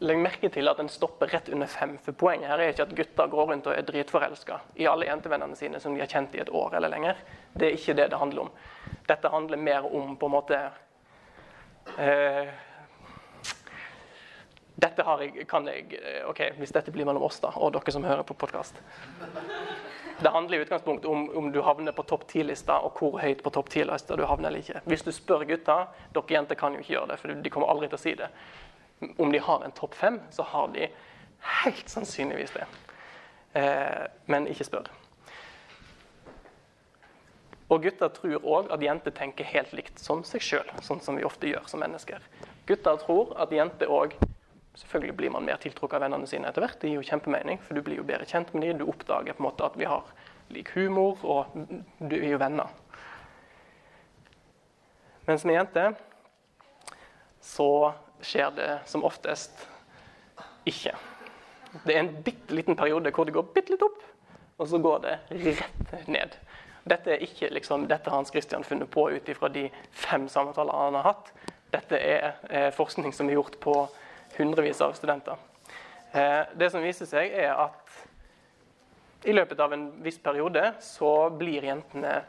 Legg 0.00 0.16
merke 0.16 0.48
til 0.48 0.68
at 0.70 0.78
den 0.80 0.88
stopper 0.88 1.28
rett 1.28 1.50
under 1.52 1.68
fem. 1.68 1.98
For 2.00 2.16
poenget 2.16 2.48
her 2.48 2.62
er 2.62 2.70
ikke 2.72 2.86
at 2.86 2.94
gutter 2.96 3.26
går 3.28 3.50
rundt 3.50 3.66
og 3.68 3.74
er 3.76 3.84
dritforelska 3.84 4.56
i 4.80 4.86
alle 4.88 5.10
jentevennene 5.10 5.58
sine 5.58 5.80
som 5.82 5.92
de 5.92 6.00
har 6.00 6.08
kjent 6.08 6.38
i 6.38 6.40
et 6.40 6.52
år 6.56 6.78
eller 6.78 6.88
lenger. 6.88 7.20
Det 7.52 7.68
er 7.68 7.76
ikke 7.76 7.96
det 7.98 8.06
det 8.14 8.20
handler 8.20 8.46
om. 8.46 8.50
Dette 9.08 9.28
handler 9.28 9.60
mer 9.60 9.84
om 9.84 10.16
på 10.16 10.30
en 10.30 10.32
måte 10.32 10.60
eh, 11.98 12.48
Dette 14.80 15.04
har 15.04 15.20
jeg, 15.20 15.44
kan 15.48 15.68
jeg 15.68 15.98
eh, 15.98 16.22
ok, 16.30 16.40
Hvis 16.56 16.72
dette 16.72 16.92
blir 16.94 17.04
mellom 17.04 17.26
oss 17.26 17.42
da, 17.42 17.50
og 17.60 17.74
dere 17.74 17.92
som 17.92 18.06
hører 18.06 18.24
på 18.24 18.38
podkast 18.40 18.80
Det 20.22 20.32
handler 20.32 20.56
i 20.56 20.64
utgangspunktet 20.64 21.10
om 21.10 21.28
om 21.36 21.52
du 21.52 21.60
havner 21.60 21.92
på 21.92 22.06
topp 22.08 22.24
10-lista, 22.30 22.78
og 22.80 22.96
hvor 22.96 23.20
høyt 23.20 23.44
på 23.44 23.52
topp 23.52 23.68
10-lista 23.68 24.16
du 24.16 24.24
havner 24.24 24.48
eller 24.48 24.64
ikke. 24.64 24.80
Hvis 24.88 25.04
du 25.04 25.12
spør 25.12 25.44
gutta 25.44 25.82
Dere 26.14 26.36
jenter 26.38 26.56
kan 26.56 26.72
jo 26.72 26.80
ikke 26.80 26.94
gjøre 26.96 27.12
det, 27.12 27.20
for 27.20 27.44
de 27.44 27.52
kommer 27.52 27.68
aldri 27.68 27.92
til 27.92 28.00
å 28.00 28.04
si 28.08 28.16
det 28.16 28.32
om 29.16 29.32
de 29.32 29.38
har 29.38 29.64
en 29.64 29.72
topp 29.72 29.94
fem, 29.94 30.20
så 30.30 30.42
har 30.42 30.68
de 30.74 30.88
helt 31.62 31.88
sannsynligvis 31.88 32.52
det. 32.56 32.66
Eh, 33.60 34.06
men 34.26 34.48
ikke 34.50 34.66
spør. 34.68 34.90
Og 37.70 37.84
gutter 37.84 38.10
tror 38.10 38.42
òg 38.42 38.72
at 38.74 38.82
jenter 38.82 39.14
tenker 39.14 39.46
helt 39.46 39.72
likt 39.76 40.02
som 40.02 40.24
seg 40.26 40.42
sjøl, 40.42 40.72
sånn 40.82 41.02
som 41.04 41.18
vi 41.18 41.26
ofte 41.26 41.50
gjør 41.50 41.68
som 41.70 41.82
mennesker. 41.82 42.22
Gutter 42.66 42.98
tror 43.04 43.34
at 43.40 43.54
jenter 43.54 43.90
òg 43.90 44.18
Selvfølgelig 44.80 45.16
blir 45.18 45.32
man 45.34 45.42
mer 45.44 45.58
tiltrukket 45.58 45.96
av 45.98 46.04
vennene 46.04 46.28
sine 46.30 46.46
etter 46.46 46.62
hvert. 46.62 46.76
Det 46.78 46.88
gir 46.88 47.00
jo 47.00 47.08
kjempemening, 47.08 47.58
for 47.58 47.74
du 47.74 47.82
blir 47.82 47.98
jo 47.98 48.04
bedre 48.06 48.24
kjent 48.24 48.52
med 48.54 48.62
dem. 48.62 48.78
Du 48.78 48.84
oppdager 48.88 49.34
på 49.34 49.42
en 49.42 49.46
måte 49.48 49.66
at 49.66 49.74
vi 49.76 49.88
har 49.90 50.06
lik 50.54 50.70
humor, 50.76 51.18
og 51.26 51.50
du 51.98 52.14
er 52.14 52.28
jo 52.30 52.38
venner. 52.38 52.70
Mens 55.26 55.42
med 55.44 55.58
jenter 55.58 55.98
så 57.42 57.66
skjer 58.22 58.52
det 58.56 58.70
som 58.90 59.04
oftest 59.04 59.66
ikke. 60.68 60.94
Det 61.84 61.94
er 61.94 62.02
en 62.02 62.14
bitte 62.24 62.54
liten 62.54 62.76
periode 62.76 63.12
hvor 63.14 63.28
det 63.28 63.34
går 63.36 63.52
bitte 63.54 63.74
litt 63.74 63.84
opp, 63.86 64.00
og 64.60 64.68
så 64.68 64.80
går 64.82 65.04
det 65.06 65.16
rett 65.30 66.08
ned. 66.10 66.36
Dette 66.90 67.14
er 67.14 67.24
ikke 67.24 67.50
liksom, 67.52 67.86
dette 67.88 68.10
har 68.10 68.18
Hans 68.18 68.32
Christian 68.32 68.64
funnet 68.64 68.90
på 68.90 69.10
ut 69.12 69.28
ifra 69.28 69.50
de 69.52 69.66
fem 69.92 70.26
samtalene 70.28 70.86
han 70.86 70.98
har 70.98 71.10
hatt. 71.12 71.32
Dette 71.70 71.98
er 72.00 72.32
eh, 72.48 72.70
forskning 72.74 73.12
som 73.14 73.28
er 73.28 73.36
gjort 73.36 73.60
på 73.62 73.74
hundrevis 74.38 74.80
av 74.82 74.96
studenter. 74.98 75.36
Eh, 76.12 76.42
det 76.58 76.70
som 76.72 76.82
viser 76.82 77.06
seg, 77.06 77.30
er 77.30 77.54
at 77.54 77.98
i 79.28 79.34
løpet 79.36 79.60
av 79.60 79.74
en 79.76 79.86
viss 80.02 80.18
periode 80.18 80.72
så 80.82 81.12
blir 81.36 81.68
jentene 81.68 82.22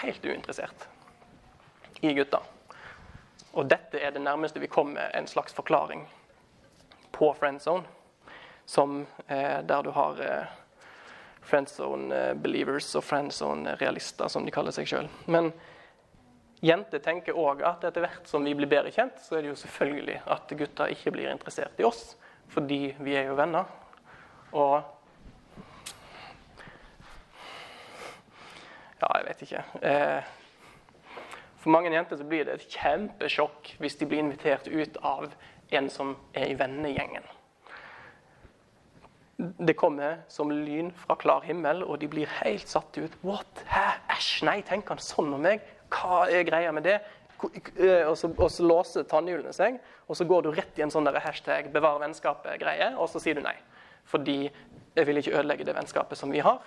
helt 0.00 0.24
uinteressert 0.24 0.86
i 2.04 2.12
gutter. 2.14 2.44
Og 3.52 3.66
dette 3.66 3.98
er 3.98 4.14
det 4.14 4.22
nærmeste 4.22 4.60
vi 4.62 4.70
kommer 4.70 5.10
en 5.16 5.26
slags 5.26 5.54
forklaring 5.54 6.04
på 7.10 7.32
friendzone. 7.34 7.84
Som, 8.64 9.06
eh, 9.26 9.58
der 9.66 9.82
du 9.82 9.90
har 9.90 10.20
eh, 10.22 10.52
friendzone 11.42 12.14
eh, 12.14 12.34
believers 12.34 12.94
og 12.94 13.04
friendzone 13.04 13.74
realister, 13.80 14.28
som 14.28 14.46
de 14.46 14.54
kaller 14.54 14.74
seg 14.74 14.86
sjøl. 14.86 15.08
Men 15.26 15.50
jenter 16.62 17.02
tenker 17.02 17.34
òg 17.34 17.64
at 17.66 17.88
etter 17.88 18.04
hvert 18.04 18.30
som 18.30 18.46
vi 18.46 18.54
blir 18.54 18.70
bedre 18.70 18.92
kjent, 18.94 19.18
så 19.18 19.36
er 19.36 19.42
det 19.42 19.50
jo 19.50 19.58
selvfølgelig 19.64 20.20
at 20.30 20.54
gutta 20.62 20.86
ikke 20.94 21.14
blir 21.16 21.32
interessert 21.32 21.82
i 21.82 21.88
oss, 21.88 22.14
fordi 22.54 22.94
vi 23.02 23.18
er 23.18 23.30
jo 23.32 23.38
venner. 23.40 23.66
Og 24.54 24.96
Ja, 29.00 29.08
jeg 29.16 29.24
vet 29.30 29.42
ikke. 29.46 29.60
Eh, 29.88 30.24
For 31.60 31.72
mange 31.74 31.92
jenter 31.92 32.16
så 32.16 32.24
blir 32.24 32.46
det 32.48 32.56
et 32.56 32.72
kjempesjokk 32.72 33.74
hvis 33.82 33.98
de 34.00 34.08
blir 34.08 34.22
invitert 34.22 34.68
ut 34.68 34.96
av 35.04 35.28
en 35.76 35.90
som 35.92 36.14
er 36.32 36.50
i 36.50 36.56
vennegjengen. 36.58 37.26
Det 39.40 39.76
kommer 39.80 40.20
som 40.28 40.50
lyn 40.52 40.90
fra 40.92 41.16
klar 41.20 41.44
himmel, 41.46 41.82
og 41.84 42.00
de 42.00 42.08
blir 42.12 42.28
helt 42.42 42.68
satt 42.68 42.96
ut. 43.00 43.12
What? 43.24 43.62
Hæ? 43.68 43.86
Æsj, 44.16 44.44
nei, 44.48 44.58
tenker 44.68 44.96
han 44.96 45.04
sånn 45.04 45.32
om 45.36 45.44
meg? 45.44 45.64
Hva 45.92 46.26
er 46.28 46.44
greia 46.48 46.72
med 46.76 46.84
det? 46.88 46.98
Og 47.40 48.16
så, 48.20 48.28
og 48.34 48.50
så 48.52 48.66
låser 48.66 49.06
tannhjulene 49.08 49.52
seg, 49.56 49.78
og 50.08 50.18
så 50.18 50.26
går 50.28 50.44
du 50.44 50.50
rett 50.52 50.76
i 50.76 50.84
en 50.84 50.92
sånn 50.92 51.08
der 51.08 51.16
hashtag 51.24 51.70
'bevar 51.72 51.96
vennskapet'-greie, 52.02 52.92
og 53.00 53.08
så 53.08 53.22
sier 53.22 53.38
du 53.38 53.40
nei. 53.40 53.56
Fordi 54.04 54.50
jeg 54.96 55.06
vil 55.06 55.16
ikke 55.16 55.38
ødelegge 55.38 55.64
det 55.64 55.76
vennskapet 55.76 56.18
som 56.18 56.32
vi 56.32 56.44
har. 56.44 56.60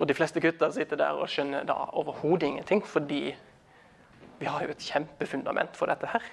Og 0.00 0.08
de 0.08 0.16
fleste 0.16 0.40
gutter 0.40 0.72
sitter 0.72 0.96
der 0.96 1.18
og 1.20 1.28
skjønner 1.28 1.66
da 1.68 1.76
overhodet 2.00 2.48
ingenting, 2.48 2.80
fordi 2.86 3.34
vi 4.40 4.48
har 4.48 4.64
jo 4.64 4.72
et 4.72 4.86
kjempefundament 4.86 5.76
for 5.76 5.92
dette 5.92 6.08
her. 6.08 6.24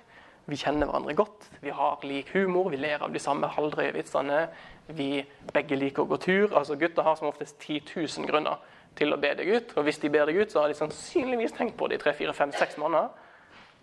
Vi 0.48 0.56
kjenner 0.56 0.88
hverandre 0.88 1.16
godt, 1.18 1.50
vi 1.60 1.74
har 1.76 2.00
lik 2.08 2.30
humor, 2.32 2.70
vi 2.72 2.80
ler 2.80 3.04
av 3.04 3.12
de 3.12 3.20
samme 3.20 3.50
halvdrøye 3.52 3.92
vitsene. 3.98 4.46
Vi 4.96 5.20
begge 5.52 5.76
liker 5.76 6.06
å 6.06 6.08
gå 6.08 6.20
tur. 6.24 6.56
Altså 6.56 6.78
Gutter 6.80 7.04
har 7.04 7.18
som 7.20 7.28
oftest 7.28 7.60
10 7.60 7.82
000 7.92 8.30
grunner 8.32 8.64
til 8.96 9.12
å 9.12 9.20
be 9.20 9.34
deg 9.36 9.52
ut. 9.52 9.76
Og 9.76 9.84
hvis 9.84 10.00
de 10.00 10.12
ber 10.14 10.32
deg 10.32 10.40
ut, 10.40 10.54
så 10.54 10.64
har 10.64 10.72
de 10.72 10.80
sannsynligvis 10.80 11.58
tenkt 11.58 11.76
på 11.76 11.92
det 11.92 12.00
i 12.00 12.04
3-4-5-6 12.06 12.80
måneder. 12.80 13.12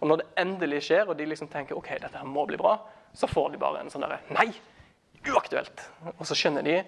Og 0.01 0.09
når 0.09 0.23
det 0.23 0.31
endelig 0.41 0.83
skjer, 0.89 1.05
og 1.05 1.19
de 1.21 1.29
liksom 1.29 1.53
tenker 1.53 1.77
ok, 1.77 1.99
dette 2.01 2.17
her 2.17 2.29
må 2.29 2.47
bli 2.49 2.57
bra, 2.61 2.79
så 3.13 3.29
får 3.29 3.53
de 3.53 3.61
bare 3.61 3.85
en 3.85 3.93
sånn 3.93 4.09
derre 4.09 4.23
Nei! 4.33 4.49
Uaktuelt! 5.29 5.85
Og 6.17 6.25
så 6.29 6.37
skjønner 6.37 6.65
de 6.65 6.81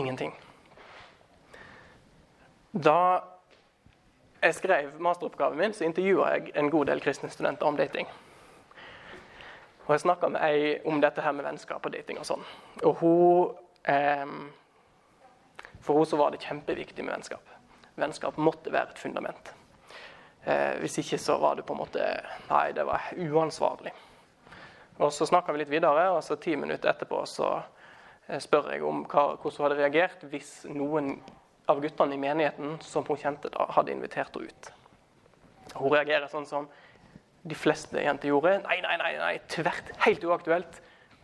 ingenting. 0.00 0.32
Da 2.72 3.20
jeg 4.42 4.54
skrev 4.54 5.00
masteroppgaven 5.02 5.58
min, 5.58 5.72
så 5.74 5.84
intervjua 5.84 6.30
jeg 6.34 6.52
en 6.54 6.70
god 6.70 6.86
del 6.86 7.00
kristne 7.02 7.30
studenter 7.30 7.66
om 7.66 7.76
dating. 7.76 8.06
Og 9.86 9.94
jeg 9.94 10.04
snakka 10.04 10.28
med 10.30 10.44
ei 10.46 10.76
om 10.86 11.00
dette 11.02 11.22
her 11.22 11.34
med 11.34 11.44
vennskap 11.44 11.86
og 11.86 11.92
dating 11.92 12.20
og 12.22 12.28
sånn. 12.28 12.44
Og 12.86 13.00
hun 13.02 13.56
eh, 13.90 14.26
For 15.80 15.96
henne 15.96 16.06
så 16.06 16.18
var 16.20 16.30
det 16.30 16.44
kjempeviktig 16.44 17.04
med 17.04 17.16
vennskap. 17.16 17.42
Vennskap 17.98 18.38
måtte 18.38 18.72
være 18.72 18.94
et 18.94 19.02
fundament. 19.02 19.52
Eh, 20.44 20.78
hvis 20.80 21.00
ikke 21.02 21.18
så 21.18 21.36
var 21.40 21.56
det 21.56 21.66
på 21.66 21.74
en 21.74 21.82
måte 21.82 22.06
Nei, 22.48 22.70
det 22.76 22.86
var 22.86 23.10
uansvarlig. 23.16 23.92
Og 25.00 25.12
så 25.12 25.26
snakka 25.26 25.52
vi 25.52 25.64
litt 25.64 25.72
videre, 25.72 26.10
og 26.12 26.22
så 26.22 26.36
ti 26.36 26.54
minutter 26.56 26.92
etterpå 26.92 27.24
så 27.26 27.50
eh, 28.28 28.38
spør 28.38 28.70
jeg 28.76 28.84
om 28.86 29.02
hva, 29.08 29.34
hvordan 29.40 29.56
hun 29.56 29.66
hadde 29.66 29.80
reagert 29.80 30.24
hvis 30.30 30.52
noen 30.70 31.16
av 31.70 31.80
guttene 31.82 32.16
i 32.16 32.20
menigheten 32.20 32.78
som 32.84 33.06
hun 33.06 33.18
kjente 33.20 33.50
da, 33.54 33.66
hadde 33.76 33.94
invitert 33.94 34.36
henne 34.36 34.50
ut. 34.50 34.70
Hun 35.76 35.92
reagerer 35.92 36.26
sånn 36.30 36.48
som 36.48 36.66
de 37.42 37.56
fleste 37.56 38.02
jenter 38.02 38.32
gjorde. 38.32 38.58
Nei, 38.66 38.80
nei, 38.84 38.96
nei, 39.00 39.12
nei, 39.20 39.34
tvert. 39.48 39.92
Helt 40.04 40.24
uaktuelt. 40.26 40.80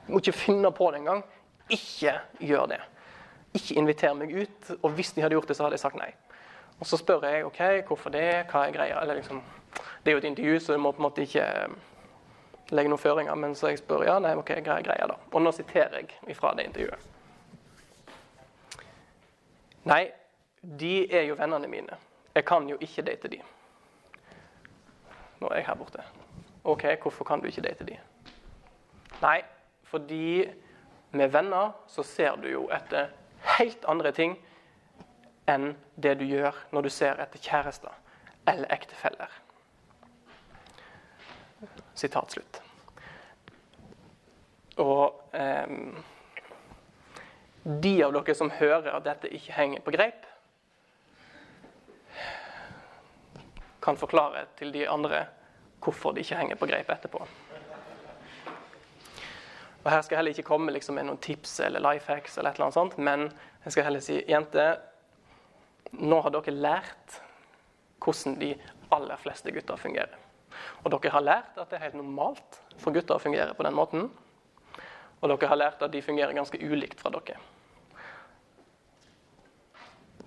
Må 0.06 0.22
ikke 0.22 0.36
finne 0.36 0.70
på 0.72 0.90
det 0.92 1.02
engang. 1.02 1.24
Ikke 1.72 2.14
gjør 2.38 2.70
det. 2.70 2.80
Ikke 3.58 3.76
inviter 3.80 4.14
meg 4.16 4.32
ut. 4.32 4.70
Og 4.80 4.94
hvis 4.96 5.12
de 5.16 5.24
hadde 5.24 5.36
gjort 5.36 5.50
det, 5.50 5.58
så 5.58 5.66
hadde 5.66 5.76
jeg 5.78 5.84
sagt 5.84 5.98
nei. 6.00 6.12
Og 6.78 6.88
så 6.88 6.98
spør 7.00 7.24
jeg 7.24 7.44
ok, 7.48 7.60
hvorfor 7.88 8.12
det, 8.12 8.28
hva 8.50 8.66
er 8.66 8.74
greia? 8.74 9.00
Eller 9.02 9.18
liksom, 9.20 9.42
det 10.04 10.12
er 10.12 10.16
jo 10.16 10.22
et 10.22 10.30
intervju, 10.30 10.58
så 10.60 10.76
du 10.76 10.82
må 10.84 10.92
på 10.92 11.00
en 11.00 11.08
måte 11.08 11.24
ikke 11.24 11.44
eh, 11.44 11.76
legge 12.76 12.92
noen 12.92 13.00
føringer. 13.00 13.38
Men 13.40 13.56
så 13.56 13.72
jeg 13.72 13.80
spør 13.80 14.04
ja, 14.06 14.18
nei, 14.22 14.36
ok, 14.36 14.54
hva 14.60 14.78
er 14.78 14.86
greia 14.86 15.08
da? 15.10 15.18
Og 15.32 15.42
nå 15.42 15.52
siterer 15.56 16.02
jeg 16.02 16.32
ifra 16.32 16.52
det 16.56 16.68
intervjuet. 16.70 17.12
Nei, 19.86 20.02
de 20.66 21.06
er 21.14 21.28
jo 21.28 21.36
vennene 21.38 21.68
mine. 21.70 21.98
Jeg 22.34 22.44
kan 22.44 22.68
jo 22.68 22.76
ikke 22.80 23.04
date 23.06 23.30
de. 23.30 23.38
Nå 25.40 25.48
er 25.48 25.60
jeg 25.60 25.66
her 25.66 25.78
borte. 25.78 26.02
OK, 26.64 26.84
hvorfor 27.02 27.24
kan 27.24 27.40
du 27.40 27.46
ikke 27.46 27.62
date 27.62 27.86
de? 27.86 27.98
Nei, 29.22 29.40
fordi 29.86 30.48
med 31.10 31.30
venner 31.32 31.72
så 31.88 32.02
ser 32.02 32.36
du 32.42 32.48
jo 32.50 32.66
etter 32.74 33.12
helt 33.56 33.84
andre 33.88 34.12
ting 34.12 34.34
enn 35.46 35.74
det 35.94 36.16
du 36.18 36.26
gjør 36.26 36.56
når 36.74 36.88
du 36.88 36.90
ser 36.90 37.22
etter 37.22 37.40
kjærester 37.40 37.94
eller 38.50 38.72
ektefeller. 38.74 39.30
Sitat 41.94 42.34
slutt. 42.34 42.60
Og 44.82 45.22
eh, 45.32 45.70
de 47.64 47.94
av 48.04 48.12
dere 48.12 48.34
som 48.36 48.50
hører 48.52 48.92
at 48.92 49.06
dette 49.06 49.30
ikke 49.32 49.54
henger 49.56 49.84
på 49.86 49.94
greip, 49.94 50.26
kan 53.86 53.98
forklare 53.98 54.46
til 54.58 54.72
de 54.74 54.86
andre 54.90 55.24
hvorfor 55.82 56.14
de 56.14 56.24
ikke 56.24 56.38
henger 56.40 56.58
på 56.58 56.66
greip 56.66 56.90
etterpå. 56.90 57.20
Og 59.84 59.90
Her 59.92 60.02
skal 60.02 60.16
jeg 60.16 60.18
heller 60.18 60.34
ikke 60.34 60.48
komme 60.48 60.72
liksom 60.74 60.96
med 60.98 61.06
noen 61.06 61.22
tips 61.22 61.60
eller 61.62 61.84
life 61.84 62.10
hacks, 62.10 62.34
eller 62.36 62.50
et 62.50 62.58
eller 62.58 62.66
annet 62.66 62.78
sånt, 62.80 62.98
men 62.98 63.28
jeg 63.62 63.74
skal 63.74 63.86
heller 63.86 64.02
si 64.02 64.16
jenter, 64.26 64.80
nå 65.94 66.18
har 66.24 66.34
dere 66.34 66.54
lært 66.54 67.20
hvordan 68.02 68.34
de 68.40 68.48
aller 68.94 69.20
fleste 69.22 69.54
gutter 69.54 69.78
fungerer. 69.78 70.16
Og 70.82 70.90
dere 70.90 71.12
har 71.14 71.22
lært 71.22 71.60
at 71.60 71.70
det 71.70 71.78
er 71.78 71.84
helt 71.86 72.00
normalt 72.00 72.58
for 72.82 72.94
gutter 72.96 73.14
å 73.14 73.22
fungere 73.22 73.54
på 73.54 73.66
den 73.66 73.78
måten. 73.78 74.08
Og 75.20 75.30
dere 75.30 75.52
har 75.52 75.60
lært 75.60 75.86
at 75.86 75.94
de 75.94 76.02
fungerer 76.02 76.34
ganske 76.34 76.58
ulikt 76.58 76.98
fra 77.02 77.14
dere. 77.14 77.38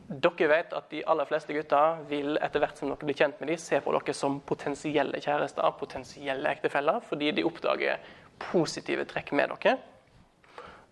Dere 0.09 0.47
vet 0.49 0.71
at 0.73 0.87
de 0.89 1.03
aller 1.05 1.27
fleste 1.29 1.53
gutter 1.53 1.99
vil 2.09 2.39
etter 2.41 2.63
hvert 2.63 2.79
som 2.79 2.89
dere 2.89 3.05
blir 3.05 3.17
kjent 3.19 3.37
med 3.37 3.51
dem, 3.51 3.59
se 3.61 3.77
på 3.85 3.91
dere 3.93 4.15
som 4.17 4.39
potensielle 4.41 5.19
kjærester, 5.21 5.67
potensielle 5.77 6.49
ektefeller, 6.49 7.03
fordi 7.05 7.29
de 7.37 7.45
oppdager 7.45 8.01
positive 8.41 9.05
trekk 9.05 9.35
med 9.37 9.53
dere. 9.53 9.75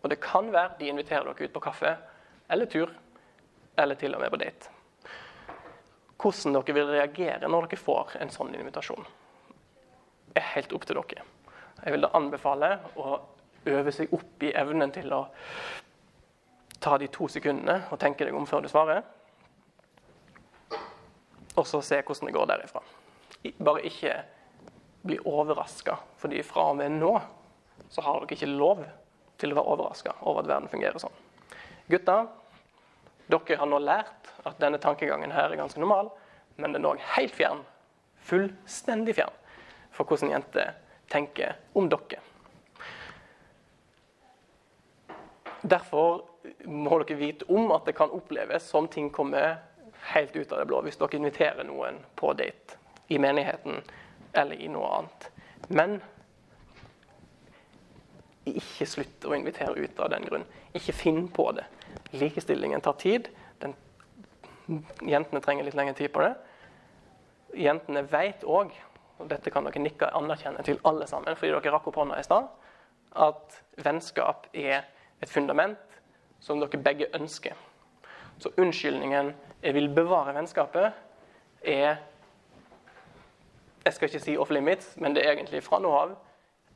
Og 0.04 0.12
det 0.14 0.20
kan 0.22 0.52
være 0.54 0.78
de 0.78 0.92
inviterer 0.92 1.26
dere 1.26 1.50
ut 1.50 1.56
på 1.56 1.64
kaffe 1.66 1.96
eller 2.54 2.70
tur, 2.70 2.94
eller 3.78 3.98
til 3.98 4.14
og 4.14 4.22
med 4.22 4.36
på 4.36 4.42
date. 4.44 4.70
Hvordan 6.22 6.60
dere 6.60 6.78
vil 6.78 6.94
reagere 6.94 7.50
når 7.50 7.72
dere 7.72 7.82
får 7.82 8.20
en 8.22 8.34
sånn 8.38 8.54
invitasjon, 8.54 9.10
er 10.38 10.50
helt 10.54 10.78
opp 10.78 10.86
til 10.86 11.02
dere. 11.02 11.26
Jeg 11.82 11.94
vil 11.94 12.06
da 12.06 12.14
anbefale 12.18 12.72
å 13.02 13.18
øve 13.66 13.92
seg 13.94 14.14
opp 14.14 14.46
i 14.46 14.54
evnen 14.54 14.94
til 14.94 15.10
å 15.14 15.24
ta 16.80 16.98
de 16.98 17.10
to 17.12 17.28
sekundene 17.32 17.82
og 17.92 18.00
tenke 18.02 18.26
deg 18.26 18.36
om 18.38 18.48
før 18.50 18.64
du 18.64 18.70
svarer. 18.72 19.04
Og 21.58 21.66
så 21.66 21.82
se 21.82 22.02
hvordan 22.06 22.30
det 22.30 22.36
går 22.36 22.50
derifra. 22.52 22.84
Bare 23.58 23.86
ikke 23.88 24.14
bli 25.08 25.18
overraska, 25.26 25.98
fordi 26.20 26.44
fra 26.46 26.70
og 26.72 26.80
med 26.82 26.98
nå 27.00 27.14
så 27.90 28.04
har 28.04 28.20
dere 28.22 28.36
ikke 28.36 28.50
lov 28.52 28.84
til 29.40 29.54
å 29.54 29.60
være 29.60 29.74
overraska 29.74 30.14
over 30.28 30.44
at 30.44 30.50
verden 30.50 30.72
fungerer 30.72 31.02
sånn. 31.02 31.18
Gutter, 31.88 32.28
dere 33.32 33.60
har 33.62 33.70
nå 33.70 33.80
lært 33.80 34.32
at 34.48 34.60
denne 34.62 34.80
tankegangen 34.82 35.34
her 35.36 35.52
er 35.52 35.60
ganske 35.60 35.80
normal, 35.82 36.12
men 36.58 36.74
den 36.74 36.84
er 36.84 36.96
òg 36.96 37.04
helt 37.16 37.36
fjern, 37.38 37.62
fullstendig 38.28 39.16
fjern, 39.18 39.36
for 39.94 40.10
hvordan 40.10 40.34
jenter 40.34 40.74
tenker 41.12 41.56
om 41.78 41.88
dere. 41.92 42.22
Derfor 45.68 46.26
må 46.66 47.00
dere 47.02 47.18
vite 47.20 47.48
om 47.52 47.72
at 47.76 47.88
det 47.88 47.96
kan 47.98 48.14
oppleves 48.14 48.68
som 48.70 48.88
ting 48.88 49.10
kommer 49.14 49.58
helt 50.14 50.36
ut 50.36 50.52
av 50.52 50.62
det 50.62 50.68
blå 50.70 50.82
hvis 50.86 51.00
dere 51.00 51.20
inviterer 51.20 51.68
noen 51.68 52.00
på 52.16 52.34
date 52.38 52.78
i 53.08 53.20
menigheten 53.20 53.82
eller 54.38 54.60
i 54.62 54.70
noe 54.72 54.90
annet. 55.00 55.30
Men 55.68 55.98
ikke 58.48 58.88
slutt 58.88 59.26
å 59.28 59.36
invitere 59.36 59.76
ut 59.80 60.00
av 60.00 60.12
den 60.14 60.28
grunn. 60.28 60.46
Ikke 60.78 60.96
finn 60.96 61.26
på 61.34 61.50
det. 61.58 61.66
Likestillingen 62.16 62.84
tar 62.84 62.96
tid. 63.02 63.30
Den, 63.60 63.74
jentene 65.04 65.42
trenger 65.44 65.68
litt 65.68 65.78
lengre 65.78 65.98
tid 65.98 66.14
på 66.16 66.24
det. 66.24 66.34
Jentene 67.58 68.04
vet 68.08 68.46
òg, 68.48 68.72
og 69.18 69.32
dette 69.32 69.52
kan 69.52 69.68
dere 69.68 69.82
nikke 69.82 70.12
anerkjenne 70.16 70.64
til 70.68 70.80
alle 70.88 71.08
sammen, 71.10 71.36
fordi 71.36 71.56
dere 71.56 71.74
rakk 71.74 71.90
opp 71.90 72.00
hånda 72.00 72.20
i 72.20 72.28
stad, 72.28 72.48
at 73.18 73.60
vennskap 73.82 74.48
er 74.54 74.86
et 75.24 75.32
fundament 75.32 75.80
som 76.40 76.60
dere 76.60 76.84
begge 76.84 77.08
ønsker. 77.14 77.54
Så 78.40 78.50
unnskyldningen 78.58 79.34
'jeg 79.64 79.74
vil 79.74 79.90
bevare 79.90 80.34
vennskapet' 80.34 80.92
er 81.64 81.96
Jeg 83.86 83.94
skal 83.94 84.08
ikke 84.08 84.20
si 84.20 84.38
off 84.38 84.50
limits, 84.50 84.98
men 84.98 85.16
det 85.16 85.26
er 85.26 85.32
egentlig 85.32 85.64
fra 85.64 85.80
nå 85.80 85.92
av 85.96 86.18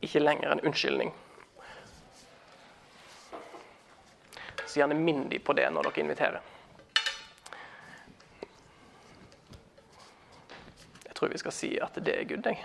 ikke 0.02 0.20
lenger 0.20 0.52
en 0.52 0.62
unnskyldning. 0.62 1.14
Så 4.66 4.80
gjerne 4.80 4.96
minn 4.96 5.30
de 5.30 5.40
på 5.40 5.54
det 5.54 5.68
når 5.74 5.84
dere 5.84 6.00
inviterer. 6.00 6.40
Jeg 11.06 11.16
tror 11.16 11.28
vi 11.28 11.38
skal 11.38 11.52
si 11.52 11.78
at 11.78 12.00
det 12.06 12.16
er 12.20 12.24
good, 12.24 12.46
jeg. 12.46 12.64